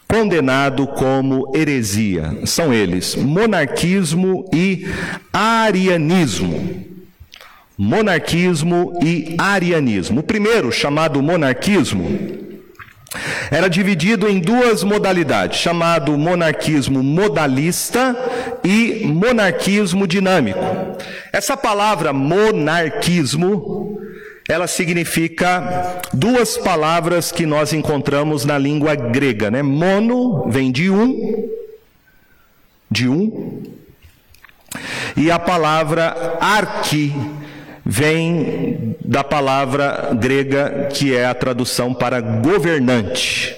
condenado 0.07 0.87
como 0.87 1.51
heresia. 1.55 2.39
São 2.45 2.73
eles: 2.73 3.15
monarquismo 3.15 4.45
e 4.53 4.87
arianismo. 5.33 6.85
Monarquismo 7.77 8.97
e 9.03 9.35
arianismo. 9.37 10.21
O 10.21 10.23
primeiro, 10.23 10.71
chamado 10.71 11.21
monarquismo, 11.21 12.47
era 13.51 13.69
dividido 13.69 14.27
em 14.27 14.39
duas 14.39 14.83
modalidades, 14.83 15.59
chamado 15.59 16.17
monarquismo 16.17 17.03
modalista 17.03 18.15
e 18.63 19.05
monarquismo 19.05 20.07
dinâmico. 20.07 20.59
Essa 21.31 21.55
palavra 21.55 22.11
monarquismo, 22.11 23.99
ela 24.47 24.67
significa 24.67 26.01
duas 26.13 26.57
palavras 26.57 27.31
que 27.31 27.45
nós 27.45 27.73
encontramos 27.73 28.45
na 28.45 28.57
língua 28.57 28.95
grega, 28.95 29.51
né? 29.51 29.61
Mono 29.61 30.49
vem 30.49 30.71
de 30.71 30.89
um, 30.89 31.49
de 32.89 33.09
um, 33.09 33.61
e 35.15 35.29
a 35.29 35.37
palavra 35.37 36.37
arqui 36.39 37.13
vem 37.85 38.95
da 39.03 39.23
palavra 39.23 40.11
grega 40.13 40.89
que 40.93 41.15
é 41.15 41.25
a 41.25 41.33
tradução 41.33 41.93
para 41.93 42.21
governante. 42.21 43.55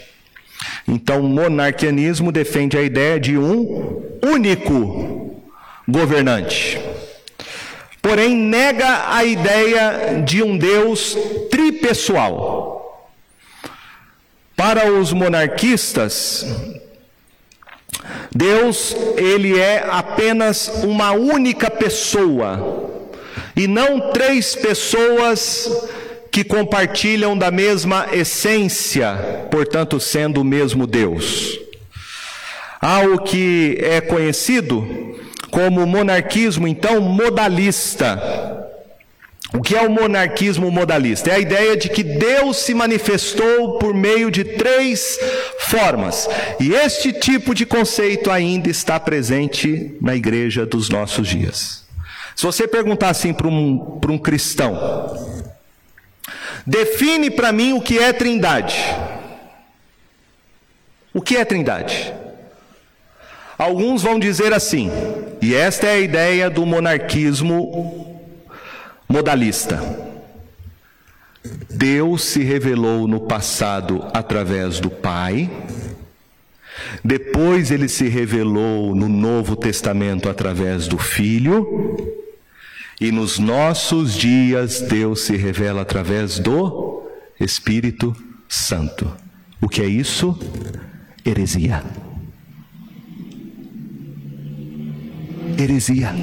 Então, 0.88 1.22
o 1.22 1.30
monarquianismo 1.30 2.32
defende 2.32 2.78
a 2.78 2.82
ideia 2.82 3.20
de 3.20 3.38
um 3.38 4.02
único 4.24 5.36
governante. 5.88 6.89
Porém, 8.02 8.36
nega 8.36 9.14
a 9.14 9.24
ideia 9.24 10.22
de 10.26 10.42
um 10.42 10.58
Deus 10.58 11.18
tripessoal. 11.52 13.12
Para 14.56 14.92
os 14.92 15.14
monarquistas, 15.14 16.46
Deus, 18.36 18.96
ele 19.18 19.58
é 19.58 19.86
apenas 19.90 20.68
uma 20.84 21.12
única 21.12 21.70
pessoa 21.70 22.90
e 23.56 23.68
não 23.68 24.12
três 24.12 24.56
pessoas 24.56 25.70
que 26.32 26.44
compartilham 26.44 27.38
da 27.38 27.52
mesma 27.52 28.08
essência, 28.14 29.48
portanto, 29.50 30.00
sendo 30.00 30.42
o 30.42 30.46
mesmo 30.46 30.86
Deus. 30.86 31.60
Há 32.82 33.02
o 33.02 33.20
que 33.20 33.78
é 33.82 34.00
conhecido 34.00 35.20
como 35.52 35.86
monarquismo, 35.86 36.68
então, 36.68 37.02
modalista. 37.02 38.58
O 39.52 39.62
que 39.62 39.76
é 39.76 39.82
o 39.82 39.90
monarquismo 39.90 40.70
modalista? 40.70 41.32
É 41.32 41.36
a 41.36 41.40
ideia 41.40 41.76
de 41.76 41.90
que 41.90 42.04
Deus 42.04 42.58
se 42.58 42.74
manifestou 42.74 43.80
por 43.80 43.96
meio 43.96 44.30
de 44.30 44.44
três 44.44 45.18
formas. 45.62 46.30
E 46.60 46.72
este 46.74 47.12
tipo 47.12 47.56
de 47.56 47.66
conceito 47.66 48.30
ainda 48.30 48.70
está 48.70 49.00
presente 49.00 49.96
na 50.00 50.16
igreja 50.16 50.68
dos 50.68 50.88
nossos 50.88 51.28
dias. 51.28 51.84
Se 52.36 52.46
você 52.46 52.68
perguntar 52.68 53.10
assim 53.10 53.34
para 53.34 53.48
um, 53.48 54.00
um 54.08 54.18
cristão, 54.20 54.78
define 56.66 57.32
para 57.32 57.52
mim 57.52 57.74
o 57.74 57.82
que 57.82 57.98
é 57.98 58.14
trindade. 58.14 58.78
O 61.12 61.22
que 61.22 61.36
é 61.36 61.44
trindade? 61.44 62.14
Alguns 63.60 64.02
vão 64.02 64.18
dizer 64.18 64.54
assim, 64.54 64.90
e 65.42 65.54
esta 65.54 65.86
é 65.86 65.96
a 65.96 66.00
ideia 66.00 66.50
do 66.50 66.66
monarquismo 66.66 68.18
modalista. 69.08 69.84
Deus 71.70 72.24
se 72.24 72.42
revelou 72.42 73.06
no 73.06 73.20
passado 73.20 74.08
através 74.14 74.80
do 74.80 74.90
Pai, 74.90 75.50
depois 77.04 77.70
ele 77.70 77.90
se 77.90 78.08
revelou 78.08 78.96
no 78.96 79.10
Novo 79.10 79.58
Testamento 79.58 80.30
através 80.30 80.88
do 80.88 80.98
Filho, 80.98 81.98
e 83.02 83.12
nos 83.12 83.40
nossos 83.40 84.16
dias, 84.16 84.80
Deus 84.80 85.20
se 85.24 85.36
revela 85.36 85.82
através 85.82 86.40
do 86.40 87.04
Espírito 87.38 88.16
Santo. 88.48 89.14
O 89.62 89.68
que 89.68 89.82
é 89.82 89.86
isso? 89.86 90.40
Heresia. 91.26 91.84
Heresia. 95.60 96.14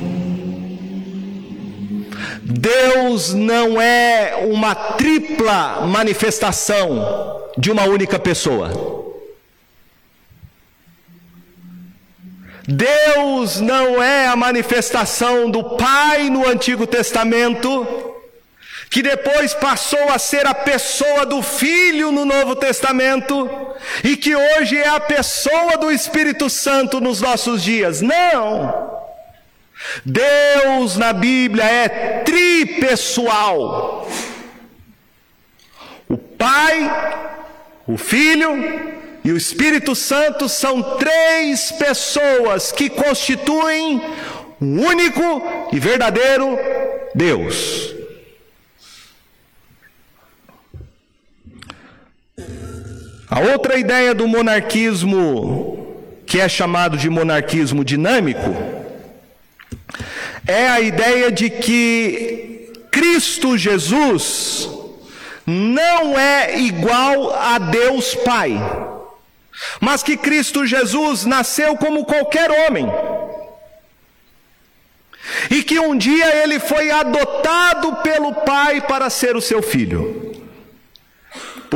Deus 2.43 3.35
não 3.35 3.81
é 3.81 4.37
uma 4.49 4.75
tripla 4.75 5.87
manifestação 5.87 7.51
de 7.59 7.71
uma 7.71 7.85
única 7.85 8.19
pessoa. 8.19 9.05
Deus 12.69 13.61
não 13.61 14.03
é 14.03 14.27
a 14.27 14.35
manifestação 14.35 15.51
do 15.51 15.77
Pai 15.77 16.31
no 16.31 16.47
Antigo 16.47 16.87
Testamento, 16.87 17.87
que 18.91 19.03
depois 19.03 19.55
passou 19.55 20.09
a 20.09 20.19
ser 20.19 20.47
a 20.47 20.55
pessoa 20.55 21.27
do 21.27 21.43
Filho 21.43 22.11
no 22.11 22.25
Novo 22.25 22.57
Testamento, 22.57 23.49
e 24.03 24.17
que 24.17 24.35
hoje 24.35 24.79
é 24.79 24.89
a 24.89 24.99
pessoa 24.99 25.77
do 25.79 25.93
Espírito 25.93 26.51
Santo 26.51 27.01
nos 27.01 27.21
nossos 27.21 27.63
dias. 27.63 28.01
Não! 28.01 29.06
Deus 30.05 30.97
na 30.97 31.13
Bíblia 31.13 31.65
é 31.65 31.89
tripessoal. 32.21 34.09
O 36.09 36.17
Pai, 36.17 37.25
O 37.87 37.97
Filho 37.97 38.51
e 39.25 39.33
o 39.33 39.37
Espírito 39.37 39.95
Santo 39.95 40.49
são 40.49 40.97
três 40.97 41.73
pessoas 41.73 42.73
que 42.73 42.91
constituem 42.91 44.03
um 44.61 44.85
único 44.85 45.43
e 45.73 45.79
verdadeiro 45.79 46.59
Deus. 47.15 47.95
A 53.29 53.41
outra 53.41 53.77
ideia 53.77 54.15
do 54.15 54.27
monarquismo, 54.27 56.03
que 56.25 56.41
é 56.41 56.49
chamado 56.49 56.97
de 56.97 57.11
monarquismo 57.11 57.85
dinâmico, 57.85 58.76
é 60.47 60.69
a 60.69 60.81
ideia 60.81 61.31
de 61.31 61.51
que 61.51 62.73
Cristo 62.91 63.59
Jesus 63.59 64.69
não 65.47 66.19
é 66.19 66.59
igual 66.59 67.33
a 67.35 67.59
Deus 67.59 68.15
Pai, 68.15 68.57
mas 69.81 70.03
que 70.03 70.17
Cristo 70.17 70.67
Jesus 70.67 71.25
nasceu 71.25 71.77
como 71.77 72.05
qualquer 72.05 72.51
homem. 72.51 72.87
E 75.51 75.63
que 75.63 75.79
um 75.79 75.97
dia 75.97 76.37
ele 76.43 76.61
foi 76.61 76.91
adotado 76.91 77.97
pelo 77.97 78.33
Pai 78.33 78.81
para 78.81 79.11
ser 79.11 79.37
o 79.37 79.41
seu 79.41 79.63
filho. 79.63 80.26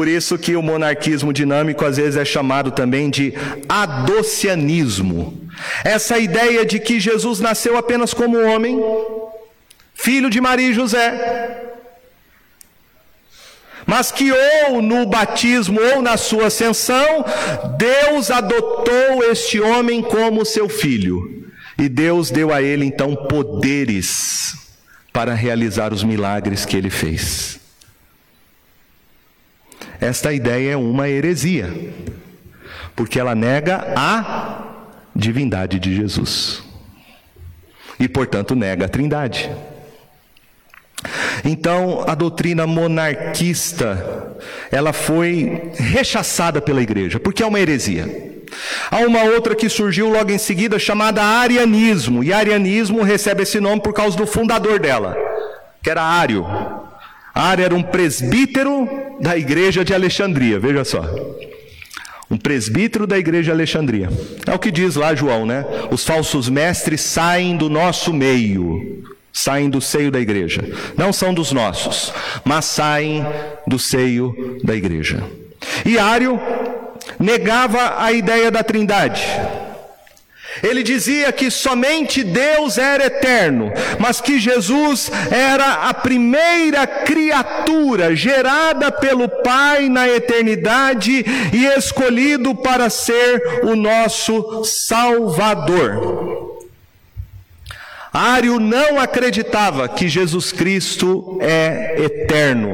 Por 0.01 0.09
isso 0.09 0.39
que 0.39 0.57
o 0.57 0.63
monarquismo 0.63 1.31
dinâmico 1.31 1.85
às 1.85 1.99
vezes 1.99 2.17
é 2.17 2.25
chamado 2.25 2.71
também 2.71 3.11
de 3.11 3.35
adocianismo. 3.69 5.47
Essa 5.85 6.19
ideia 6.19 6.65
de 6.65 6.81
que 6.81 6.99
Jesus 6.99 7.39
nasceu 7.39 7.77
apenas 7.77 8.15
como 8.15 8.43
homem, 8.43 8.83
filho 9.93 10.31
de 10.31 10.41
Maria 10.41 10.71
e 10.71 10.73
José, 10.73 11.75
mas 13.85 14.11
que 14.11 14.33
ou 14.33 14.81
no 14.81 15.05
batismo 15.05 15.79
ou 15.95 16.01
na 16.01 16.17
sua 16.17 16.47
ascensão, 16.47 17.23
Deus 17.77 18.31
adotou 18.31 19.23
este 19.31 19.61
homem 19.61 20.01
como 20.01 20.47
seu 20.47 20.67
filho. 20.67 21.45
E 21.79 21.91
Deus 21.91 22.31
deu 22.31 22.55
a 22.55 22.63
ele 22.63 22.87
então 22.87 23.15
poderes 23.15 24.55
para 25.13 25.35
realizar 25.35 25.93
os 25.93 26.03
milagres 26.03 26.65
que 26.65 26.75
ele 26.75 26.89
fez. 26.89 27.60
Esta 30.01 30.33
ideia 30.33 30.73
é 30.73 30.77
uma 30.77 31.09
heresia, 31.09 31.93
porque 32.97 33.21
ela 33.21 33.35
nega 33.35 33.93
a 33.95 34.65
divindade 35.15 35.79
de 35.79 35.95
Jesus 35.95 36.63
e, 37.99 38.09
portanto, 38.09 38.57
nega 38.57 38.87
a 38.87 38.89
Trindade. 38.89 39.51
Então, 41.45 42.05
a 42.07 42.15
doutrina 42.15 42.67
monarquista, 42.67 44.37
ela 44.71 44.93
foi 44.93 45.71
rechaçada 45.75 46.61
pela 46.61 46.83
igreja, 46.83 47.21
porque 47.21 47.43
é 47.43 47.47
uma 47.47 47.61
heresia. 47.61 48.41
Há 48.91 48.99
uma 49.01 49.23
outra 49.23 49.55
que 49.55 49.69
surgiu 49.69 50.09
logo 50.09 50.31
em 50.31 50.39
seguida 50.39 50.79
chamada 50.79 51.23
arianismo, 51.23 52.25
e 52.25 52.33
arianismo 52.33 53.03
recebe 53.03 53.43
esse 53.43 53.61
nome 53.61 53.83
por 53.83 53.93
causa 53.93 54.17
do 54.17 54.27
fundador 54.27 54.79
dela, 54.79 55.17
que 55.83 55.91
era 55.91 56.03
Ário. 56.03 56.47
Ário 57.35 57.65
era 57.65 57.75
um 57.75 57.83
presbítero 57.83 58.89
da 59.21 59.37
igreja 59.37 59.85
de 59.85 59.95
Alexandria, 59.95 60.59
veja 60.59 60.85
só. 60.85 61.05
Um 62.31 62.37
presbítero 62.37 63.07
da 63.07 63.19
igreja 63.19 63.45
de 63.45 63.51
Alexandria. 63.51 64.09
É 64.47 64.55
o 64.55 64.59
que 64.59 64.71
diz 64.71 64.95
lá 64.95 65.15
João, 65.15 65.45
né? 65.45 65.65
Os 65.91 66.05
falsos 66.05 66.49
mestres 66.49 67.01
saem 67.01 67.57
do 67.57 67.69
nosso 67.69 68.13
meio, 68.13 69.05
saem 69.33 69.69
do 69.69 69.81
seio 69.81 70.11
da 70.11 70.21
igreja. 70.21 70.63
Não 70.97 71.13
são 71.13 71.35
dos 71.35 71.51
nossos, 71.51 72.13
mas 72.45 72.65
saem 72.67 73.27
do 73.67 73.79
seio 73.79 74.59
da 74.63 74.77
igreja. 74.77 75.23
E 75.85 75.99
Ário 75.99 76.41
negava 77.19 78.03
a 78.03 78.13
ideia 78.13 78.51
da 78.51 78.63
trindade. 78.63 79.23
Ele 80.63 80.83
dizia 80.83 81.33
que 81.33 81.51
somente 81.51 82.23
Deus 82.23 82.77
era 82.77 83.07
eterno, 83.07 83.73
mas 83.99 84.21
que 84.21 84.39
Jesus 84.39 85.11
era 85.31 85.89
a 85.89 85.95
primeira 85.95 86.87
criatura 86.87 88.15
gerada 88.15 88.91
pelo 88.91 89.29
Pai 89.29 89.89
na 89.89 90.09
eternidade 90.09 91.25
e 91.53 91.67
escolhido 91.79 92.55
para 92.55 92.91
ser 92.91 93.61
o 93.65 93.77
nosso 93.77 94.65
Salvador. 94.65 96.59
Ário 98.13 98.59
não 98.59 98.99
acreditava 98.99 99.89
que 99.89 100.09
Jesus 100.09 100.51
Cristo 100.51 101.39
é 101.41 101.95
eterno. 102.03 102.71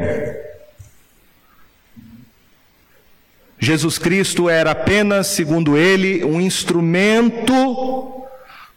Jesus 3.59 3.99
Cristo 3.99 4.49
era 4.49 4.73
apenas, 4.73 5.29
segundo 5.29 5.77
ele, 5.77 6.25
um 6.25 6.41
instrumento 6.41 8.13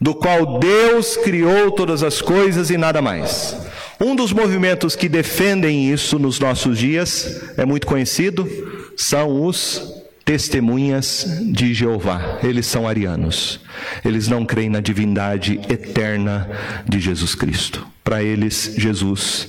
do 0.00 0.14
qual 0.14 0.58
Deus 0.58 1.16
criou 1.18 1.70
todas 1.70 2.02
as 2.02 2.22
coisas 2.22 2.70
e 2.70 2.78
nada 2.78 3.02
mais. 3.02 3.56
Um 4.00 4.16
dos 4.16 4.32
movimentos 4.32 4.96
que 4.96 5.08
defendem 5.08 5.92
isso 5.92 6.18
nos 6.18 6.40
nossos 6.40 6.78
dias 6.78 7.42
é 7.58 7.66
muito 7.66 7.86
conhecido, 7.86 8.48
são 8.96 9.44
os 9.44 10.00
testemunhas 10.24 11.26
de 11.52 11.74
Jeová. 11.74 12.38
Eles 12.42 12.64
são 12.64 12.88
arianos. 12.88 13.60
Eles 14.02 14.26
não 14.26 14.46
creem 14.46 14.70
na 14.70 14.80
divindade 14.80 15.60
eterna 15.68 16.48
de 16.88 16.98
Jesus 16.98 17.34
Cristo. 17.34 17.86
Para 18.02 18.22
eles, 18.22 18.74
Jesus 18.78 19.48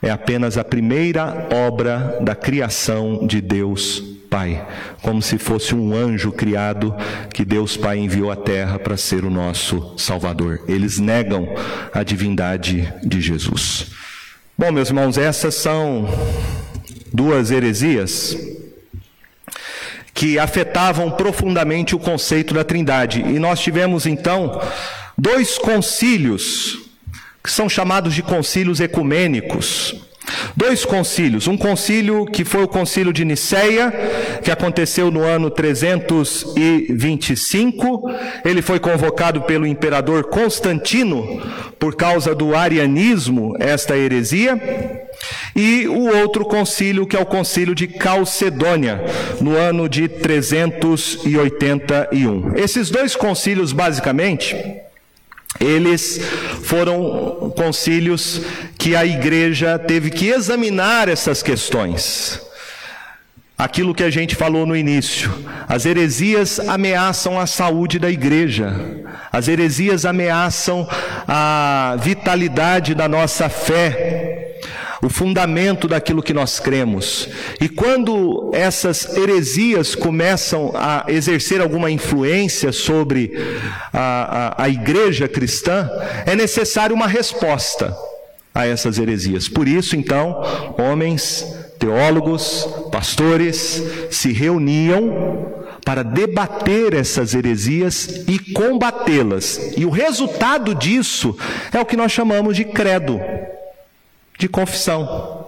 é 0.00 0.10
apenas 0.10 0.56
a 0.56 0.64
primeira 0.64 1.48
obra 1.52 2.18
da 2.22 2.34
criação 2.34 3.26
de 3.26 3.42
Deus 3.42 4.19
Pai, 4.30 4.64
como 5.02 5.20
se 5.20 5.36
fosse 5.38 5.74
um 5.74 5.92
anjo 5.92 6.30
criado 6.30 6.94
que 7.34 7.44
Deus 7.44 7.76
Pai 7.76 7.98
enviou 7.98 8.30
à 8.30 8.36
terra 8.36 8.78
para 8.78 8.96
ser 8.96 9.24
o 9.24 9.30
nosso 9.30 9.94
Salvador. 9.98 10.62
Eles 10.68 11.00
negam 11.00 11.48
a 11.92 12.04
divindade 12.04 12.90
de 13.02 13.20
Jesus. 13.20 13.88
Bom, 14.56 14.70
meus 14.70 14.88
irmãos, 14.88 15.18
essas 15.18 15.56
são 15.56 16.08
duas 17.12 17.50
heresias 17.50 18.38
que 20.14 20.38
afetavam 20.38 21.10
profundamente 21.10 21.96
o 21.96 21.98
conceito 21.98 22.54
da 22.54 22.62
Trindade. 22.62 23.20
E 23.22 23.38
nós 23.40 23.58
tivemos 23.58 24.06
então 24.06 24.60
dois 25.18 25.58
concílios 25.58 26.78
que 27.42 27.50
são 27.50 27.68
chamados 27.68 28.14
de 28.14 28.22
concílios 28.22 28.80
ecumênicos. 28.80 30.09
Dois 30.56 30.84
concílios, 30.84 31.46
um 31.48 31.56
concílio 31.56 32.26
que 32.26 32.44
foi 32.44 32.64
o 32.64 32.68
concílio 32.68 33.10
de 33.12 33.24
Niceia, 33.24 33.92
que 34.42 34.50
aconteceu 34.50 35.08
no 35.10 35.22
ano 35.22 35.48
325, 35.50 38.10
ele 38.44 38.60
foi 38.60 38.78
convocado 38.78 39.40
pelo 39.42 39.66
imperador 39.66 40.24
Constantino 40.24 41.40
por 41.78 41.96
causa 41.96 42.34
do 42.34 42.54
arianismo, 42.54 43.56
esta 43.58 43.96
heresia, 43.96 44.60
e 45.56 45.88
o 45.88 46.14
outro 46.18 46.44
concílio 46.44 47.06
que 47.06 47.16
é 47.16 47.20
o 47.20 47.26
concílio 47.26 47.74
de 47.74 47.88
Calcedônia, 47.88 49.02
no 49.40 49.56
ano 49.56 49.88
de 49.88 50.06
381. 50.08 52.52
Esses 52.56 52.90
dois 52.90 53.16
concílios 53.16 53.72
basicamente 53.72 54.54
eles 55.58 56.20
foram 56.62 57.52
concílios 57.56 58.42
que 58.78 58.94
a 58.94 59.04
igreja 59.04 59.78
teve 59.78 60.10
que 60.10 60.28
examinar 60.28 61.08
essas 61.08 61.42
questões. 61.42 62.40
Aquilo 63.58 63.94
que 63.94 64.04
a 64.04 64.10
gente 64.10 64.34
falou 64.34 64.64
no 64.64 64.74
início, 64.74 65.30
as 65.68 65.84
heresias 65.84 66.58
ameaçam 66.60 67.38
a 67.38 67.46
saúde 67.46 67.98
da 67.98 68.10
igreja, 68.10 68.72
as 69.30 69.48
heresias 69.48 70.06
ameaçam 70.06 70.88
a 71.28 71.94
vitalidade 72.00 72.94
da 72.94 73.06
nossa 73.06 73.50
fé, 73.50 74.49
o 75.02 75.08
fundamento 75.08 75.88
daquilo 75.88 76.22
que 76.22 76.34
nós 76.34 76.60
cremos. 76.60 77.28
E 77.60 77.68
quando 77.68 78.50
essas 78.52 79.16
heresias 79.16 79.94
começam 79.94 80.72
a 80.74 81.04
exercer 81.08 81.60
alguma 81.60 81.90
influência 81.90 82.72
sobre 82.72 83.32
a, 83.92 84.54
a, 84.58 84.64
a 84.64 84.68
igreja 84.68 85.26
cristã, 85.26 85.88
é 86.26 86.36
necessário 86.36 86.94
uma 86.94 87.06
resposta 87.06 87.96
a 88.54 88.66
essas 88.66 88.98
heresias. 88.98 89.48
Por 89.48 89.66
isso, 89.66 89.96
então, 89.96 90.42
homens, 90.76 91.46
teólogos, 91.78 92.68
pastores 92.90 93.82
se 94.10 94.32
reuniam 94.32 95.48
para 95.84 96.02
debater 96.02 96.92
essas 96.92 97.34
heresias 97.34 98.24
e 98.28 98.38
combatê-las. 98.52 99.72
E 99.76 99.86
o 99.86 99.90
resultado 99.90 100.74
disso 100.74 101.36
é 101.72 101.80
o 101.80 101.86
que 101.86 101.96
nós 101.96 102.12
chamamos 102.12 102.54
de 102.54 102.66
credo 102.66 103.18
de 104.40 104.48
confissão. 104.48 105.46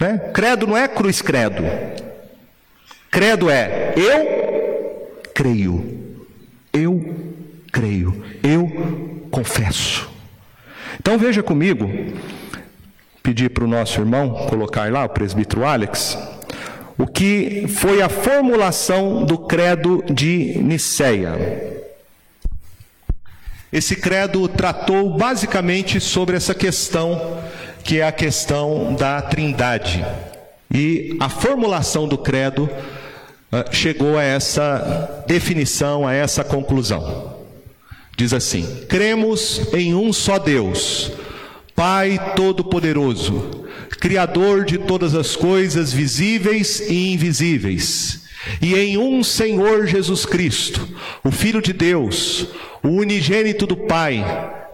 Né? 0.00 0.18
Credo 0.34 0.66
não 0.66 0.76
é 0.76 0.88
cruz 0.88 1.22
credo. 1.22 1.62
Credo 3.10 3.48
é 3.48 3.94
eu 3.96 5.22
creio. 5.32 6.26
Eu 6.72 7.14
creio. 7.72 8.24
Eu 8.42 9.28
confesso. 9.30 10.10
Então 11.00 11.16
veja 11.16 11.42
comigo, 11.42 11.88
pedir 13.22 13.50
para 13.50 13.64
o 13.64 13.68
nosso 13.68 14.00
irmão 14.00 14.46
colocar 14.48 14.90
lá, 14.90 15.04
o 15.04 15.08
presbítero 15.08 15.64
Alex, 15.64 16.18
o 16.98 17.06
que 17.06 17.66
foi 17.68 18.02
a 18.02 18.08
formulação 18.08 19.24
do 19.24 19.38
credo 19.38 20.02
de 20.10 20.58
Nicéia. 20.58 21.84
Esse 23.72 23.94
credo 23.94 24.48
tratou 24.48 25.16
basicamente 25.16 26.00
sobre 26.00 26.36
essa 26.36 26.54
questão, 26.54 27.38
que 27.86 28.00
é 28.00 28.02
a 28.02 28.10
questão 28.10 28.94
da 28.94 29.22
Trindade. 29.22 30.04
E 30.68 31.16
a 31.20 31.28
formulação 31.28 32.08
do 32.08 32.18
credo 32.18 32.64
uh, 32.64 33.72
chegou 33.72 34.18
a 34.18 34.24
essa 34.24 35.24
definição, 35.28 36.06
a 36.06 36.12
essa 36.12 36.42
conclusão. 36.42 37.36
Diz 38.16 38.32
assim: 38.32 38.66
cremos 38.88 39.72
em 39.72 39.94
um 39.94 40.12
só 40.12 40.36
Deus, 40.36 41.12
Pai 41.76 42.32
Todo-Poderoso, 42.34 43.64
Criador 44.00 44.64
de 44.64 44.78
todas 44.78 45.14
as 45.14 45.36
coisas 45.36 45.92
visíveis 45.92 46.80
e 46.80 47.12
invisíveis, 47.12 48.24
e 48.60 48.74
em 48.74 48.98
um 48.98 49.22
Senhor 49.22 49.86
Jesus 49.86 50.26
Cristo, 50.26 50.88
o 51.22 51.30
Filho 51.30 51.62
de 51.62 51.72
Deus, 51.72 52.48
o 52.82 52.88
unigênito 52.88 53.64
do 53.64 53.76
Pai, 53.76 54.24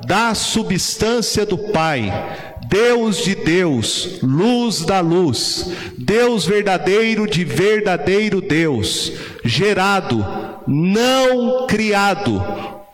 da 0.07 0.35
substância 0.35 1.45
do 1.45 1.59
Pai, 1.59 2.52
Deus 2.73 3.19
de 3.19 3.35
Deus, 3.35 4.19
luz 4.23 4.81
da 4.81 5.01
luz, 5.01 5.71
Deus 5.99 6.47
verdadeiro 6.47 7.29
de 7.29 7.45
verdadeiro 7.45 8.41
Deus, 8.41 9.13
gerado, 9.45 10.25
não 10.67 11.67
criado, 11.67 12.43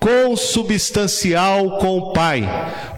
consubstancial 0.00 1.78
com 1.78 1.98
o 1.98 2.12
Pai, 2.12 2.48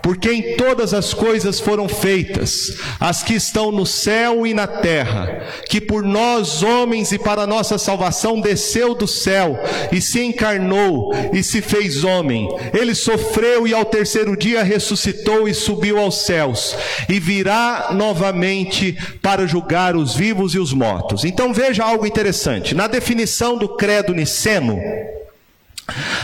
por 0.03 0.17
quem 0.17 0.57
todas 0.57 0.93
as 0.93 1.15
coisas 1.15 1.59
foram 1.59 1.89
feitas, 1.89 2.77
as 2.99 3.23
que 3.23 3.35
estão 3.35 3.73
no 3.73 3.87
céu 3.87 4.47
e 4.47 4.53
na 4.53 4.67
terra, 4.67 5.47
que 5.69 5.81
por 5.81 6.03
nós 6.03 6.63
homens 6.63 7.13
e 7.13 7.19
para 7.19 7.47
nossa 7.47 7.79
salvação 7.79 8.41
desceu 8.41 8.95
do 8.95 9.07
céu 9.07 9.59
e 9.91 10.01
se 10.01 10.21
encarnou 10.23 11.13
e 11.33 11.43
se 11.43 11.63
fez 11.63 12.05
homem. 12.05 12.49
Ele 12.73 12.95
sofreu 12.95 13.67
e 13.67 13.75
ao 13.75 13.85
terceiro 13.85 14.37
dia 14.37 14.63
ressuscitou 14.63 15.49
e 15.49 15.55
subiu 15.55 15.99
aos 15.99 16.27
céus 16.27 16.77
e 17.09 17.19
virá 17.19 17.89
novamente 17.93 18.97
para 19.23 19.47
julgar 19.47 19.97
os 19.97 20.15
vivos 20.15 20.55
e 20.55 20.59
os 20.59 20.73
mortos. 20.73 21.25
Então 21.25 21.53
veja 21.53 21.85
algo 21.85 22.07
interessante. 22.07 22.75
Na 22.75 22.87
definição 22.87 23.57
do 23.57 23.69
credo 23.69 24.15
niceno, 24.15 24.79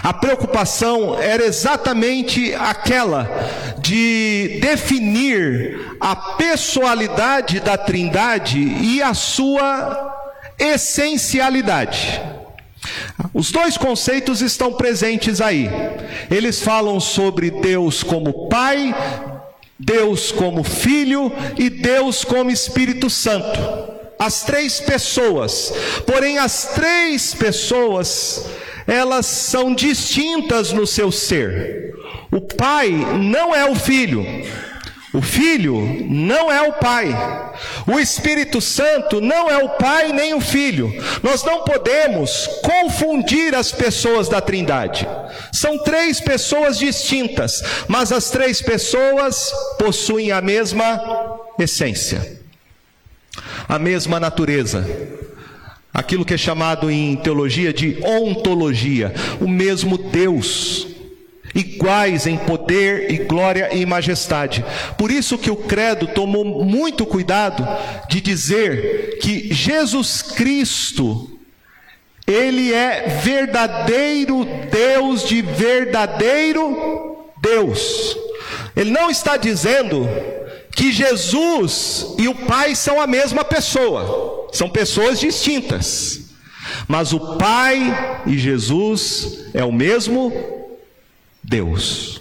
a 0.02 0.12
preocupação 0.12 1.18
era 1.18 1.44
exatamente 1.44 2.54
aquela 2.54 3.28
de 3.78 4.58
definir 4.60 5.96
a 6.00 6.14
pessoalidade 6.14 7.60
da 7.60 7.76
Trindade 7.76 8.58
e 8.58 9.02
a 9.02 9.14
sua 9.14 10.14
essencialidade. 10.58 12.20
Os 13.32 13.50
dois 13.50 13.76
conceitos 13.76 14.40
estão 14.42 14.72
presentes 14.72 15.40
aí. 15.40 15.68
Eles 16.30 16.62
falam 16.62 17.00
sobre 17.00 17.50
Deus 17.50 18.02
como 18.02 18.48
Pai, 18.48 18.94
Deus 19.78 20.32
como 20.32 20.62
Filho 20.62 21.32
e 21.58 21.68
Deus 21.68 22.24
como 22.24 22.50
Espírito 22.50 23.10
Santo. 23.10 23.58
As 24.18 24.44
três 24.44 24.80
pessoas. 24.80 25.72
Porém, 26.06 26.38
as 26.38 26.74
três 26.74 27.34
pessoas 27.34 28.46
elas 28.86 29.26
são 29.26 29.74
distintas 29.74 30.72
no 30.72 30.86
seu 30.86 31.10
ser. 31.10 31.94
O 32.30 32.40
pai 32.40 32.90
não 32.90 33.54
é 33.54 33.68
o 33.68 33.74
filho. 33.74 34.24
O 35.16 35.22
Filho 35.22 36.04
não 36.10 36.52
é 36.52 36.68
o 36.68 36.74
Pai. 36.74 37.08
O 37.86 37.98
Espírito 37.98 38.60
Santo 38.60 39.18
não 39.18 39.50
é 39.50 39.56
o 39.64 39.70
Pai 39.70 40.12
nem 40.12 40.34
o 40.34 40.40
Filho. 40.42 40.92
Nós 41.22 41.42
não 41.42 41.64
podemos 41.64 42.46
confundir 42.62 43.54
as 43.54 43.72
pessoas 43.72 44.28
da 44.28 44.42
Trindade. 44.42 45.08
São 45.50 45.78
três 45.78 46.20
pessoas 46.20 46.78
distintas, 46.78 47.62
mas 47.88 48.12
as 48.12 48.28
três 48.28 48.60
pessoas 48.60 49.50
possuem 49.78 50.32
a 50.32 50.42
mesma 50.42 51.00
essência, 51.58 52.38
a 53.66 53.78
mesma 53.78 54.20
natureza 54.20 55.25
aquilo 55.96 56.26
que 56.26 56.34
é 56.34 56.36
chamado 56.36 56.90
em 56.90 57.16
teologia 57.16 57.72
de 57.72 57.96
ontologia, 58.04 59.14
o 59.40 59.48
mesmo 59.48 59.96
Deus, 59.96 60.86
iguais 61.54 62.26
em 62.26 62.36
poder 62.36 63.10
e 63.10 63.16
glória 63.16 63.74
e 63.74 63.86
majestade. 63.86 64.62
Por 64.98 65.10
isso 65.10 65.38
que 65.38 65.50
o 65.50 65.56
credo 65.56 66.06
tomou 66.08 66.44
muito 66.44 67.06
cuidado 67.06 67.66
de 68.10 68.20
dizer 68.20 69.18
que 69.22 69.54
Jesus 69.54 70.20
Cristo 70.20 71.30
ele 72.26 72.74
é 72.74 73.20
verdadeiro 73.22 74.46
Deus 74.70 75.24
de 75.26 75.40
verdadeiro 75.40 77.24
Deus. 77.40 78.18
Ele 78.76 78.90
não 78.90 79.08
está 79.08 79.38
dizendo 79.38 80.06
que 80.72 80.92
Jesus 80.92 82.14
e 82.18 82.28
o 82.28 82.34
Pai 82.34 82.74
são 82.74 83.00
a 83.00 83.06
mesma 83.06 83.42
pessoa, 83.42 84.45
são 84.56 84.68
pessoas 84.68 85.20
distintas. 85.20 86.26
Mas 86.88 87.12
o 87.12 87.36
Pai 87.36 88.22
e 88.26 88.36
Jesus 88.36 89.46
é 89.54 89.64
o 89.64 89.72
mesmo 89.72 90.32
Deus, 91.42 92.20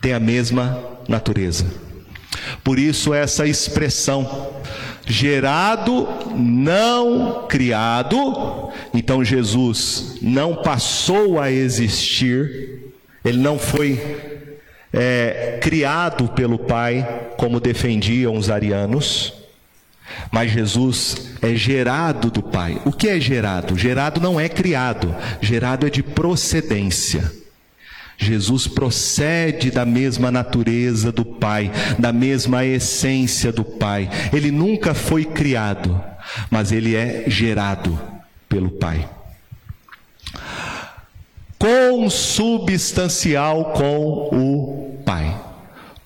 tem 0.00 0.14
a 0.14 0.20
mesma 0.20 0.82
natureza. 1.08 1.66
Por 2.64 2.78
isso, 2.78 3.12
essa 3.12 3.46
expressão, 3.46 4.50
gerado, 5.06 6.08
não 6.34 7.46
criado, 7.48 8.70
então 8.94 9.24
Jesus 9.24 10.16
não 10.22 10.56
passou 10.56 11.38
a 11.40 11.50
existir, 11.50 12.92
ele 13.24 13.38
não 13.38 13.58
foi 13.58 14.00
é, 14.92 15.58
criado 15.60 16.28
pelo 16.28 16.58
Pai, 16.58 17.30
como 17.36 17.60
defendiam 17.60 18.36
os 18.36 18.50
arianos, 18.50 19.45
mas 20.30 20.50
Jesus 20.50 21.34
é 21.42 21.54
gerado 21.54 22.30
do 22.30 22.42
Pai. 22.42 22.80
O 22.84 22.92
que 22.92 23.08
é 23.08 23.20
gerado? 23.20 23.76
Gerado 23.76 24.20
não 24.20 24.38
é 24.38 24.48
criado, 24.48 25.14
gerado 25.40 25.86
é 25.86 25.90
de 25.90 26.02
procedência. 26.02 27.32
Jesus 28.18 28.66
procede 28.66 29.70
da 29.70 29.84
mesma 29.84 30.30
natureza 30.30 31.12
do 31.12 31.24
Pai, 31.24 31.70
da 31.98 32.12
mesma 32.12 32.64
essência 32.64 33.52
do 33.52 33.62
Pai. 33.62 34.08
Ele 34.32 34.50
nunca 34.50 34.94
foi 34.94 35.24
criado, 35.24 36.02
mas 36.50 36.72
ele 36.72 36.96
é 36.96 37.24
gerado 37.28 37.98
pelo 38.48 38.70
Pai 38.70 39.06
consubstancial 41.58 43.72
com 43.72 44.28
o 44.32 45.02
Pai. 45.04 45.45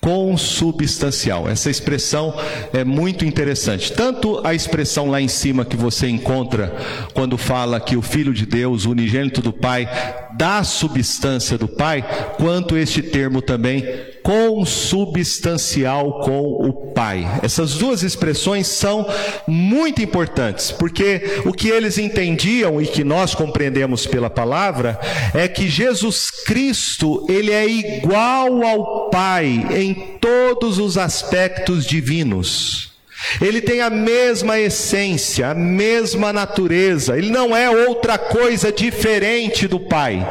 Consubstancial. 0.01 1.47
Essa 1.47 1.69
expressão 1.69 2.33
é 2.73 2.83
muito 2.83 3.23
interessante. 3.23 3.93
Tanto 3.93 4.41
a 4.43 4.53
expressão 4.53 5.09
lá 5.11 5.21
em 5.21 5.27
cima 5.27 5.63
que 5.63 5.77
você 5.77 6.09
encontra 6.09 6.75
quando 7.13 7.37
fala 7.37 7.79
que 7.79 7.95
o 7.95 8.01
Filho 8.01 8.33
de 8.33 8.47
Deus, 8.47 8.85
o 8.85 8.91
unigênito 8.91 9.41
do 9.41 9.53
Pai, 9.53 9.87
dá 10.35 10.63
substância 10.63 11.57
do 11.57 11.67
Pai, 11.67 12.03
quanto 12.37 12.75
este 12.75 13.03
termo 13.03 13.43
também 13.43 13.85
consubstancial 14.23 16.21
com 16.21 16.41
o 16.41 16.73
Pai. 16.93 17.25
Essas 17.41 17.75
duas 17.75 18.03
expressões 18.03 18.67
são 18.67 19.07
muito 19.47 20.01
importantes, 20.01 20.71
porque 20.71 21.41
o 21.45 21.53
que 21.53 21.69
eles 21.69 21.97
entendiam 21.97 22.81
e 22.81 22.87
que 22.87 23.03
nós 23.03 23.33
compreendemos 23.33 24.05
pela 24.05 24.29
palavra 24.29 24.99
é 25.33 25.47
que 25.47 25.67
Jesus 25.67 26.29
Cristo, 26.29 27.25
ele 27.29 27.51
é 27.51 27.67
igual 27.67 28.63
ao 28.63 29.09
Pai 29.09 29.65
em 29.71 29.93
todos 30.19 30.77
os 30.77 30.97
aspectos 30.97 31.85
divinos. 31.85 32.90
Ele 33.39 33.61
tem 33.61 33.81
a 33.81 33.89
mesma 33.89 34.59
essência, 34.59 35.49
a 35.49 35.53
mesma 35.53 36.33
natureza, 36.33 37.17
ele 37.17 37.29
não 37.29 37.55
é 37.55 37.69
outra 37.69 38.17
coisa 38.17 38.71
diferente 38.71 39.67
do 39.67 39.79
Pai. 39.79 40.25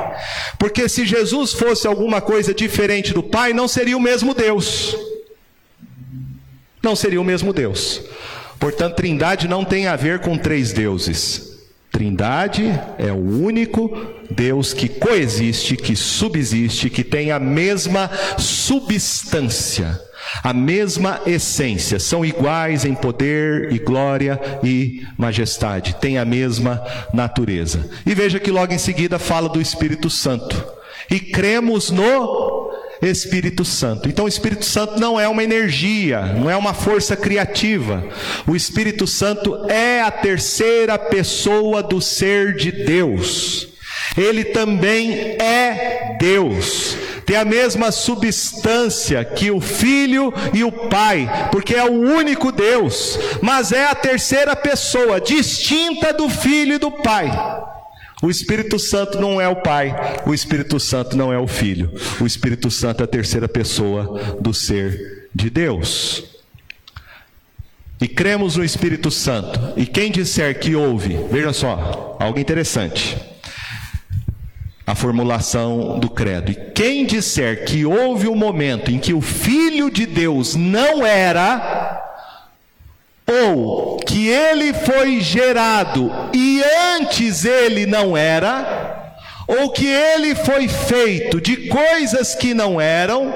Porque 0.58 0.88
se 0.88 1.06
Jesus 1.06 1.52
fosse 1.52 1.86
alguma 1.86 2.20
coisa 2.20 2.52
diferente 2.52 3.14
do 3.14 3.22
Pai, 3.22 3.52
não 3.52 3.68
seria 3.68 3.96
o 3.96 4.00
mesmo 4.00 4.34
Deus. 4.34 4.96
Não 6.82 6.96
seria 6.96 7.20
o 7.20 7.24
mesmo 7.24 7.52
Deus. 7.52 8.02
Portanto, 8.58 8.96
Trindade 8.96 9.46
não 9.46 9.64
tem 9.64 9.86
a 9.86 9.96
ver 9.96 10.20
com 10.20 10.36
três 10.36 10.72
deuses. 10.72 11.58
Trindade 11.92 12.64
é 12.98 13.12
o 13.12 13.44
único 13.44 13.90
Deus 14.30 14.72
que 14.72 14.88
coexiste, 14.88 15.76
que 15.76 15.96
subsiste, 15.96 16.90
que 16.90 17.02
tem 17.02 17.30
a 17.30 17.38
mesma 17.38 18.10
substância 18.38 20.00
a 20.42 20.52
mesma 20.52 21.20
essência, 21.26 21.98
são 21.98 22.24
iguais 22.24 22.84
em 22.84 22.94
poder 22.94 23.72
e 23.72 23.78
glória 23.78 24.40
e 24.62 25.06
majestade, 25.16 25.96
têm 25.96 26.18
a 26.18 26.24
mesma 26.24 26.82
natureza. 27.12 27.88
E 28.06 28.14
veja 28.14 28.38
que 28.38 28.50
logo 28.50 28.72
em 28.72 28.78
seguida 28.78 29.18
fala 29.18 29.48
do 29.48 29.60
Espírito 29.60 30.08
Santo. 30.08 30.64
E 31.10 31.18
cremos 31.18 31.90
no 31.90 32.70
Espírito 33.02 33.64
Santo. 33.64 34.08
Então, 34.08 34.26
o 34.26 34.28
Espírito 34.28 34.64
Santo 34.64 35.00
não 35.00 35.18
é 35.18 35.26
uma 35.26 35.42
energia, 35.42 36.20
não 36.20 36.50
é 36.50 36.56
uma 36.56 36.74
força 36.74 37.16
criativa. 37.16 38.04
O 38.46 38.54
Espírito 38.54 39.06
Santo 39.06 39.66
é 39.68 40.02
a 40.02 40.10
terceira 40.10 40.98
pessoa 40.98 41.82
do 41.82 42.00
ser 42.00 42.54
de 42.54 42.70
Deus. 42.70 43.68
Ele 44.16 44.44
também 44.44 45.12
é 45.12 46.16
Deus. 46.18 46.96
Tem 47.30 47.36
a 47.36 47.44
mesma 47.44 47.92
substância 47.92 49.24
que 49.24 49.52
o 49.52 49.60
Filho 49.60 50.34
e 50.52 50.64
o 50.64 50.72
Pai, 50.72 51.48
porque 51.52 51.76
é 51.76 51.84
o 51.84 51.92
único 51.92 52.50
Deus, 52.50 53.16
mas 53.40 53.70
é 53.70 53.86
a 53.86 53.94
terceira 53.94 54.56
pessoa, 54.56 55.20
distinta 55.20 56.12
do 56.12 56.28
Filho 56.28 56.74
e 56.74 56.78
do 56.78 56.90
Pai. 56.90 57.30
O 58.20 58.28
Espírito 58.28 58.80
Santo 58.80 59.20
não 59.20 59.40
é 59.40 59.46
o 59.46 59.54
Pai, 59.54 59.94
o 60.26 60.34
Espírito 60.34 60.80
Santo 60.80 61.16
não 61.16 61.32
é 61.32 61.38
o 61.38 61.46
Filho, 61.46 61.92
o 62.20 62.26
Espírito 62.26 62.68
Santo 62.68 63.02
é 63.02 63.04
a 63.04 63.06
terceira 63.06 63.48
pessoa 63.48 64.36
do 64.40 64.52
ser 64.52 65.28
de 65.32 65.48
Deus. 65.48 66.24
E 68.00 68.08
cremos 68.08 68.56
no 68.56 68.64
Espírito 68.64 69.08
Santo. 69.08 69.74
E 69.76 69.86
quem 69.86 70.10
disser 70.10 70.58
que 70.58 70.74
ouve, 70.74 71.16
veja 71.30 71.52
só, 71.52 72.16
algo 72.18 72.40
interessante. 72.40 73.29
A 74.90 74.94
formulação 74.96 76.00
do 76.00 76.10
credo. 76.10 76.50
E 76.50 76.54
quem 76.74 77.06
disser 77.06 77.64
que 77.64 77.86
houve 77.86 78.26
um 78.26 78.34
momento 78.34 78.90
em 78.90 78.98
que 78.98 79.14
o 79.14 79.20
Filho 79.20 79.88
de 79.88 80.04
Deus 80.04 80.56
não 80.56 81.06
era, 81.06 82.02
ou 83.24 83.98
que 83.98 84.26
ele 84.26 84.74
foi 84.74 85.20
gerado 85.20 86.12
e 86.34 86.60
antes 86.96 87.44
ele 87.44 87.86
não 87.86 88.16
era, 88.16 89.14
ou 89.46 89.70
que 89.70 89.86
ele 89.86 90.34
foi 90.34 90.66
feito 90.66 91.40
de 91.40 91.68
coisas 91.68 92.34
que 92.34 92.52
não 92.52 92.80
eram, 92.80 93.32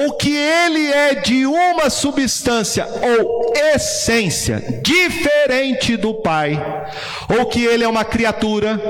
ou 0.00 0.16
que 0.16 0.34
ele 0.34 0.90
é 0.92 1.14
de 1.14 1.46
uma 1.46 1.88
substância 1.88 2.84
ou 2.84 3.52
essência 3.54 4.80
diferente 4.82 5.96
do 5.96 6.14
Pai, 6.14 6.60
ou 7.28 7.46
que 7.46 7.64
ele 7.64 7.84
é 7.84 7.88
uma 7.88 8.04
criatura, 8.04 8.80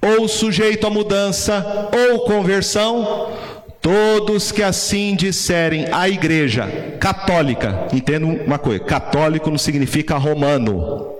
ou 0.00 0.28
sujeito 0.28 0.86
a 0.86 0.90
mudança 0.90 1.90
ou 2.10 2.20
conversão, 2.20 3.36
Todos 3.86 4.50
que 4.50 4.64
assim 4.64 5.14
disserem 5.14 5.86
a 5.92 6.08
igreja 6.08 6.66
católica, 6.98 7.86
entenda 7.92 8.26
uma 8.26 8.58
coisa: 8.58 8.82
católico 8.82 9.48
não 9.48 9.56
significa 9.56 10.16
romano. 10.16 11.14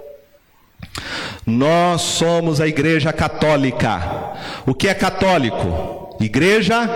Nós 1.46 2.02
somos 2.02 2.60
a 2.60 2.66
igreja 2.66 3.12
católica. 3.12 4.34
O 4.66 4.74
que 4.74 4.88
é 4.88 4.94
católico? 4.94 6.16
Igreja 6.18 6.90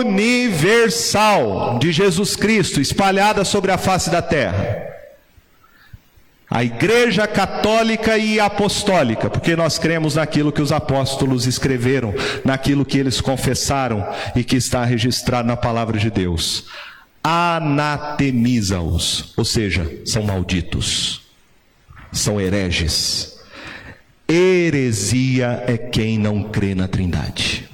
universal 0.00 1.78
de 1.78 1.92
Jesus 1.92 2.34
Cristo, 2.34 2.80
espalhada 2.80 3.44
sobre 3.44 3.70
a 3.70 3.78
face 3.78 4.10
da 4.10 4.20
terra 4.20 4.95
a 6.48 6.62
Igreja 6.62 7.26
Católica 7.26 8.16
e 8.16 8.38
Apostólica, 8.38 9.28
porque 9.28 9.56
nós 9.56 9.78
cremos 9.78 10.14
naquilo 10.14 10.52
que 10.52 10.62
os 10.62 10.70
apóstolos 10.70 11.46
escreveram, 11.46 12.14
naquilo 12.44 12.84
que 12.84 12.98
eles 12.98 13.20
confessaram 13.20 14.06
e 14.34 14.44
que 14.44 14.56
está 14.56 14.84
registrado 14.84 15.48
na 15.48 15.56
palavra 15.56 15.98
de 15.98 16.08
Deus. 16.08 16.66
Anatemiza-os, 17.22 19.32
ou 19.36 19.44
seja, 19.44 19.90
são 20.04 20.22
malditos, 20.22 21.22
são 22.12 22.40
hereges. 22.40 23.36
Heresia 24.28 25.64
é 25.66 25.76
quem 25.76 26.18
não 26.18 26.44
crê 26.44 26.74
na 26.74 26.86
Trindade. 26.86 27.68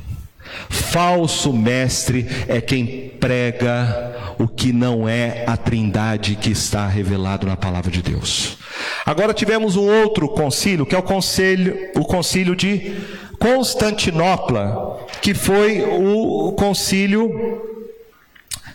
Falso 0.71 1.53
mestre 1.53 2.27
é 2.49 2.61
quem 2.61 3.11
prega 3.21 4.35
o 4.39 4.49
que 4.49 4.73
não 4.73 5.09
é 5.09 5.45
a 5.47 5.57
Trindade 5.57 6.37
que 6.37 6.51
está 6.51 6.87
revelado 6.87 7.47
na 7.47 7.57
palavra 7.57 7.91
de 7.91 8.03
Deus. 8.03 8.62
Agora 9.05 9.35
tivemos 9.35 9.77
um 9.77 9.87
outro 10.03 10.29
concílio, 10.29 10.87
que 10.87 10.95
é 10.95 10.99
o 10.99 11.03
concílio, 11.03 11.91
o 11.97 12.05
concílio 12.05 12.55
de 12.55 12.95
Constantinopla, 13.39 15.07
que 15.21 15.35
foi 15.35 15.81
o 15.83 16.53
concílio 16.53 17.71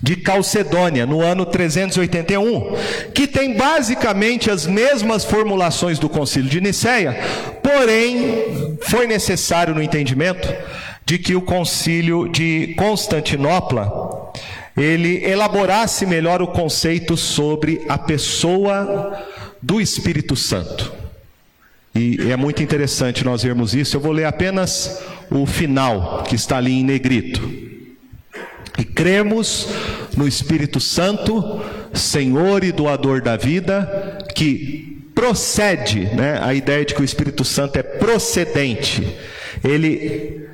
de 0.01 0.15
Calcedônia, 0.17 1.05
no 1.05 1.21
ano 1.21 1.45
381, 1.45 2.75
que 3.13 3.27
tem 3.27 3.55
basicamente 3.55 4.51
as 4.51 4.67
mesmas 4.67 5.23
formulações 5.23 5.97
do 5.97 6.07
concílio 6.07 6.49
de 6.49 6.61
Nicéia, 6.61 7.17
porém 7.63 8.77
foi 8.81 9.07
necessário 9.07 9.73
no 9.73 9.81
entendimento 9.81 10.53
de 11.05 11.17
que 11.17 11.35
o 11.35 11.41
concílio 11.41 12.27
de 12.27 12.75
Constantinopla 12.77 14.31
ele 14.75 15.25
elaborasse 15.25 16.05
melhor 16.05 16.41
o 16.41 16.47
conceito 16.47 17.17
sobre 17.17 17.83
a 17.89 17.97
pessoa 17.97 19.17
do 19.67 19.81
Espírito 19.81 20.33
Santo. 20.33 20.93
E 21.93 22.31
é 22.31 22.37
muito 22.37 22.63
interessante 22.63 23.25
nós 23.25 23.43
vermos 23.43 23.75
isso. 23.75 23.97
Eu 23.97 24.01
vou 24.01 24.13
ler 24.13 24.23
apenas 24.23 25.03
o 25.29 25.45
final, 25.45 26.23
que 26.23 26.35
está 26.35 26.55
ali 26.55 26.71
em 26.71 26.85
negrito. 26.85 27.41
E 28.77 28.85
cremos 28.85 29.67
no 30.15 30.25
Espírito 30.25 30.79
Santo, 30.79 31.61
Senhor 31.93 32.63
e 32.63 32.71
doador 32.71 33.21
da 33.21 33.35
vida, 33.35 34.19
que 34.33 35.03
procede, 35.13 36.05
né? 36.15 36.39
a 36.41 36.53
ideia 36.53 36.85
de 36.85 36.95
que 36.95 37.01
o 37.01 37.05
Espírito 37.05 37.43
Santo 37.43 37.75
é 37.75 37.83
procedente. 37.83 39.17
Ele 39.61 40.46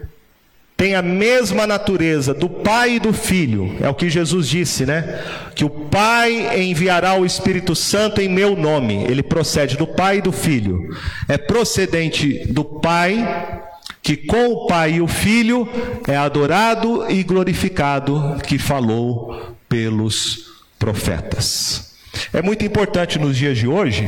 tem 0.76 0.96
a 0.96 1.02
mesma 1.02 1.68
natureza 1.68 2.34
do 2.34 2.50
Pai 2.50 2.96
e 2.96 3.00
do 3.00 3.14
Filho, 3.14 3.76
é 3.80 3.88
o 3.88 3.94
que 3.94 4.10
Jesus 4.10 4.48
disse, 4.48 4.86
né? 4.86 5.22
Que 5.56 5.64
o 5.64 5.70
Pai 5.70 6.62
enviará 6.62 7.14
o 7.14 7.26
Espírito 7.26 7.76
Santo 7.76 8.20
em 8.20 8.28
meu 8.28 8.56
nome, 8.56 9.04
ele 9.04 9.24
procede 9.24 9.78
do 9.78 9.88
Pai 9.88 10.18
e 10.18 10.22
do 10.22 10.32
Filho, 10.32 10.90
é 11.28 11.38
procedente 11.38 12.46
do 12.52 12.66
Pai, 12.66 13.62
que 14.02 14.18
com 14.18 14.48
o 14.48 14.68
Pai 14.68 14.94
e 14.94 15.02
o 15.02 15.08
Filho 15.08 15.68
é 16.08 16.18
adorado 16.18 17.10
e 17.10 17.24
glorificado, 17.24 18.38
que 18.46 18.58
falou 18.58 19.56
pelos 19.70 20.52
profetas. 20.78 21.94
É 22.34 22.42
muito 22.42 22.66
importante 22.66 23.18
nos 23.18 23.38
dias 23.38 23.58
de 23.58 23.68
hoje 23.68 24.08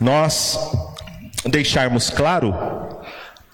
nós 0.00 0.58
deixarmos 1.44 2.10
claro 2.10 2.54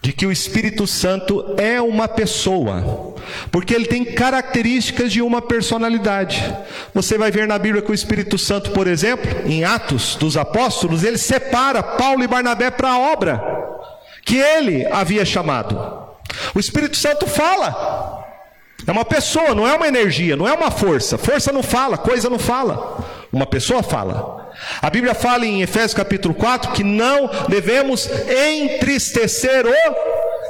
de 0.01 0.12
que 0.12 0.24
o 0.24 0.32
Espírito 0.32 0.86
Santo 0.86 1.55
é 1.59 1.80
uma 1.80 2.07
pessoa, 2.07 3.14
porque 3.51 3.74
ele 3.74 3.86
tem 3.86 4.05
características 4.05 5.12
de 5.12 5.20
uma 5.20 5.42
personalidade. 5.42 6.55
Você 6.94 7.18
vai 7.18 7.30
ver 7.30 7.49
na 7.49 7.59
Bíblia 7.59 7.82
que 7.82 7.90
o 7.90 7.94
Espírito 7.94 8.38
Santo, 8.38 8.70
por 8.70 8.86
exemplo, 8.86 9.28
em 9.44 9.64
Atos 9.64 10.14
dos 10.14 10.36
Apóstolos, 10.36 11.03
ele 11.03 11.18
separa 11.18 11.82
Paulo 11.82 12.22
e 12.22 12.28
Barnabé 12.28 12.70
para 12.70 12.90
a 12.90 12.99
obra 12.99 13.59
que 14.24 14.36
ele 14.36 14.86
havia 14.92 15.24
chamado. 15.24 15.74
O 16.55 16.61
Espírito 16.61 16.96
Santo 16.96 17.26
fala. 17.26 18.26
É 18.86 18.92
uma 18.92 19.05
pessoa, 19.05 19.55
não 19.55 19.66
é 19.66 19.74
uma 19.74 19.88
energia, 19.88 20.36
não 20.36 20.46
é 20.46 20.53
uma 20.53 20.70
força. 20.70 21.18
Força 21.18 21.51
não 21.51 21.62
fala, 21.62 21.99
coisa 21.99 22.30
não 22.30 22.38
fala. 22.38 23.05
Uma 23.32 23.46
pessoa 23.46 23.82
fala. 23.82 24.50
A 24.80 24.90
Bíblia 24.90 25.14
fala 25.14 25.46
em 25.46 25.62
Efésios 25.62 25.94
capítulo 25.94 26.34
4 26.34 26.72
que 26.72 26.82
não 26.82 27.30
devemos 27.48 28.08
entristecer 28.56 29.64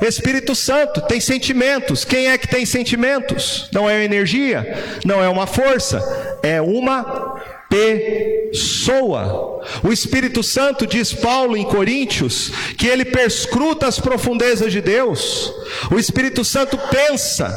o 0.01 0.05
Espírito 0.05 0.55
Santo. 0.55 1.01
Tem 1.03 1.21
sentimentos. 1.21 2.05
Quem 2.05 2.29
é 2.29 2.39
que 2.39 2.49
tem 2.49 2.65
sentimentos? 2.65 3.69
Não 3.73 3.91
é 3.91 4.05
energia, 4.05 5.01
não 5.05 5.23
é 5.23 5.29
uma 5.29 5.47
força, 5.47 6.39
é 6.43 6.61
uma 6.61 7.39
pessoa. 7.69 9.61
O 9.83 9.93
Espírito 9.93 10.43
Santo, 10.43 10.87
diz 10.87 11.13
Paulo 11.13 11.57
em 11.57 11.65
Coríntios, 11.65 12.51
que 12.79 12.87
ele 12.87 13.05
perscruta 13.05 13.87
as 13.87 13.99
profundezas 13.99 14.73
de 14.73 14.81
Deus. 14.81 15.53
O 15.91 15.99
Espírito 15.99 16.45
Santo 16.45 16.79
pensa, 16.91 17.53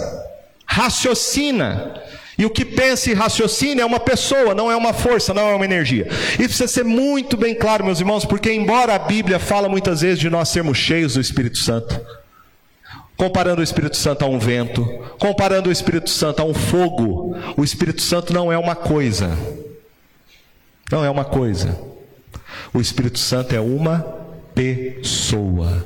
raciocina. 0.66 2.02
E 2.42 2.46
o 2.46 2.50
que 2.50 2.66
pensa 2.66 3.12
e 3.12 3.14
raciocina 3.14 3.84
é 3.84 3.86
uma 3.86 4.00
pessoa, 4.00 4.56
não 4.56 4.72
é 4.72 4.76
uma 4.76 4.94
força, 4.94 5.32
não 5.32 5.48
é 5.48 5.54
uma 5.54 5.64
energia. 5.64 6.08
Isso 6.10 6.38
precisa 6.38 6.68
ser 6.68 6.84
muito 6.84 7.38
bem 7.38 7.54
claro, 7.54 7.86
meus 7.86 8.00
irmãos, 8.00 8.26
porque 8.26 8.52
embora 8.52 8.96
a 8.96 8.98
Bíblia 8.98 9.38
fala 9.38 9.70
muitas 9.70 10.02
vezes 10.02 10.18
de 10.18 10.28
nós 10.28 10.50
sermos 10.50 10.76
cheios 10.76 11.14
do 11.14 11.22
Espírito 11.22 11.60
Santo, 11.60 12.02
comparando 13.16 13.62
o 13.62 13.64
Espírito 13.64 13.96
Santo 13.96 14.26
a 14.26 14.28
um 14.28 14.40
vento, 14.40 14.84
comparando 15.20 15.70
o 15.70 15.72
Espírito 15.72 16.10
Santo 16.10 16.42
a 16.42 16.44
um 16.44 16.56
fogo, 16.56 17.38
o 17.56 17.64
Espírito 17.64 18.02
Santo 18.02 18.34
não 18.34 18.52
é 18.52 18.58
uma 18.58 18.76
coisa. 18.76 19.38
Não 20.92 21.06
é 21.06 21.12
uma 21.12 21.24
coisa. 21.24 21.80
O 22.74 22.82
Espírito 22.82 23.20
Santo 23.20 23.54
é 23.54 23.62
uma 23.62 24.00
pessoa. 24.56 25.86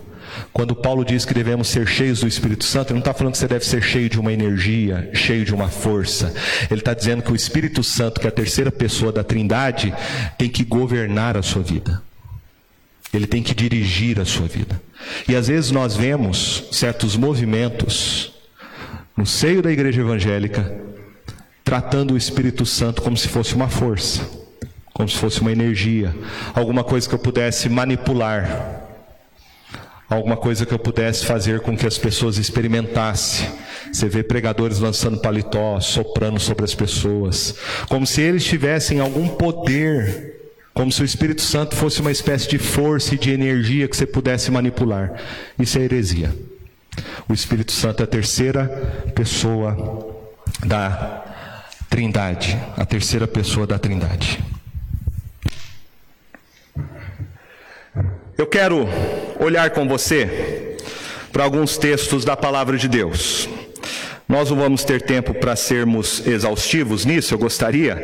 Quando 0.52 0.76
Paulo 0.76 1.04
diz 1.04 1.26
que 1.26 1.34
devemos 1.34 1.68
ser 1.68 1.88
cheios 1.88 2.22
do 2.22 2.28
Espírito 2.28 2.64
Santo, 2.64 2.90
ele 2.90 2.96
não 2.96 3.00
está 3.00 3.14
falando 3.14 3.34
que 3.34 3.40
você 3.40 3.48
deve 3.48 3.66
ser 3.66 3.82
cheio 3.82 4.10
de 4.10 4.20
uma 4.20 4.32
energia, 4.32 5.10
cheio 5.14 5.44
de 5.44 5.54
uma 5.54 5.68
força. 5.68 6.34
Ele 6.70 6.82
está 6.82 6.94
dizendo 6.94 7.22
que 7.22 7.32
o 7.32 7.36
Espírito 7.36 7.84
Santo, 7.84 8.20
que 8.20 8.28
é 8.28 8.30
a 8.30 8.34
terceira 8.34 8.72
pessoa 8.72 9.12
da 9.12 9.24
Trindade, 9.24 9.94
tem 10.38 10.50
que 10.50 10.64
governar 10.64 11.38
a 11.38 11.42
sua 11.42 11.62
vida. 11.62 12.02
Ele 13.14 13.28
tem 13.28 13.42
que 13.42 13.54
dirigir 13.54 14.20
a 14.20 14.26
sua 14.26 14.48
vida. 14.48 14.82
E 15.28 15.36
às 15.36 15.48
vezes 15.48 15.72
nós 15.72 15.96
vemos 15.96 16.66
certos 16.72 17.16
movimentos 17.16 18.34
no 19.16 19.26
seio 19.26 19.62
da 19.62 19.72
igreja 19.72 20.02
evangélica, 20.02 20.74
tratando 21.64 22.14
o 22.14 22.18
Espírito 22.18 22.66
Santo 22.66 23.02
como 23.02 23.16
se 23.16 23.28
fosse 23.28 23.56
uma 23.56 23.70
força, 23.70 24.22
como 24.94 25.08
se 25.08 25.18
fosse 25.18 25.42
uma 25.42 25.52
energia, 25.52 26.14
alguma 26.54 26.84
coisa 26.84 27.08
que 27.08 27.16
eu 27.16 27.20
pudesse 27.20 27.70
manipular, 27.70 28.85
alguma 30.10 30.38
coisa 30.38 30.66
que 30.66 30.74
eu 30.74 30.80
pudesse 30.80 31.26
fazer 31.26 31.62
com 31.62 31.76
que 31.76 31.88
as 31.88 31.98
pessoas 31.98 32.38
experimentassem. 32.38 33.50
Você 33.92 34.08
vê 34.08 34.24
pregadores 34.24 34.80
lançando 34.80 35.20
paletó, 35.20 35.80
soprando 35.80 36.40
sobre 36.40 36.66
as 36.66 36.76
pessoas, 36.76 37.56
como 37.90 38.06
se 38.06 38.22
eles 38.22 38.44
tivessem 38.44 39.00
algum 39.00 39.28
poder 39.28 40.34
como 40.74 40.92
se 40.92 41.02
o 41.02 41.06
Espírito 41.06 41.42
Santo 41.42 41.74
fosse 41.74 42.02
uma 42.02 42.12
espécie 42.12 42.50
de 42.50 42.58
força 42.58 43.16
e 43.16 43.18
de 43.18 43.32
energia 43.32 43.88
que 43.88 43.96
você 43.96 44.06
pudesse 44.06 44.52
manipular. 44.52 45.14
Isso 45.58 45.80
é 45.80 45.84
heresia. 45.84 46.36
O 47.30 47.34
Espírito 47.34 47.72
Santo 47.72 48.02
é 48.02 48.04
a 48.04 48.08
terceira 48.08 48.68
pessoa 49.16 50.06
da 50.66 51.24
Trindade, 51.90 52.60
a 52.76 52.86
terceira 52.86 53.26
pessoa 53.26 53.66
da 53.66 53.80
Trindade. 53.80 54.44
Eu 58.38 58.46
quero 58.46 58.86
olhar 59.40 59.70
com 59.70 59.88
você 59.88 60.76
para 61.32 61.46
alguns 61.46 61.78
textos 61.78 62.26
da 62.26 62.36
palavra 62.36 62.78
de 62.78 62.86
Deus. 62.86 63.48
Nós 64.28 64.50
não 64.50 64.58
vamos 64.58 64.84
ter 64.84 65.02
tempo 65.04 65.34
para 65.34 65.56
sermos 65.56 66.28
exaustivos 66.28 67.06
nisso, 67.06 67.34
eu 67.34 67.38
gostaria, 67.38 67.96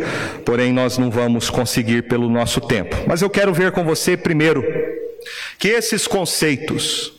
porém 0.46 0.72
nós 0.72 0.98
não 0.98 1.12
vamos 1.12 1.50
conseguir 1.50 2.04
pelo 2.04 2.30
nosso 2.30 2.62
tempo. 2.62 2.96
Mas 3.08 3.22
eu 3.22 3.30
quero 3.30 3.54
ver 3.54 3.74
com 3.74 3.84
você 3.84 4.16
primeiro 4.16 4.64
que 5.60 5.68
esses 5.68 6.08
conceitos, 6.08 7.12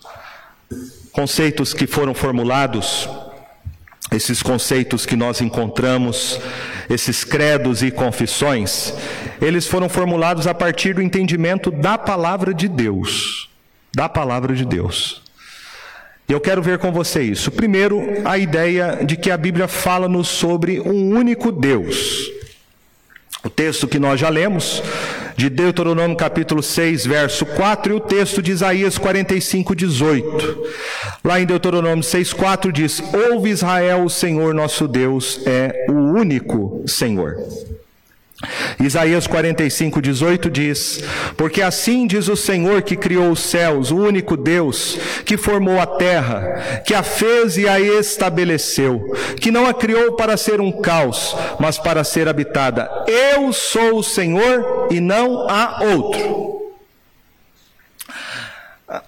conceitos 1.12 1.74
que 1.74 1.86
foram 1.86 2.14
formulados, 2.14 3.06
esses 4.12 4.42
conceitos 4.42 5.06
que 5.06 5.16
nós 5.16 5.40
encontramos, 5.40 6.40
esses 6.88 7.24
credos 7.24 7.82
e 7.82 7.90
confissões, 7.90 8.94
eles 9.40 9.66
foram 9.66 9.88
formulados 9.88 10.46
a 10.46 10.54
partir 10.54 10.94
do 10.94 11.02
entendimento 11.02 11.70
da 11.70 11.96
palavra 11.96 12.52
de 12.52 12.68
Deus. 12.68 13.48
Da 13.94 14.08
palavra 14.08 14.54
de 14.54 14.64
Deus. 14.64 15.22
Eu 16.28 16.40
quero 16.40 16.62
ver 16.62 16.78
com 16.78 16.92
você 16.92 17.22
isso. 17.22 17.50
Primeiro, 17.50 18.00
a 18.24 18.38
ideia 18.38 19.00
de 19.04 19.16
que 19.16 19.30
a 19.30 19.36
Bíblia 19.36 19.68
fala-nos 19.68 20.28
sobre 20.28 20.80
um 20.80 21.10
único 21.10 21.52
Deus. 21.52 22.30
O 23.44 23.50
texto 23.50 23.88
que 23.88 23.98
nós 23.98 24.20
já 24.20 24.28
lemos, 24.28 24.82
de 25.36 25.48
Deuteronômio 25.48 26.16
capítulo 26.16 26.62
6, 26.62 27.06
verso 27.06 27.44
4, 27.44 27.92
e 27.92 27.96
o 27.96 28.00
texto 28.00 28.40
de 28.40 28.52
Isaías 28.52 28.98
45, 28.98 29.74
18. 29.74 30.62
Lá 31.24 31.40
em 31.40 31.46
Deuteronômio 31.46 32.04
6, 32.04 32.32
4 32.32 32.72
diz: 32.72 33.02
Ouve 33.30 33.50
Israel, 33.50 34.04
o 34.04 34.10
Senhor 34.10 34.54
nosso 34.54 34.86
Deus 34.86 35.40
é 35.44 35.86
o 35.88 35.92
único 35.92 36.84
Senhor. 36.86 37.36
Isaías 38.80 39.26
45, 39.26 40.02
18 40.02 40.50
diz: 40.50 41.02
Porque 41.36 41.62
assim 41.62 42.06
diz 42.06 42.28
o 42.28 42.36
Senhor 42.36 42.82
que 42.82 42.96
criou 42.96 43.30
os 43.30 43.40
céus, 43.40 43.90
o 43.90 43.96
único 43.96 44.36
Deus, 44.36 44.98
que 45.24 45.36
formou 45.36 45.80
a 45.80 45.86
terra, 45.86 46.82
que 46.84 46.94
a 46.94 47.02
fez 47.02 47.56
e 47.56 47.68
a 47.68 47.78
estabeleceu, 47.78 49.12
que 49.40 49.50
não 49.50 49.66
a 49.66 49.74
criou 49.74 50.12
para 50.12 50.36
ser 50.36 50.60
um 50.60 50.72
caos, 50.72 51.36
mas 51.58 51.78
para 51.78 52.04
ser 52.04 52.28
habitada. 52.28 52.90
Eu 53.06 53.52
sou 53.52 53.98
o 53.98 54.02
Senhor 54.02 54.88
e 54.90 55.00
não 55.00 55.46
há 55.48 55.82
outro. 55.82 56.72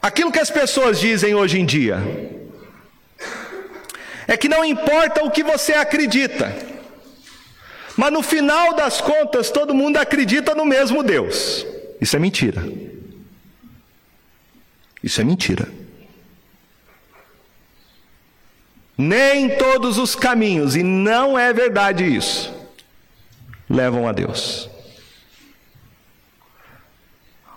Aquilo 0.01 0.33
que 0.33 0.39
as 0.39 0.51
pessoas 0.51 0.99
dizem 0.99 1.35
hoje 1.35 1.61
em 1.61 1.67
dia 1.67 1.99
é 4.27 4.37
que 4.37 4.49
não 4.49 4.65
importa 4.65 5.23
o 5.23 5.31
que 5.31 5.43
você 5.43 5.75
acredita, 5.75 6.55
mas 7.97 8.13
no 8.13 8.23
final 8.23 8.75
das 8.75 9.01
contas, 9.01 9.51
todo 9.51 9.75
mundo 9.75 9.97
acredita 9.99 10.55
no 10.55 10.65
mesmo 10.65 11.03
Deus. 11.03 11.65
Isso 12.01 12.17
é 12.17 12.19
mentira. 12.19 12.63
Isso 15.03 15.21
é 15.21 15.25
mentira. 15.25 15.69
Nem 18.97 19.57
todos 19.57 19.99
os 19.99 20.15
caminhos, 20.15 20.77
e 20.77 20.83
não 20.83 21.39
é 21.39 21.53
verdade 21.53 22.05
isso, 22.05 22.55
levam 23.69 24.09
a 24.09 24.13
Deus. 24.13 24.71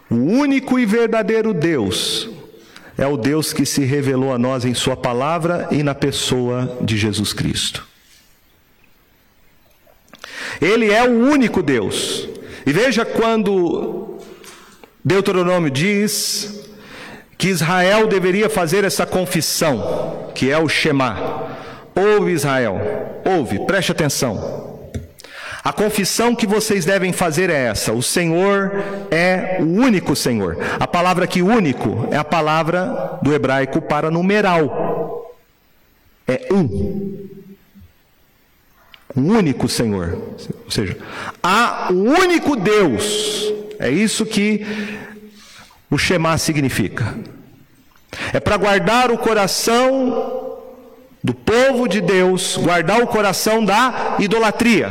O 0.10 0.16
único 0.16 0.80
e 0.80 0.86
verdadeiro 0.86 1.54
Deus 1.54 2.30
é 2.98 3.06
o 3.06 3.18
Deus 3.18 3.54
que 3.54 3.66
se 3.66 3.86
revelou 3.86 4.34
a 4.34 4.40
nós 4.40 4.66
em 4.66 4.74
Sua 4.74 4.98
palavra 4.98 5.68
e 5.72 5.84
na 5.84 5.94
pessoa 5.94 6.78
de 6.82 6.98
Jesus 6.98 7.34
Cristo. 7.34 7.87
Ele 10.62 10.92
é 10.92 11.04
o 11.04 11.12
único 11.12 11.62
Deus. 11.62 12.28
E 12.66 12.72
veja 12.72 13.06
quando 13.06 14.18
Deuteronômio 15.04 15.72
diz 15.72 16.66
que 17.38 17.48
Israel 17.50 18.08
deveria 18.08 18.50
fazer 18.50 18.84
essa 18.84 19.06
confissão, 19.06 20.32
que 20.34 20.52
é 20.52 20.58
o 20.58 20.68
Shema. 20.68 21.48
Ouve 21.96 22.32
Israel, 22.32 23.22
ouve, 23.26 23.66
preste 23.66 23.92
atenção. 23.92 24.68
A 25.64 25.74
confissão 25.74 26.34
que 26.36 26.48
vocês 26.48 26.86
devem 26.86 27.12
fazer 27.12 27.50
é 27.50 27.66
essa: 27.66 27.92
o 27.92 28.02
Senhor 28.02 28.72
é 29.12 29.58
o 29.60 29.64
único 29.64 30.16
Senhor. 30.16 30.58
A 30.80 30.88
palavra 30.88 31.26
aqui 31.26 31.42
único 31.42 32.08
é 32.10 32.18
a 32.18 32.24
palavra 32.24 33.20
do 33.22 33.34
hebraico 33.34 33.82
para 33.82 34.10
numeral. 34.10 35.34
É 36.28 36.48
um 36.52 37.28
um 39.18 39.36
único 39.36 39.68
Senhor. 39.68 40.18
Ou 40.64 40.72
seja, 40.72 40.96
há 41.42 41.90
um 41.92 42.10
único 42.10 42.56
Deus. 42.56 43.52
É 43.80 43.90
isso 43.90 44.26
que 44.26 44.66
o 45.90 45.98
Shema 45.98 46.38
significa. 46.38 47.16
É 48.32 48.40
para 48.40 48.58
guardar 48.58 49.12
o 49.12 49.18
coração 49.18 50.58
do 51.24 51.34
povo 51.34 51.88
de 51.88 52.00
Deus, 52.00 52.58
guardar 52.58 53.02
o 53.02 53.08
coração 53.08 53.66
da 53.66 54.16
idolatria, 54.20 54.90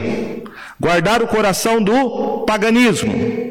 guardar 0.78 1.22
o 1.22 1.28
coração 1.28 1.82
do 1.82 2.40
paganismo. 2.40 3.45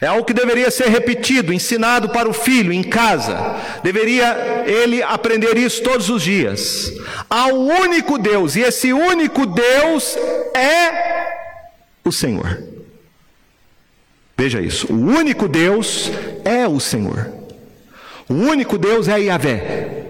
É 0.00 0.06
algo 0.06 0.24
que 0.24 0.32
deveria 0.32 0.70
ser 0.70 0.88
repetido, 0.88 1.52
ensinado 1.52 2.10
para 2.10 2.28
o 2.28 2.32
filho 2.32 2.72
em 2.72 2.84
casa. 2.84 3.56
Deveria 3.82 4.64
ele 4.64 5.02
aprender 5.02 5.56
isso 5.58 5.82
todos 5.82 6.08
os 6.08 6.22
dias. 6.22 6.92
Há 7.28 7.46
um 7.46 7.66
único 7.82 8.16
Deus, 8.16 8.54
e 8.54 8.60
esse 8.60 8.92
único 8.92 9.44
Deus 9.44 10.16
é 10.54 11.36
o 12.04 12.12
Senhor. 12.12 12.62
Veja 14.36 14.60
isso: 14.60 14.92
o 14.92 14.96
único 14.96 15.48
Deus 15.48 16.12
é 16.44 16.66
o 16.68 16.78
Senhor. 16.78 17.32
O 18.28 18.34
único 18.34 18.78
Deus 18.78 19.08
é 19.08 19.18
Yahvé. 19.18 20.04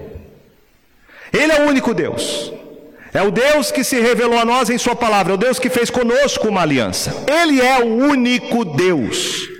Ele 1.33 1.53
é 1.53 1.61
o 1.63 1.69
único 1.69 1.95
Deus. 1.95 2.53
É 3.15 3.23
o 3.23 3.31
Deus 3.31 3.73
que 3.73 3.83
se 3.83 3.99
revelou 4.01 4.39
a 4.39 4.45
nós 4.45 4.69
em 4.69 4.77
Sua 4.77 4.95
palavra, 4.95 5.33
é 5.33 5.35
o 5.35 5.39
Deus 5.39 5.59
que 5.59 5.71
fez 5.71 5.89
conosco 5.89 6.49
uma 6.49 6.61
aliança. 6.61 7.25
Ele 7.27 7.59
é 7.59 7.79
o 7.79 7.87
único 7.87 8.67
Deus. 8.67 9.58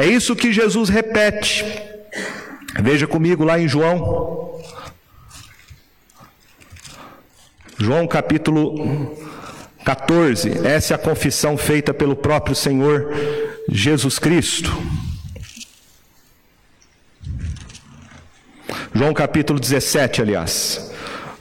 É 0.00 0.06
isso 0.06 0.34
que 0.34 0.50
Jesus 0.50 0.88
repete. 0.88 1.62
Veja 2.80 3.06
comigo 3.06 3.44
lá 3.44 3.60
em 3.60 3.68
João. 3.68 4.58
João 7.76 8.06
capítulo 8.08 9.14
14. 9.84 10.66
Essa 10.66 10.94
é 10.94 10.96
a 10.96 10.98
confissão 10.98 11.58
feita 11.58 11.92
pelo 11.92 12.16
próprio 12.16 12.56
Senhor 12.56 13.12
Jesus 13.68 14.18
Cristo. 14.18 14.74
João 18.94 19.12
capítulo 19.12 19.60
17, 19.60 20.22
aliás. 20.22 20.90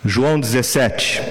João 0.03 0.38
17. 0.38 1.22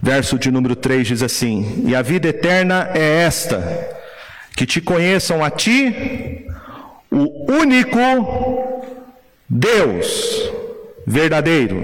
Verso 0.00 0.38
de 0.38 0.52
número 0.52 0.76
3 0.76 1.04
diz 1.04 1.20
assim: 1.20 1.82
E 1.88 1.96
a 1.96 2.00
vida 2.00 2.28
eterna 2.28 2.92
é 2.94 3.24
esta 3.24 3.98
que 4.60 4.66
te 4.66 4.78
conheçam 4.78 5.42
a 5.42 5.48
ti, 5.48 6.44
o 7.10 7.50
único 7.50 7.98
Deus 9.48 10.52
verdadeiro, 11.06 11.80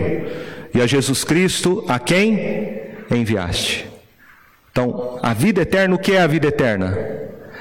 e 0.75 0.83
a 0.83 0.87
Jesus 0.87 1.25
Cristo, 1.25 1.83
a 1.89 1.99
quem 1.99 2.83
enviaste. 3.11 3.87
Então, 4.71 5.19
a 5.23 5.33
vida 5.33 5.63
eterna, 5.63 5.95
o 5.95 5.99
que 5.99 6.13
é 6.13 6.21
a 6.21 6.27
vida 6.27 6.49
eterna? 6.49 6.99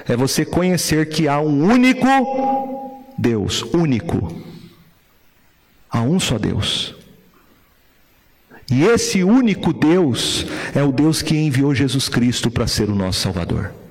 É 0.06 0.18
você 0.18 0.44
conhecer 0.44 1.08
que 1.08 1.30
há 1.30 1.40
um 1.40 1.64
único 1.64 2.06
Deus, 3.18 3.62
único. 3.74 4.44
Há 5.90 6.02
um 6.02 6.20
só 6.20 6.38
Deus. 6.38 6.94
E 8.70 8.84
esse 8.84 9.24
único 9.24 9.72
Deus 9.72 10.46
é 10.76 10.84
o 10.84 10.92
Deus 10.92 11.22
que 11.22 11.38
enviou 11.38 11.74
Jesus 11.74 12.10
Cristo 12.10 12.52
para 12.52 12.68
ser 12.68 12.90
o 12.90 12.96
nosso 12.96 13.22
Salvador. 13.22 13.85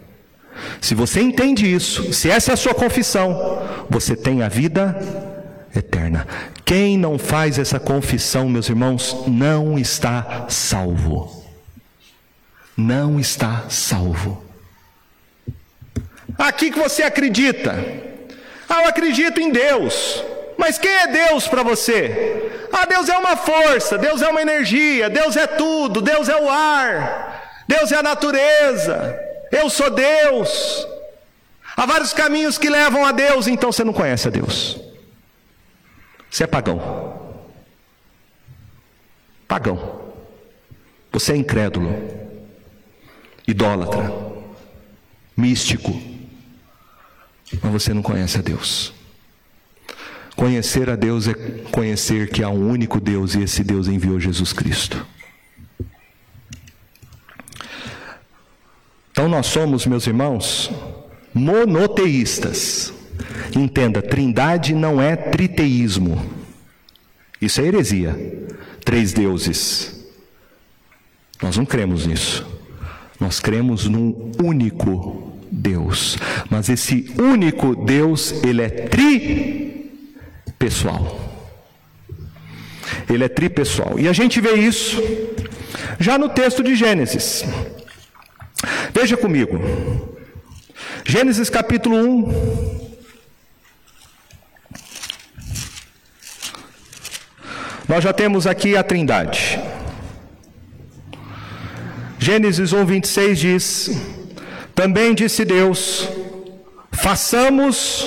Se 0.80 0.94
você 0.94 1.20
entende 1.20 1.72
isso, 1.72 2.12
se 2.12 2.30
essa 2.30 2.52
é 2.52 2.54
a 2.54 2.56
sua 2.56 2.74
confissão, 2.74 3.62
você 3.88 4.14
tem 4.16 4.42
a 4.42 4.48
vida 4.48 4.98
eterna. 5.74 6.26
Quem 6.64 6.96
não 6.96 7.18
faz 7.18 7.58
essa 7.58 7.78
confissão, 7.78 8.48
meus 8.48 8.68
irmãos, 8.68 9.24
não 9.26 9.78
está 9.78 10.46
salvo. 10.48 11.44
Não 12.76 13.20
está 13.20 13.64
salvo. 13.68 14.44
Aqui 16.38 16.70
que 16.70 16.78
você 16.78 17.02
acredita. 17.02 17.72
Ah, 18.68 18.82
eu 18.82 18.88
acredito 18.88 19.40
em 19.40 19.50
Deus. 19.50 20.24
Mas 20.56 20.78
quem 20.78 20.90
é 20.90 21.06
Deus 21.06 21.46
para 21.46 21.62
você? 21.62 22.68
Ah, 22.72 22.86
Deus 22.86 23.08
é 23.08 23.16
uma 23.16 23.36
força, 23.36 23.98
Deus 23.98 24.22
é 24.22 24.28
uma 24.28 24.42
energia, 24.42 25.10
Deus 25.10 25.36
é 25.36 25.46
tudo, 25.46 26.00
Deus 26.00 26.28
é 26.28 26.36
o 26.36 26.48
ar, 26.48 27.64
Deus 27.68 27.92
é 27.92 27.96
a 27.96 28.02
natureza, 28.02 29.16
eu 29.54 29.70
sou 29.70 29.90
Deus. 29.90 30.86
Há 31.76 31.86
vários 31.86 32.12
caminhos 32.12 32.58
que 32.58 32.70
levam 32.70 33.04
a 33.04 33.12
Deus, 33.12 33.46
então 33.46 33.72
você 33.72 33.84
não 33.84 33.92
conhece 33.92 34.28
a 34.28 34.30
Deus. 34.30 34.78
Você 36.30 36.44
é 36.44 36.46
pagão. 36.46 37.34
Pagão. 39.46 40.02
Você 41.12 41.32
é 41.32 41.36
incrédulo, 41.36 41.94
idólatra, 43.46 44.12
místico, 45.36 45.92
mas 47.62 47.72
você 47.72 47.94
não 47.94 48.02
conhece 48.02 48.38
a 48.38 48.42
Deus. 48.42 48.92
Conhecer 50.34 50.90
a 50.90 50.96
Deus 50.96 51.28
é 51.28 51.34
conhecer 51.70 52.30
que 52.30 52.42
há 52.42 52.48
um 52.48 52.68
único 52.68 53.00
Deus 53.00 53.36
e 53.36 53.42
esse 53.42 53.62
Deus 53.62 53.86
enviou 53.86 54.18
Jesus 54.18 54.52
Cristo. 54.52 55.06
Então 59.14 59.28
nós 59.28 59.46
somos, 59.46 59.86
meus 59.86 60.08
irmãos, 60.08 60.72
monoteístas. 61.32 62.92
Entenda, 63.54 64.02
trindade 64.02 64.74
não 64.74 65.00
é 65.00 65.14
triteísmo. 65.14 66.20
Isso 67.40 67.60
é 67.60 67.66
heresia. 67.66 68.48
Três 68.84 69.12
deuses. 69.12 70.04
Nós 71.40 71.56
não 71.56 71.64
cremos 71.64 72.08
nisso. 72.08 72.44
Nós 73.20 73.38
cremos 73.38 73.86
num 73.86 74.32
único 74.42 75.32
Deus. 75.48 76.18
Mas 76.50 76.68
esse 76.68 77.14
único 77.16 77.76
Deus, 77.76 78.34
ele 78.42 78.62
é 78.62 78.68
tripessoal. 80.48 81.20
Ele 83.08 83.22
é 83.22 83.28
tripessoal. 83.28 83.96
E 83.96 84.08
a 84.08 84.12
gente 84.12 84.40
vê 84.40 84.54
isso 84.54 85.00
já 86.00 86.18
no 86.18 86.28
texto 86.28 86.64
de 86.64 86.74
Gênesis. 86.74 87.44
Veja 88.92 89.16
comigo. 89.16 89.60
Gênesis 91.04 91.50
capítulo 91.50 91.96
1. 91.96 92.74
Nós 97.88 98.02
já 98.02 98.12
temos 98.12 98.46
aqui 98.46 98.76
a 98.76 98.82
Trindade. 98.82 99.60
Gênesis 102.18 102.72
1, 102.72 102.84
26 102.86 103.38
diz: 103.38 103.90
Também 104.74 105.14
disse 105.14 105.44
Deus: 105.44 106.08
Façamos 106.90 108.02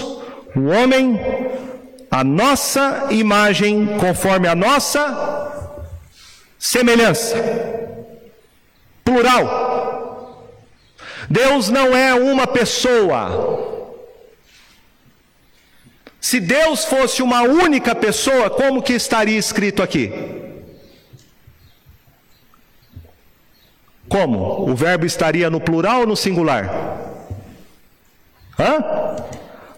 o 0.56 0.66
homem 0.66 1.20
a 2.10 2.24
nossa 2.24 3.08
imagem, 3.12 3.98
conforme 4.00 4.48
a 4.48 4.56
nossa 4.56 5.68
semelhança. 6.58 7.36
Plural. 9.06 9.67
Deus 11.30 11.70
não 11.70 11.96
é 11.96 12.14
uma 12.14 12.48
pessoa. 12.48 13.76
Se 16.20 16.40
Deus 16.40 16.86
fosse 16.86 17.22
uma 17.22 17.42
única 17.42 17.94
pessoa, 17.94 18.50
como 18.50 18.82
que 18.82 18.94
estaria 18.94 19.38
escrito 19.38 19.82
aqui? 19.84 20.12
Como? 24.10 24.70
O 24.70 24.76
verbo 24.76 25.06
estaria 25.06 25.50
no 25.50 25.60
plural 25.60 26.02
ou 26.02 26.08
no 26.08 26.16
singular? 26.16 26.70
Hã? 28.58 29.16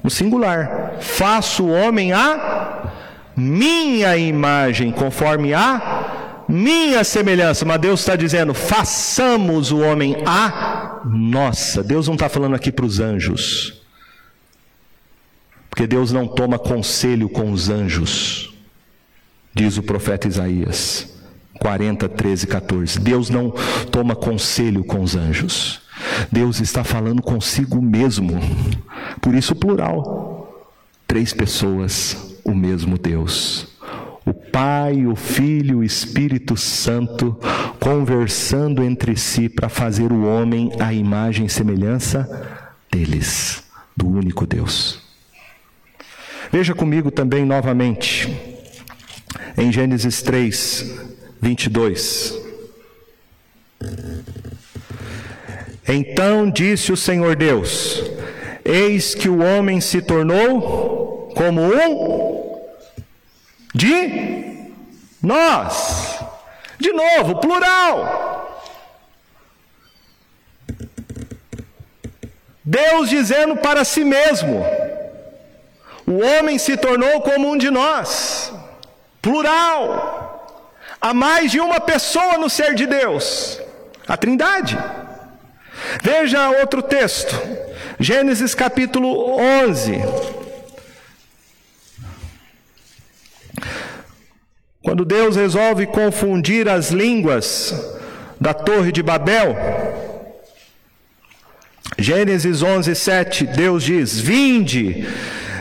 No 0.04 0.10
singular. 0.10 0.98
Faço 1.02 1.66
o 1.66 1.72
homem 1.72 2.14
a 2.14 2.92
minha 3.36 4.16
imagem, 4.18 4.92
conforme 4.92 5.54
a 5.54 5.99
minha 6.50 7.04
semelhança. 7.04 7.64
Mas 7.64 7.80
Deus 7.80 8.00
está 8.00 8.16
dizendo: 8.16 8.54
façamos 8.54 9.72
o 9.72 9.80
homem 9.80 10.18
a 10.26 11.02
nossa. 11.06 11.84
Deus 11.84 12.08
não 12.08 12.16
está 12.16 12.28
falando 12.28 12.56
aqui 12.56 12.72
para 12.72 12.86
os 12.86 13.00
anjos. 13.00 13.80
Porque 15.70 15.86
Deus 15.86 16.12
não 16.12 16.28
toma 16.28 16.60
conselho 16.60 17.30
com 17.30 17.52
os 17.52 17.70
anjos, 17.70 18.54
diz 19.54 19.78
o 19.78 19.84
profeta 19.84 20.28
Isaías. 20.28 21.08
40, 21.60 22.10
13, 22.10 22.48
14. 22.48 23.00
Deus 23.00 23.30
não 23.30 23.52
toma 23.92 24.16
conselho 24.16 24.84
com 24.84 25.02
os 25.02 25.16
anjos. 25.16 25.82
Deus 26.32 26.60
está 26.60 26.84
falando 26.84 27.22
consigo 27.22 27.82
mesmo. 27.82 28.40
Por 29.22 29.36
isso, 29.36 29.54
plural. 29.56 30.66
Três 31.06 31.34
pessoas, 31.34 32.38
o 32.44 32.54
mesmo 32.54 32.98
Deus. 32.98 33.69
O 34.30 34.34
Pai, 34.34 35.08
o 35.08 35.16
Filho 35.16 35.80
o 35.80 35.84
Espírito 35.84 36.56
Santo 36.56 37.36
conversando 37.80 38.84
entre 38.84 39.18
si 39.18 39.50
para 39.50 39.68
fazer 39.68 40.12
o 40.12 40.24
homem 40.24 40.72
a 40.80 40.94
imagem 40.94 41.48
e 41.48 41.50
semelhança 41.50 42.30
deles, 42.92 43.64
do 43.98 44.08
único 44.08 44.46
Deus. 44.46 45.02
Veja 46.52 46.76
comigo 46.76 47.10
também 47.10 47.44
novamente, 47.44 48.32
em 49.58 49.72
Gênesis 49.72 50.22
3, 50.22 51.00
22. 51.42 52.40
Então 55.88 56.52
disse 56.52 56.92
o 56.92 56.98
Senhor 56.98 57.36
Deus: 57.36 58.04
Eis 58.64 59.16
que 59.16 59.28
o 59.28 59.40
homem 59.40 59.82
se 59.82 60.04
tornou 60.04 61.32
como 61.36 61.62
um 61.62 62.39
de 63.74 64.72
nós. 65.22 66.20
De 66.80 66.92
novo, 66.94 67.40
plural. 67.40 68.50
Deus 72.64 73.10
dizendo 73.10 73.58
para 73.58 73.84
si 73.84 74.04
mesmo: 74.04 74.66
O 76.06 76.20
homem 76.24 76.58
se 76.58 76.78
tornou 76.78 77.22
como 77.22 77.50
um 77.50 77.58
de 77.58 77.70
nós. 77.70 78.54
Plural. 79.22 80.38
Há 81.02 81.14
mais 81.14 81.52
de 81.52 81.60
uma 81.60 81.80
pessoa 81.80 82.38
no 82.38 82.50
ser 82.50 82.76
de 82.76 82.86
Deus, 82.86 83.60
a 84.08 84.18
Trindade. 84.18 84.78
Veja 86.04 86.50
outro 86.50 86.82
texto, 86.82 87.36
Gênesis 88.00 88.54
capítulo 88.54 89.40
11. 89.40 90.39
Quando 94.90 95.06
Deus 95.06 95.36
resolve 95.36 95.86
confundir 95.86 96.68
as 96.68 96.90
línguas 96.90 97.76
da 98.42 98.56
Torre 98.56 98.92
de 98.92 99.04
Babel, 99.04 99.56
Gênesis 101.96 102.64
11, 102.64 102.96
7, 102.96 103.46
Deus 103.46 103.84
diz: 103.84 104.20
Vinde, 104.20 105.08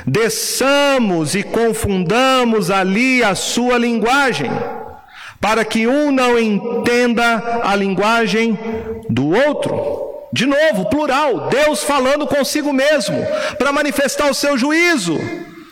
desçamos 0.07 1.35
e 1.35 1.43
confundamos 1.43 2.71
ali 2.71 3.23
a 3.23 3.35
sua 3.35 3.77
linguagem 3.77 4.51
para 5.39 5.63
que 5.63 5.87
um 5.87 6.11
não 6.11 6.39
entenda 6.39 7.61
a 7.65 7.77
linguagem 7.77 8.59
do 9.11 9.29
outro. 9.29 10.09
De 10.33 10.47
novo, 10.47 10.89
plural, 10.89 11.51
Deus 11.51 11.85
falando 11.85 12.27
consigo 12.27 12.73
mesmo, 12.73 13.23
para 13.59 13.73
manifestar 13.73 14.31
o 14.31 14.35
seu 14.35 14.57
juízo 14.57 15.21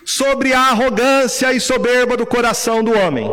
sobre 0.06 0.54
a 0.54 0.70
arrogância 0.70 1.52
e 1.52 1.60
soberba 1.60 2.16
do 2.16 2.24
coração 2.24 2.84
do 2.84 2.96
homem, 2.96 3.28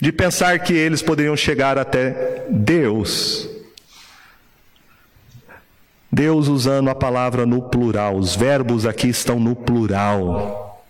de 0.00 0.10
pensar 0.10 0.58
que 0.60 0.72
eles 0.72 1.02
poderiam 1.02 1.36
chegar 1.36 1.76
até 1.76 2.46
Deus. 2.48 3.46
Deus 6.10 6.48
usando 6.48 6.88
a 6.88 6.94
palavra 6.94 7.44
no 7.44 7.60
plural, 7.60 8.16
os 8.16 8.34
verbos 8.34 8.86
aqui 8.86 9.08
estão 9.08 9.38
no 9.38 9.54
plural. 9.54 10.82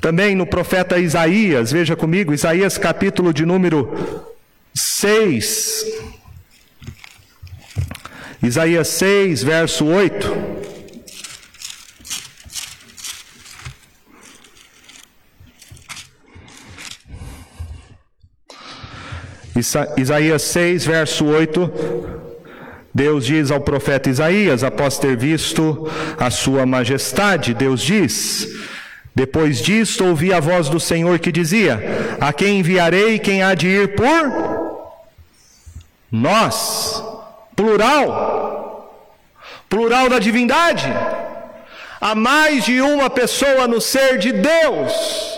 Também 0.00 0.34
no 0.34 0.46
profeta 0.46 0.98
Isaías, 0.98 1.70
veja 1.70 1.94
comigo, 1.94 2.34
Isaías 2.34 2.76
capítulo 2.76 3.32
de 3.32 3.46
número 3.46 4.26
6. 4.74 5.86
Isaías 8.42 8.88
6, 8.88 9.44
verso 9.44 9.86
8. 9.86 10.71
Isaías 19.54 20.42
6, 20.42 20.86
verso 20.86 21.26
8. 21.26 22.12
Deus 22.94 23.24
diz 23.24 23.50
ao 23.50 23.60
profeta 23.60 24.10
Isaías, 24.10 24.62
após 24.62 24.98
ter 24.98 25.16
visto 25.16 25.90
a 26.18 26.30
sua 26.30 26.66
majestade, 26.66 27.54
Deus 27.54 27.80
diz: 27.80 28.48
Depois 29.14 29.62
disto, 29.62 30.04
ouvi 30.04 30.32
a 30.32 30.40
voz 30.40 30.68
do 30.68 30.78
Senhor 30.78 31.18
que 31.18 31.32
dizia: 31.32 31.80
A 32.20 32.32
quem 32.32 32.58
enviarei, 32.58 33.18
quem 33.18 33.42
há 33.42 33.54
de 33.54 33.68
ir 33.68 33.94
por 33.94 34.82
nós? 36.10 37.02
Plural. 37.56 38.72
Plural 39.68 40.10
da 40.10 40.18
divindade. 40.18 40.86
Há 41.98 42.14
mais 42.14 42.64
de 42.64 42.80
uma 42.82 43.08
pessoa 43.08 43.66
no 43.66 43.80
ser 43.80 44.18
de 44.18 44.32
Deus. 44.32 45.31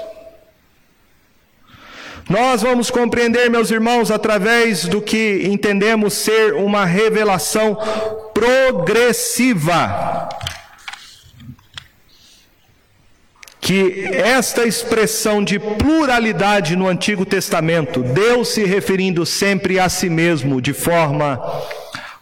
Nós 2.29 2.62
vamos 2.62 2.91
compreender, 2.91 3.51
meus 3.51 3.70
irmãos, 3.70 4.11
através 4.11 4.87
do 4.87 5.03
que 5.03 5.43
entendemos 5.45 6.14
ser 6.14 6.55
uma 6.55 6.87
revelação 6.87 7.77
progressiva. 8.33 10.29
Que 13.61 14.07
esta 14.12 14.64
expressão 14.64 15.45
de 15.45 15.59
pluralidade 15.59 16.77
no 16.77 16.89
Antigo 16.89 17.27
Testamento, 17.27 18.03
Deus 18.03 18.49
se 18.49 18.64
referindo 18.64 19.27
sempre 19.27 19.79
a 19.79 19.89
si 19.89 20.09
mesmo 20.09 20.62
de 20.62 20.72
forma 20.72 21.39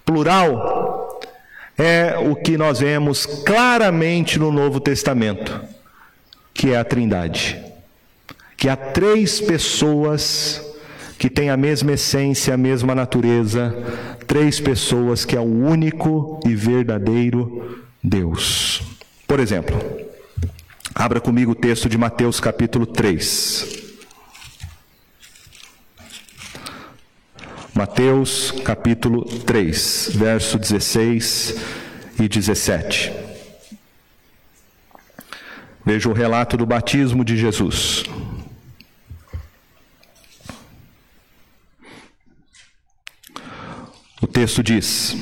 plural, 0.05 1.20
é 1.78 2.16
o 2.18 2.34
que 2.34 2.57
nós 2.57 2.80
vemos 2.80 3.24
claramente 3.24 4.38
no 4.38 4.50
Novo 4.50 4.80
Testamento, 4.80 5.61
que 6.53 6.72
é 6.72 6.76
a 6.76 6.84
Trindade 6.84 7.72
que 8.62 8.68
há 8.68 8.76
três 8.76 9.40
pessoas 9.40 10.64
que 11.18 11.28
têm 11.28 11.50
a 11.50 11.56
mesma 11.56 11.94
essência, 11.94 12.54
a 12.54 12.56
mesma 12.56 12.94
natureza, 12.94 13.74
três 14.28 14.60
pessoas 14.60 15.24
que 15.24 15.34
é 15.34 15.40
o 15.40 15.42
único 15.42 16.38
e 16.46 16.54
verdadeiro 16.54 17.84
Deus. 18.00 18.80
Por 19.26 19.40
exemplo, 19.40 19.76
abra 20.94 21.20
comigo 21.20 21.50
o 21.50 21.54
texto 21.56 21.88
de 21.88 21.98
Mateus 21.98 22.38
capítulo 22.38 22.86
3. 22.86 23.66
Mateus 27.74 28.52
capítulo 28.64 29.24
3, 29.24 30.10
verso 30.14 30.56
16 30.56 31.56
e 32.20 32.28
17. 32.28 33.12
Veja 35.84 36.08
o 36.08 36.12
relato 36.12 36.56
do 36.56 36.64
batismo 36.64 37.24
de 37.24 37.36
Jesus. 37.36 38.04
O 44.23 44.27
texto 44.27 44.62
diz: 44.62 45.16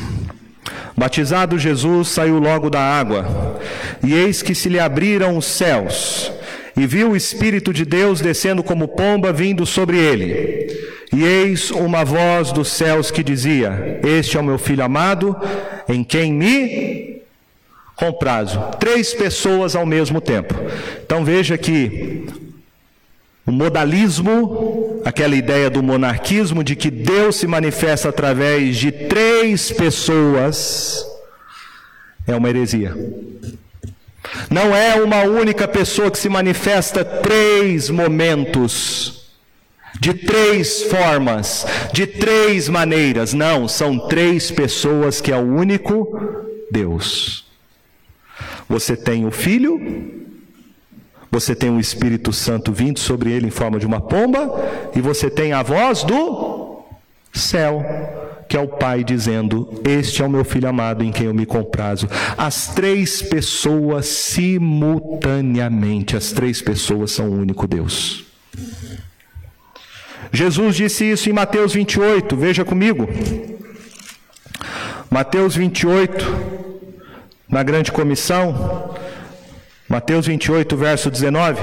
Batizado 0.95 1.59
Jesus 1.59 2.09
saiu 2.09 2.39
logo 2.39 2.69
da 2.69 2.81
água, 2.81 3.59
e 4.05 4.13
eis 4.13 4.43
que 4.43 4.55
se 4.55 4.69
lhe 4.69 4.79
abriram 4.79 5.39
os 5.39 5.47
céus, 5.47 6.31
e 6.77 6.87
viu 6.87 7.13
o 7.13 7.17
Espírito 7.17 7.73
de 7.73 7.87
Deus 7.87 8.21
descendo 8.21 8.63
como 8.63 8.87
pomba 8.87 9.33
vindo 9.33 9.65
sobre 9.65 9.97
ele. 9.99 10.79
E 11.13 11.25
eis 11.25 11.71
uma 11.71 12.05
voz 12.05 12.53
dos 12.53 12.69
céus 12.69 13.11
que 13.11 13.25
dizia: 13.25 14.01
Este 14.05 14.37
é 14.37 14.41
o 14.41 14.45
meu 14.45 14.59
filho 14.59 14.85
amado, 14.85 15.35
em 15.89 16.05
quem 16.05 16.33
me 16.33 17.23
comprazo. 17.97 18.61
Três 18.79 19.15
pessoas 19.15 19.75
ao 19.75 19.85
mesmo 19.85 20.21
tempo. 20.21 20.55
Então 21.05 21.25
veja 21.25 21.59
que 21.59 22.27
o 23.45 23.53
modalismo, 23.53 24.89
aquela 25.05 25.35
ideia 25.35 25.71
do 25.71 25.83
monarquismo 25.83 26.63
de 26.63 26.77
que 26.77 26.91
Deus 26.91 27.37
se 27.37 27.47
manifesta 27.47 28.09
através 28.09 28.77
de 28.77 28.93
três 28.93 29.71
pessoas, 29.71 31.05
é 32.27 32.35
uma 32.35 32.49
heresia. 32.49 32.95
Não 34.51 34.75
é 34.75 34.95
uma 34.97 35.23
única 35.23 35.67
pessoa 35.67 36.11
que 36.11 36.19
se 36.19 36.29
manifesta 36.29 37.05
três 37.05 37.89
momentos, 37.91 39.31
de 39.99 40.15
três 40.15 40.85
formas, 40.85 41.67
de 41.93 42.07
três 42.07 42.69
maneiras. 42.69 43.33
Não, 43.33 43.67
são 43.67 44.09
três 44.09 44.51
pessoas 44.51 45.21
que 45.21 45.33
é 45.33 45.37
o 45.37 45.55
único 45.55 46.09
Deus. 46.71 47.45
Você 48.69 48.97
tem 48.97 49.27
o 49.27 49.31
Filho, 49.31 50.20
você 51.31 51.55
tem 51.55 51.70
o 51.70 51.78
Espírito 51.78 52.33
Santo 52.33 52.72
vindo 52.72 52.99
sobre 52.99 53.31
ele 53.31 53.47
em 53.47 53.51
forma 53.51 53.78
de 53.78 53.87
uma 53.87 54.01
pomba, 54.01 54.91
e 54.95 55.01
você 55.01 55.31
tem 55.31 55.53
a 55.53 55.62
voz 55.62 56.03
do 56.03 56.83
céu, 57.33 57.85
que 58.49 58.57
é 58.57 58.61
o 58.61 58.66
Pai 58.66 59.05
dizendo: 59.05 59.81
Este 59.85 60.22
é 60.22 60.26
o 60.26 60.31
meu 60.31 60.45
filho 60.45 60.68
amado 60.68 61.05
em 61.05 61.12
quem 61.12 61.26
eu 61.26 61.35
me 61.35 61.47
comprazo. 61.47 62.09
As 62.37 62.74
três 62.74 63.22
pessoas 63.22 64.07
simultaneamente, 64.07 66.16
as 66.16 66.33
três 66.33 66.61
pessoas 66.61 67.12
são 67.12 67.28
o 67.28 67.39
único 67.39 67.68
Deus. 67.68 68.24
Jesus 70.33 70.76
disse 70.76 71.11
isso 71.11 71.28
em 71.28 71.33
Mateus 71.33 71.74
28, 71.74 72.37
veja 72.37 72.64
comigo. 72.64 73.09
Mateus 75.11 75.57
28, 75.57 76.24
na 77.49 77.64
grande 77.64 77.91
comissão, 77.91 78.95
Mateus 79.91 80.24
28, 80.24 80.76
verso 80.76 81.11
19. 81.11 81.61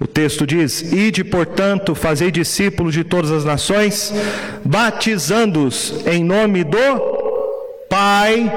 O 0.00 0.06
texto 0.06 0.46
diz: 0.46 0.80
Ide, 0.80 1.22
portanto, 1.22 1.94
fazei 1.94 2.30
discípulos 2.30 2.94
de 2.94 3.04
todas 3.04 3.30
as 3.30 3.44
nações, 3.44 4.10
batizando-os 4.64 6.06
em 6.06 6.24
nome 6.24 6.64
do 6.64 6.78
Pai 7.90 8.50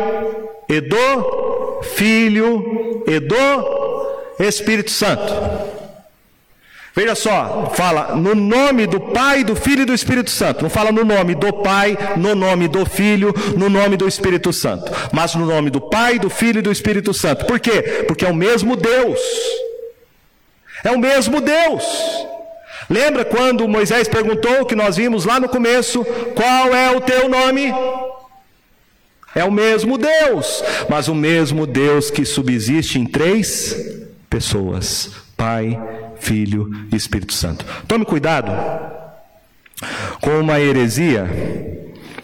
e 0.69 0.79
do 0.79 1.81
Filho 1.93 3.03
e 3.05 3.19
do 3.19 4.39
Espírito 4.39 4.91
Santo 4.91 5.52
Veja 6.95 7.15
só, 7.15 7.71
fala 7.75 8.15
no 8.15 8.35
nome 8.35 8.85
do 8.85 8.99
Pai, 8.99 9.43
do 9.43 9.55
Filho 9.55 9.81
e 9.81 9.85
do 9.85 9.95
Espírito 9.95 10.29
Santo. 10.29 10.61
Não 10.61 10.69
fala 10.69 10.91
no 10.91 11.03
nome 11.03 11.33
do 11.33 11.51
Pai, 11.51 11.97
no 12.15 12.35
nome 12.35 12.67
do 12.67 12.85
Filho, 12.85 13.33
no 13.57 13.67
nome 13.67 13.97
do 13.97 14.07
Espírito 14.07 14.53
Santo. 14.53 14.91
Mas 15.11 15.33
no 15.33 15.43
nome 15.43 15.71
do 15.71 15.81
Pai, 15.81 16.19
do 16.19 16.29
Filho 16.29 16.59
e 16.59 16.61
do 16.61 16.71
Espírito 16.71 17.11
Santo. 17.11 17.45
Por 17.45 17.59
quê? 17.59 18.03
Porque 18.07 18.23
é 18.23 18.29
o 18.29 18.35
mesmo 18.35 18.75
Deus. 18.75 19.19
É 20.83 20.91
o 20.91 20.99
mesmo 20.99 21.41
Deus. 21.41 21.83
Lembra 22.87 23.25
quando 23.25 23.67
Moisés 23.67 24.07
perguntou, 24.07 24.63
que 24.65 24.75
nós 24.75 24.95
vimos 24.95 25.25
lá 25.25 25.39
no 25.39 25.49
começo, 25.49 26.05
qual 26.35 26.75
é 26.75 26.95
o 26.95 27.01
teu 27.01 27.27
nome? 27.27 27.73
É 29.33 29.43
o 29.43 29.51
mesmo 29.51 29.97
Deus, 29.97 30.63
mas 30.87 31.07
o 31.07 31.15
mesmo 31.15 31.65
Deus 31.65 32.11
que 32.11 32.23
subsiste 32.23 32.99
em 32.99 33.05
três 33.05 33.75
pessoas: 34.29 35.09
Pai, 35.35 35.79
Filho 36.23 36.71
e 36.91 36.95
Espírito 36.95 37.33
Santo. 37.33 37.65
Tome 37.85 38.05
cuidado 38.05 38.49
com 40.21 40.39
uma 40.39 40.59
heresia. 40.59 41.29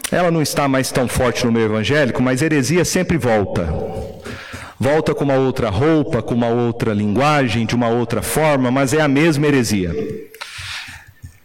Ela 0.10 0.32
não 0.32 0.42
está 0.42 0.68
mais 0.68 0.90
tão 0.90 1.08
forte 1.08 1.46
no 1.46 1.52
meio 1.52 1.66
evangélico, 1.66 2.24
mas 2.24 2.42
heresia 2.42 2.86
sempre 2.86 3.18
volta. 3.18 3.68
Volta 4.80 5.14
com 5.14 5.26
uma 5.26 5.36
outra 5.36 5.70
roupa, 5.70 6.22
com 6.22 6.34
uma 6.34 6.48
outra 6.48 6.94
linguagem, 6.94 7.66
de 7.66 7.76
uma 7.76 7.90
outra 7.90 8.22
forma, 8.22 8.72
mas 8.72 8.94
é 8.94 9.02
a 9.02 9.08
mesma 9.08 9.46
heresia. 9.46 9.94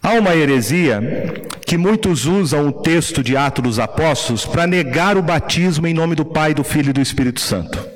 Há 0.01 0.13
uma 0.13 0.33
heresia 0.33 1.43
que 1.65 1.77
muitos 1.77 2.25
usam 2.25 2.69
o 2.69 2.71
texto 2.71 3.21
de 3.21 3.35
Atos 3.35 3.63
dos 3.63 3.79
Apóstolos 3.79 4.45
para 4.45 4.65
negar 4.65 5.17
o 5.17 5.21
batismo 5.21 5.85
em 5.85 5.93
nome 5.93 6.15
do 6.15 6.23
Pai, 6.23 6.53
do 6.53 6.63
Filho 6.63 6.91
e 6.91 6.93
do 6.93 7.01
Espírito 7.01 7.41
Santo 7.41 7.94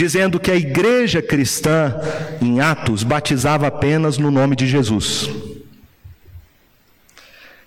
dizendo 0.00 0.40
que 0.40 0.50
a 0.50 0.56
igreja 0.56 1.20
cristã 1.20 1.94
em 2.40 2.58
Atos 2.58 3.02
batizava 3.02 3.66
apenas 3.66 4.16
no 4.16 4.30
nome 4.30 4.56
de 4.56 4.66
Jesus. 4.66 5.28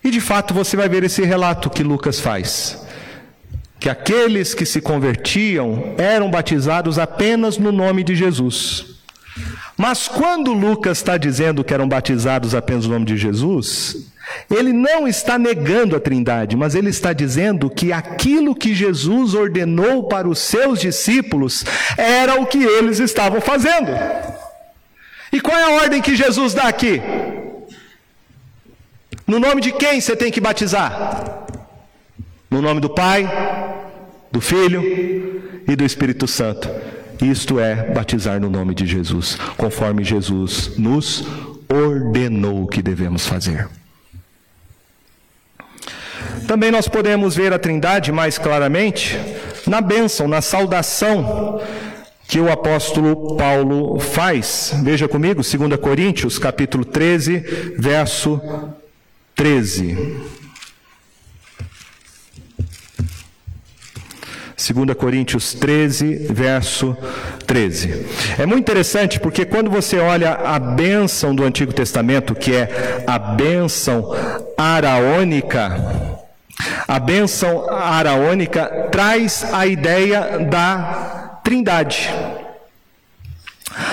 E 0.03 0.09
de 0.09 0.19
fato 0.19 0.51
você 0.51 0.75
vai 0.75 0.89
ver 0.89 1.03
esse 1.03 1.21
relato 1.21 1.69
que 1.69 1.83
Lucas 1.83 2.19
faz. 2.19 2.87
Que 3.79 3.87
aqueles 3.87 4.55
que 4.55 4.65
se 4.65 4.81
convertiam 4.81 5.93
eram 5.95 6.31
batizados 6.31 6.97
apenas 6.97 7.59
no 7.59 7.71
nome 7.71 8.03
de 8.03 8.15
Jesus. 8.15 8.95
Mas 9.77 10.07
quando 10.07 10.53
Lucas 10.53 10.97
está 10.97 11.17
dizendo 11.17 11.63
que 11.63 11.71
eram 11.71 11.87
batizados 11.87 12.55
apenas 12.55 12.87
no 12.87 12.93
nome 12.93 13.05
de 13.05 13.15
Jesus, 13.15 14.11
ele 14.49 14.71
não 14.71 15.07
está 15.07 15.37
negando 15.37 15.95
a 15.95 15.99
Trindade, 15.99 16.55
mas 16.55 16.75
ele 16.75 16.89
está 16.89 17.13
dizendo 17.13 17.69
que 17.69 17.91
aquilo 17.91 18.55
que 18.55 18.73
Jesus 18.73 19.33
ordenou 19.33 20.07
para 20.07 20.27
os 20.27 20.39
seus 20.39 20.79
discípulos 20.79 21.65
era 21.97 22.39
o 22.39 22.45
que 22.45 22.63
eles 22.63 22.99
estavam 22.99 23.41
fazendo. 23.41 23.91
E 25.31 25.41
qual 25.41 25.57
é 25.57 25.63
a 25.63 25.81
ordem 25.81 26.01
que 26.01 26.15
Jesus 26.15 26.53
dá 26.53 26.63
aqui? 26.63 27.01
No 29.25 29.39
nome 29.39 29.61
de 29.61 29.71
quem 29.71 29.99
você 29.99 30.15
tem 30.15 30.31
que 30.31 30.41
batizar? 30.41 31.45
No 32.49 32.61
nome 32.61 32.79
do 32.79 32.89
Pai, 32.89 33.27
do 34.31 34.39
Filho 34.39 34.83
e 35.67 35.75
do 35.75 35.83
Espírito 35.83 36.27
Santo. 36.27 36.69
Isto 37.21 37.59
é 37.59 37.91
batizar 37.93 38.39
no 38.39 38.49
nome 38.49 38.75
de 38.75 38.85
Jesus, 38.85 39.37
conforme 39.57 40.03
Jesus 40.03 40.77
nos 40.77 41.25
ordenou 41.69 42.67
que 42.67 42.81
devemos 42.81 43.25
fazer. 43.25 43.67
Também 46.47 46.71
nós 46.71 46.87
podemos 46.87 47.35
ver 47.35 47.53
a 47.53 47.59
Trindade 47.59 48.11
mais 48.11 48.37
claramente 48.37 49.17
na 49.65 49.81
bênção, 49.81 50.27
na 50.27 50.41
saudação 50.41 51.61
que 52.27 52.39
o 52.39 52.51
apóstolo 52.51 53.35
Paulo 53.37 53.99
faz. 53.99 54.73
Veja 54.83 55.07
comigo, 55.07 55.41
2 55.41 55.79
Coríntios, 55.79 56.39
capítulo 56.39 56.83
13, 56.83 57.75
verso 57.77 58.41
13. 59.35 60.33
2 64.55 64.95
Coríntios 64.97 65.53
13, 65.53 66.27
verso 66.31 66.95
13. 67.45 68.05
É 68.39 68.45
muito 68.45 68.61
interessante 68.61 69.19
porque 69.19 69.45
quando 69.45 69.69
você 69.69 69.99
olha 69.99 70.33
a 70.33 70.57
bênção 70.57 71.35
do 71.35 71.43
Antigo 71.43 71.73
Testamento, 71.73 72.33
que 72.33 72.55
é 72.55 73.03
a 73.05 73.19
bênção 73.19 74.15
araônica, 74.57 76.22
a 76.87 76.99
bênção 76.99 77.69
araônica 77.69 78.89
traz 78.91 79.45
a 79.51 79.65
ideia 79.65 80.39
da 80.39 81.39
trindade. 81.43 82.09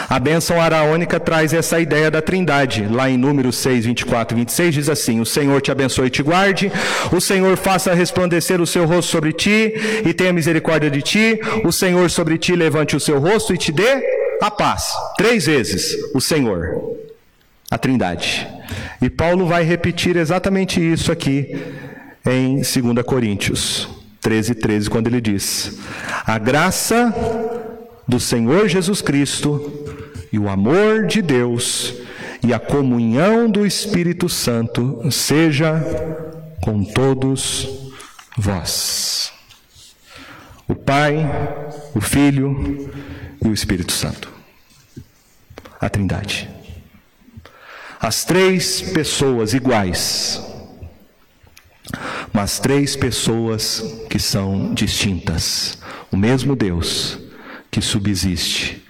A 0.09 0.19
bênção 0.19 0.61
araônica 0.61 1.19
traz 1.19 1.55
essa 1.55 1.81
ideia 1.81 2.11
da 2.11 2.21
trindade. 2.21 2.87
Lá 2.87 3.09
em 3.09 3.17
Números 3.17 3.57
6, 3.57 3.87
24 3.87 4.37
e 4.37 4.41
26 4.41 4.75
diz 4.75 4.89
assim: 4.89 5.21
O 5.21 5.27
Senhor 5.27 5.61
te 5.61 5.71
abençoe 5.71 6.09
e 6.09 6.11
te 6.11 6.23
guarde, 6.23 6.71
o 7.13 7.21
Senhor 7.21 7.57
faça 7.57 7.95
resplandecer 7.95 8.61
o 8.61 8.67
seu 8.67 8.85
rosto 8.85 9.11
sobre 9.11 9.33
ti 9.33 9.73
e 10.05 10.13
tenha 10.13 10.33
misericórdia 10.33 10.91
de 10.91 11.01
ti, 11.01 11.41
o 11.65 11.73
Senhor 11.73 12.11
sobre 12.11 12.37
ti 12.37 12.55
levante 12.55 12.95
o 12.95 13.01
seu 13.01 13.19
rosto 13.19 13.55
e 13.55 13.59
te 13.59 13.73
dê 13.73 14.03
a 14.43 14.51
paz. 14.51 14.85
Três 15.17 15.47
vezes 15.47 15.97
o 16.15 16.21
Senhor, 16.21 16.99
a 17.71 17.79
trindade. 17.79 18.47
E 19.01 19.09
Paulo 19.09 19.47
vai 19.47 19.63
repetir 19.63 20.17
exatamente 20.17 20.81
isso 20.81 21.11
aqui 21.11 21.57
em 22.25 22.57
2 22.57 23.05
Coríntios 23.05 23.89
13, 24.21 24.55
13, 24.55 24.91
quando 24.91 25.07
ele 25.07 25.21
diz: 25.21 25.79
A 26.27 26.39
graça 26.39 27.15
do 28.07 28.21
Senhor 28.21 28.69
Jesus 28.69 29.01
Cristo 29.01 29.73
e 30.33 30.39
o 30.39 30.49
amor 30.49 31.07
de 31.07 31.23
Deus 31.23 31.95
e 32.43 32.53
a 32.55 32.59
comunhão 32.59 33.51
do 33.51 33.67
Espírito 33.67 34.29
Santo 34.29 35.01
seja 35.11 35.83
com 36.63 36.85
todos 36.85 37.69
vós. 38.37 39.33
O 40.67 40.75
Pai, 40.75 41.19
o 41.95 42.01
Filho 42.01 42.91
e 43.45 43.49
o 43.49 43.53
Espírito 43.53 43.93
Santo. 43.93 44.33
A 45.81 45.89
Trindade. 45.89 46.49
As 48.01 48.25
três 48.25 48.81
pessoas 48.81 49.53
iguais, 49.53 50.43
mas 52.33 52.59
três 52.59 52.97
pessoas 52.97 53.85
que 54.09 54.19
são 54.19 54.73
distintas. 54.75 55.79
O 56.11 56.17
mesmo 56.17 56.57
Deus 56.57 57.19
que 57.71 57.81
subsiste 57.81 58.85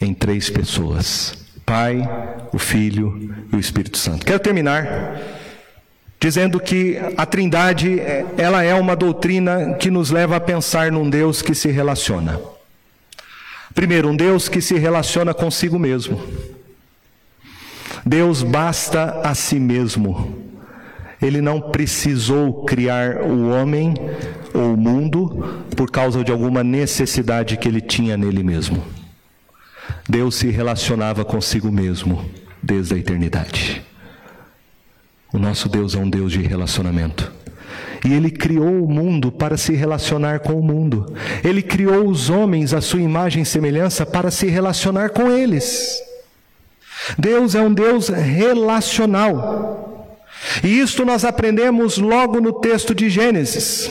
em 0.00 0.14
três 0.14 0.50
pessoas: 0.50 1.34
Pai, 1.64 2.08
o 2.52 2.58
Filho 2.58 3.34
e 3.52 3.56
o 3.56 3.60
Espírito 3.60 3.98
Santo. 3.98 4.24
Quero 4.24 4.40
terminar 4.40 5.16
dizendo 6.20 6.58
que 6.58 6.98
a 7.16 7.24
Trindade, 7.24 8.00
ela 8.36 8.62
é 8.64 8.74
uma 8.74 8.96
doutrina 8.96 9.74
que 9.74 9.90
nos 9.90 10.10
leva 10.10 10.36
a 10.36 10.40
pensar 10.40 10.90
num 10.90 11.08
Deus 11.08 11.42
que 11.42 11.54
se 11.54 11.70
relaciona. 11.70 12.40
Primeiro, 13.74 14.08
um 14.08 14.16
Deus 14.16 14.48
que 14.48 14.60
se 14.60 14.76
relaciona 14.76 15.32
consigo 15.32 15.78
mesmo. 15.78 16.20
Deus 18.04 18.42
basta 18.42 19.20
a 19.22 19.34
si 19.34 19.60
mesmo. 19.60 20.47
Ele 21.20 21.40
não 21.40 21.60
precisou 21.60 22.64
criar 22.64 23.22
o 23.22 23.50
homem 23.50 23.94
ou 24.54 24.74
o 24.74 24.76
mundo 24.76 25.64
por 25.76 25.90
causa 25.90 26.22
de 26.22 26.30
alguma 26.30 26.62
necessidade 26.62 27.56
que 27.56 27.68
ele 27.68 27.80
tinha 27.80 28.16
nele 28.16 28.42
mesmo. 28.42 28.82
Deus 30.08 30.36
se 30.36 30.48
relacionava 30.48 31.24
consigo 31.24 31.70
mesmo 31.72 32.24
desde 32.62 32.94
a 32.94 32.98
eternidade. 32.98 33.82
O 35.32 35.38
nosso 35.38 35.68
Deus 35.68 35.94
é 35.94 35.98
um 35.98 36.08
Deus 36.08 36.32
de 36.32 36.40
relacionamento. 36.40 37.30
E 38.04 38.12
ele 38.14 38.30
criou 38.30 38.84
o 38.84 38.88
mundo 38.88 39.30
para 39.30 39.56
se 39.56 39.72
relacionar 39.74 40.40
com 40.40 40.54
o 40.54 40.62
mundo. 40.62 41.14
Ele 41.44 41.62
criou 41.62 42.08
os 42.08 42.30
homens 42.30 42.72
à 42.72 42.80
sua 42.80 43.00
imagem 43.00 43.42
e 43.42 43.46
semelhança 43.46 44.06
para 44.06 44.30
se 44.30 44.46
relacionar 44.46 45.10
com 45.10 45.30
eles. 45.30 46.00
Deus 47.18 47.54
é 47.54 47.60
um 47.60 47.72
Deus 47.72 48.08
relacional. 48.08 49.97
E 50.62 50.80
isto 50.80 51.04
nós 51.04 51.24
aprendemos 51.24 51.98
logo 51.98 52.40
no 52.40 52.52
texto 52.52 52.94
de 52.94 53.08
Gênesis. 53.08 53.90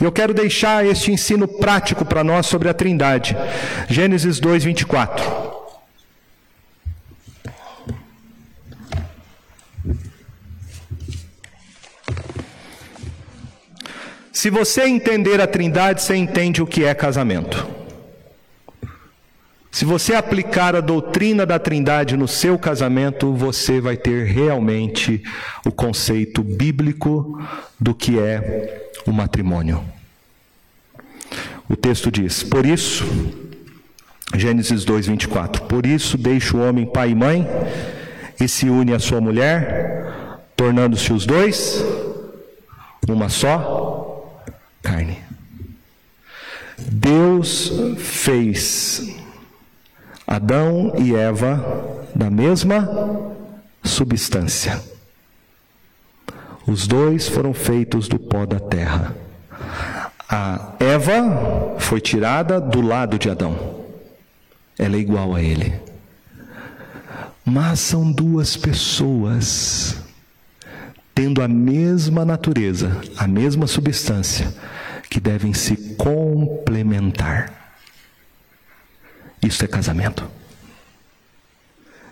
Eu 0.00 0.12
quero 0.12 0.34
deixar 0.34 0.84
este 0.84 1.10
ensino 1.10 1.46
prático 1.46 2.04
para 2.04 2.24
nós 2.24 2.46
sobre 2.46 2.68
a 2.68 2.74
Trindade. 2.74 3.36
Gênesis 3.88 4.40
2, 4.40 4.64
24. 4.64 5.46
Se 14.32 14.50
você 14.50 14.82
entender 14.84 15.40
a 15.40 15.46
Trindade, 15.46 16.02
você 16.02 16.14
entende 16.14 16.62
o 16.62 16.66
que 16.66 16.84
é 16.84 16.94
casamento. 16.94 17.85
Se 19.76 19.84
você 19.84 20.14
aplicar 20.14 20.74
a 20.74 20.80
doutrina 20.80 21.44
da 21.44 21.58
Trindade 21.58 22.16
no 22.16 22.26
seu 22.26 22.58
casamento, 22.58 23.34
você 23.34 23.78
vai 23.78 23.94
ter 23.94 24.24
realmente 24.24 25.22
o 25.66 25.70
conceito 25.70 26.42
bíblico 26.42 27.38
do 27.78 27.94
que 27.94 28.18
é 28.18 28.88
o 29.06 29.12
matrimônio. 29.12 29.84
O 31.68 31.76
texto 31.76 32.10
diz: 32.10 32.42
Por 32.42 32.64
isso, 32.64 33.04
Gênesis 34.34 34.82
2:24, 34.82 35.66
por 35.66 35.84
isso 35.84 36.16
deixa 36.16 36.56
o 36.56 36.66
homem 36.66 36.86
pai 36.86 37.10
e 37.10 37.14
mãe 37.14 37.46
e 38.40 38.48
se 38.48 38.70
une 38.70 38.94
à 38.94 38.98
sua 38.98 39.20
mulher, 39.20 40.40
tornando-se 40.56 41.12
os 41.12 41.26
dois 41.26 41.84
uma 43.06 43.28
só 43.28 44.40
carne. 44.82 45.18
Deus 46.78 47.70
fez 47.98 49.25
Adão 50.26 50.92
e 50.98 51.14
Eva 51.14 51.64
da 52.14 52.28
mesma 52.28 52.88
substância. 53.84 54.82
Os 56.66 56.86
dois 56.86 57.28
foram 57.28 57.54
feitos 57.54 58.08
do 58.08 58.18
pó 58.18 58.44
da 58.44 58.58
terra. 58.58 59.14
A 60.28 60.72
Eva 60.80 61.76
foi 61.78 62.00
tirada 62.00 62.60
do 62.60 62.80
lado 62.80 63.18
de 63.18 63.30
Adão. 63.30 63.84
Ela 64.76 64.96
é 64.96 64.98
igual 64.98 65.34
a 65.34 65.40
ele. 65.40 65.80
Mas 67.44 67.78
são 67.78 68.10
duas 68.10 68.56
pessoas 68.56 70.02
tendo 71.14 71.40
a 71.40 71.48
mesma 71.48 72.24
natureza, 72.24 73.00
a 73.16 73.28
mesma 73.28 73.66
substância, 73.66 74.52
que 75.08 75.20
devem 75.20 75.54
se 75.54 75.94
complementar. 75.94 77.65
Isso 79.46 79.64
é 79.64 79.68
casamento. 79.68 80.28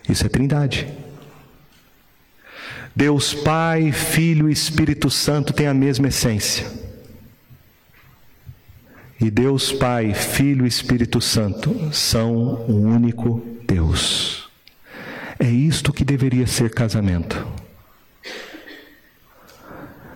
Isso 0.09 0.25
é 0.25 0.29
trindade. 0.29 0.87
Deus 2.95 3.35
Pai, 3.35 3.91
Filho 3.91 4.49
e 4.49 4.53
Espírito 4.53 5.11
Santo 5.11 5.53
têm 5.53 5.67
a 5.67 5.75
mesma 5.75 6.07
essência. 6.07 6.65
E 9.21 9.33
Deus 9.33 9.73
Pai, 9.73 10.15
Filho 10.15 10.65
e 10.65 10.69
Espírito 10.69 11.21
Santo 11.21 11.93
são 11.93 12.65
um 12.69 12.95
único 12.95 13.43
Deus. 13.67 14.49
É 15.37 15.49
isto 15.49 15.93
que 15.93 16.05
deveria 16.05 16.47
ser 16.47 16.71
casamento. 16.71 17.45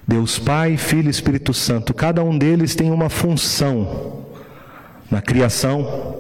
Deus 0.07 0.39
Pai, 0.39 0.77
Filho 0.77 1.09
e 1.09 1.11
Espírito 1.11 1.53
Santo, 1.53 1.93
cada 1.93 2.23
um 2.23 2.39
deles 2.39 2.77
tem 2.77 2.93
uma 2.93 3.11
função 3.11 4.24
na 5.11 5.20
criação, 5.20 6.18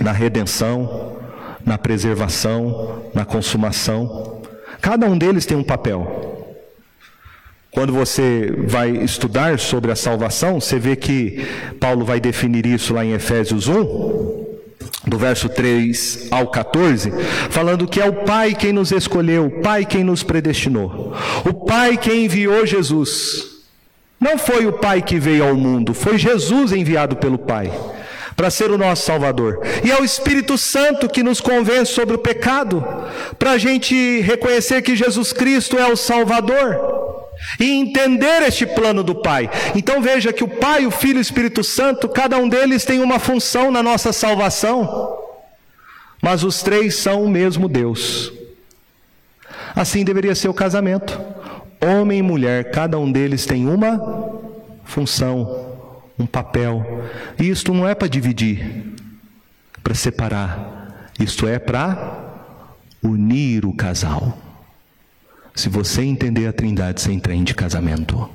na 0.00 0.12
redenção, 0.12 1.16
na 1.64 1.78
preservação, 1.78 3.02
na 3.14 3.24
consumação. 3.24 4.42
Cada 4.80 5.06
um 5.06 5.16
deles 5.16 5.46
tem 5.46 5.56
um 5.56 5.62
papel. 5.62 6.30
Quando 7.70 7.92
você 7.92 8.52
vai 8.66 8.90
estudar 8.90 9.58
sobre 9.58 9.90
a 9.90 9.96
salvação, 9.96 10.60
você 10.60 10.78
vê 10.78 10.94
que 10.94 11.46
Paulo 11.80 12.04
vai 12.04 12.20
definir 12.20 12.66
isso 12.66 12.92
lá 12.92 13.04
em 13.04 13.12
Efésios 13.12 13.66
1, 13.66 14.42
do 15.06 15.16
verso 15.16 15.48
3 15.48 16.28
ao 16.30 16.48
14, 16.48 17.10
falando 17.48 17.88
que 17.88 18.00
é 18.00 18.06
o 18.06 18.24
Pai 18.24 18.54
quem 18.54 18.72
nos 18.72 18.92
escolheu, 18.92 19.46
o 19.46 19.62
Pai 19.62 19.86
quem 19.86 20.04
nos 20.04 20.22
predestinou, 20.22 21.14
o 21.48 21.54
Pai 21.54 21.96
quem 21.96 22.26
enviou 22.26 22.66
Jesus. 22.66 23.50
Não 24.20 24.36
foi 24.36 24.66
o 24.66 24.74
Pai 24.74 25.00
que 25.00 25.18
veio 25.18 25.44
ao 25.44 25.56
mundo, 25.56 25.94
foi 25.94 26.18
Jesus 26.18 26.72
enviado 26.72 27.16
pelo 27.16 27.38
Pai 27.38 27.72
para 28.36 28.50
ser 28.50 28.70
o 28.70 28.78
nosso 28.78 29.04
Salvador. 29.04 29.60
E 29.84 29.90
é 29.90 30.00
o 30.00 30.04
Espírito 30.04 30.56
Santo 30.56 31.08
que 31.08 31.22
nos 31.22 31.40
convence 31.40 31.92
sobre 31.92 32.14
o 32.16 32.18
pecado, 32.18 32.84
para 33.38 33.52
a 33.52 33.58
gente 33.58 34.20
reconhecer 34.20 34.82
que 34.82 34.96
Jesus 34.96 35.32
Cristo 35.32 35.78
é 35.78 35.90
o 35.90 35.96
Salvador. 35.96 37.02
e 37.58 37.70
entender 37.70 38.42
este 38.42 38.64
plano 38.66 39.02
do 39.02 39.16
Pai. 39.16 39.50
Então 39.74 40.00
veja 40.00 40.32
que 40.32 40.44
o 40.44 40.48
Pai, 40.48 40.86
o 40.86 40.90
Filho 40.90 41.16
e 41.16 41.18
o 41.18 41.22
Espírito 41.22 41.64
Santo, 41.64 42.08
cada 42.08 42.36
um 42.36 42.48
deles 42.48 42.84
tem 42.84 43.00
uma 43.00 43.18
função 43.18 43.70
na 43.70 43.82
nossa 43.82 44.12
salvação, 44.12 45.18
mas 46.20 46.44
os 46.44 46.62
três 46.62 46.94
são 46.96 47.24
o 47.24 47.30
mesmo 47.30 47.68
Deus. 47.68 48.32
Assim 49.74 50.04
deveria 50.04 50.34
ser 50.34 50.48
o 50.48 50.54
casamento. 50.54 51.20
Homem 51.80 52.18
e 52.20 52.22
mulher, 52.22 52.70
cada 52.70 52.98
um 52.98 53.10
deles 53.10 53.44
tem 53.44 53.66
uma 53.66 54.40
função, 54.84 55.61
um 56.18 56.26
papel. 56.26 57.04
E 57.38 57.48
isto 57.48 57.72
não 57.72 57.86
é 57.88 57.94
para 57.94 58.08
dividir, 58.08 58.94
para 59.82 59.94
separar. 59.94 61.10
Isto 61.18 61.46
é 61.46 61.58
para 61.58 62.34
unir 63.02 63.64
o 63.64 63.74
casal. 63.74 64.38
Se 65.54 65.68
você 65.68 66.02
entender 66.02 66.46
a 66.46 66.52
Trindade, 66.52 67.00
você 67.00 67.12
entende 67.12 67.54
casamento. 67.54 68.28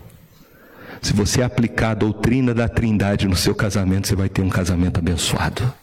Se 1.01 1.13
você 1.13 1.41
aplicar 1.41 1.91
a 1.91 1.95
doutrina 1.95 2.53
da 2.53 2.67
Trindade 2.67 3.27
no 3.27 3.35
seu 3.35 3.55
casamento, 3.55 4.07
você 4.07 4.15
vai 4.15 4.29
ter 4.29 4.41
um 4.41 4.49
casamento 4.49 4.99
abençoado. 4.99 5.73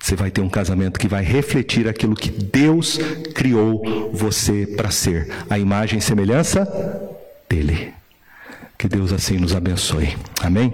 Você 0.00 0.14
vai 0.14 0.30
ter 0.30 0.40
um 0.40 0.48
casamento 0.48 0.98
que 0.98 1.08
vai 1.08 1.24
refletir 1.24 1.88
aquilo 1.88 2.14
que 2.14 2.30
Deus 2.30 2.98
criou 3.34 4.10
você 4.12 4.66
para 4.66 4.90
ser, 4.90 5.28
a 5.50 5.58
imagem 5.58 5.98
e 5.98 6.02
semelhança 6.02 6.66
dele. 7.48 7.97
Que 8.78 8.88
Deus 8.88 9.12
assim 9.12 9.38
nos 9.38 9.56
abençoe. 9.56 10.16
Amém? 10.40 10.72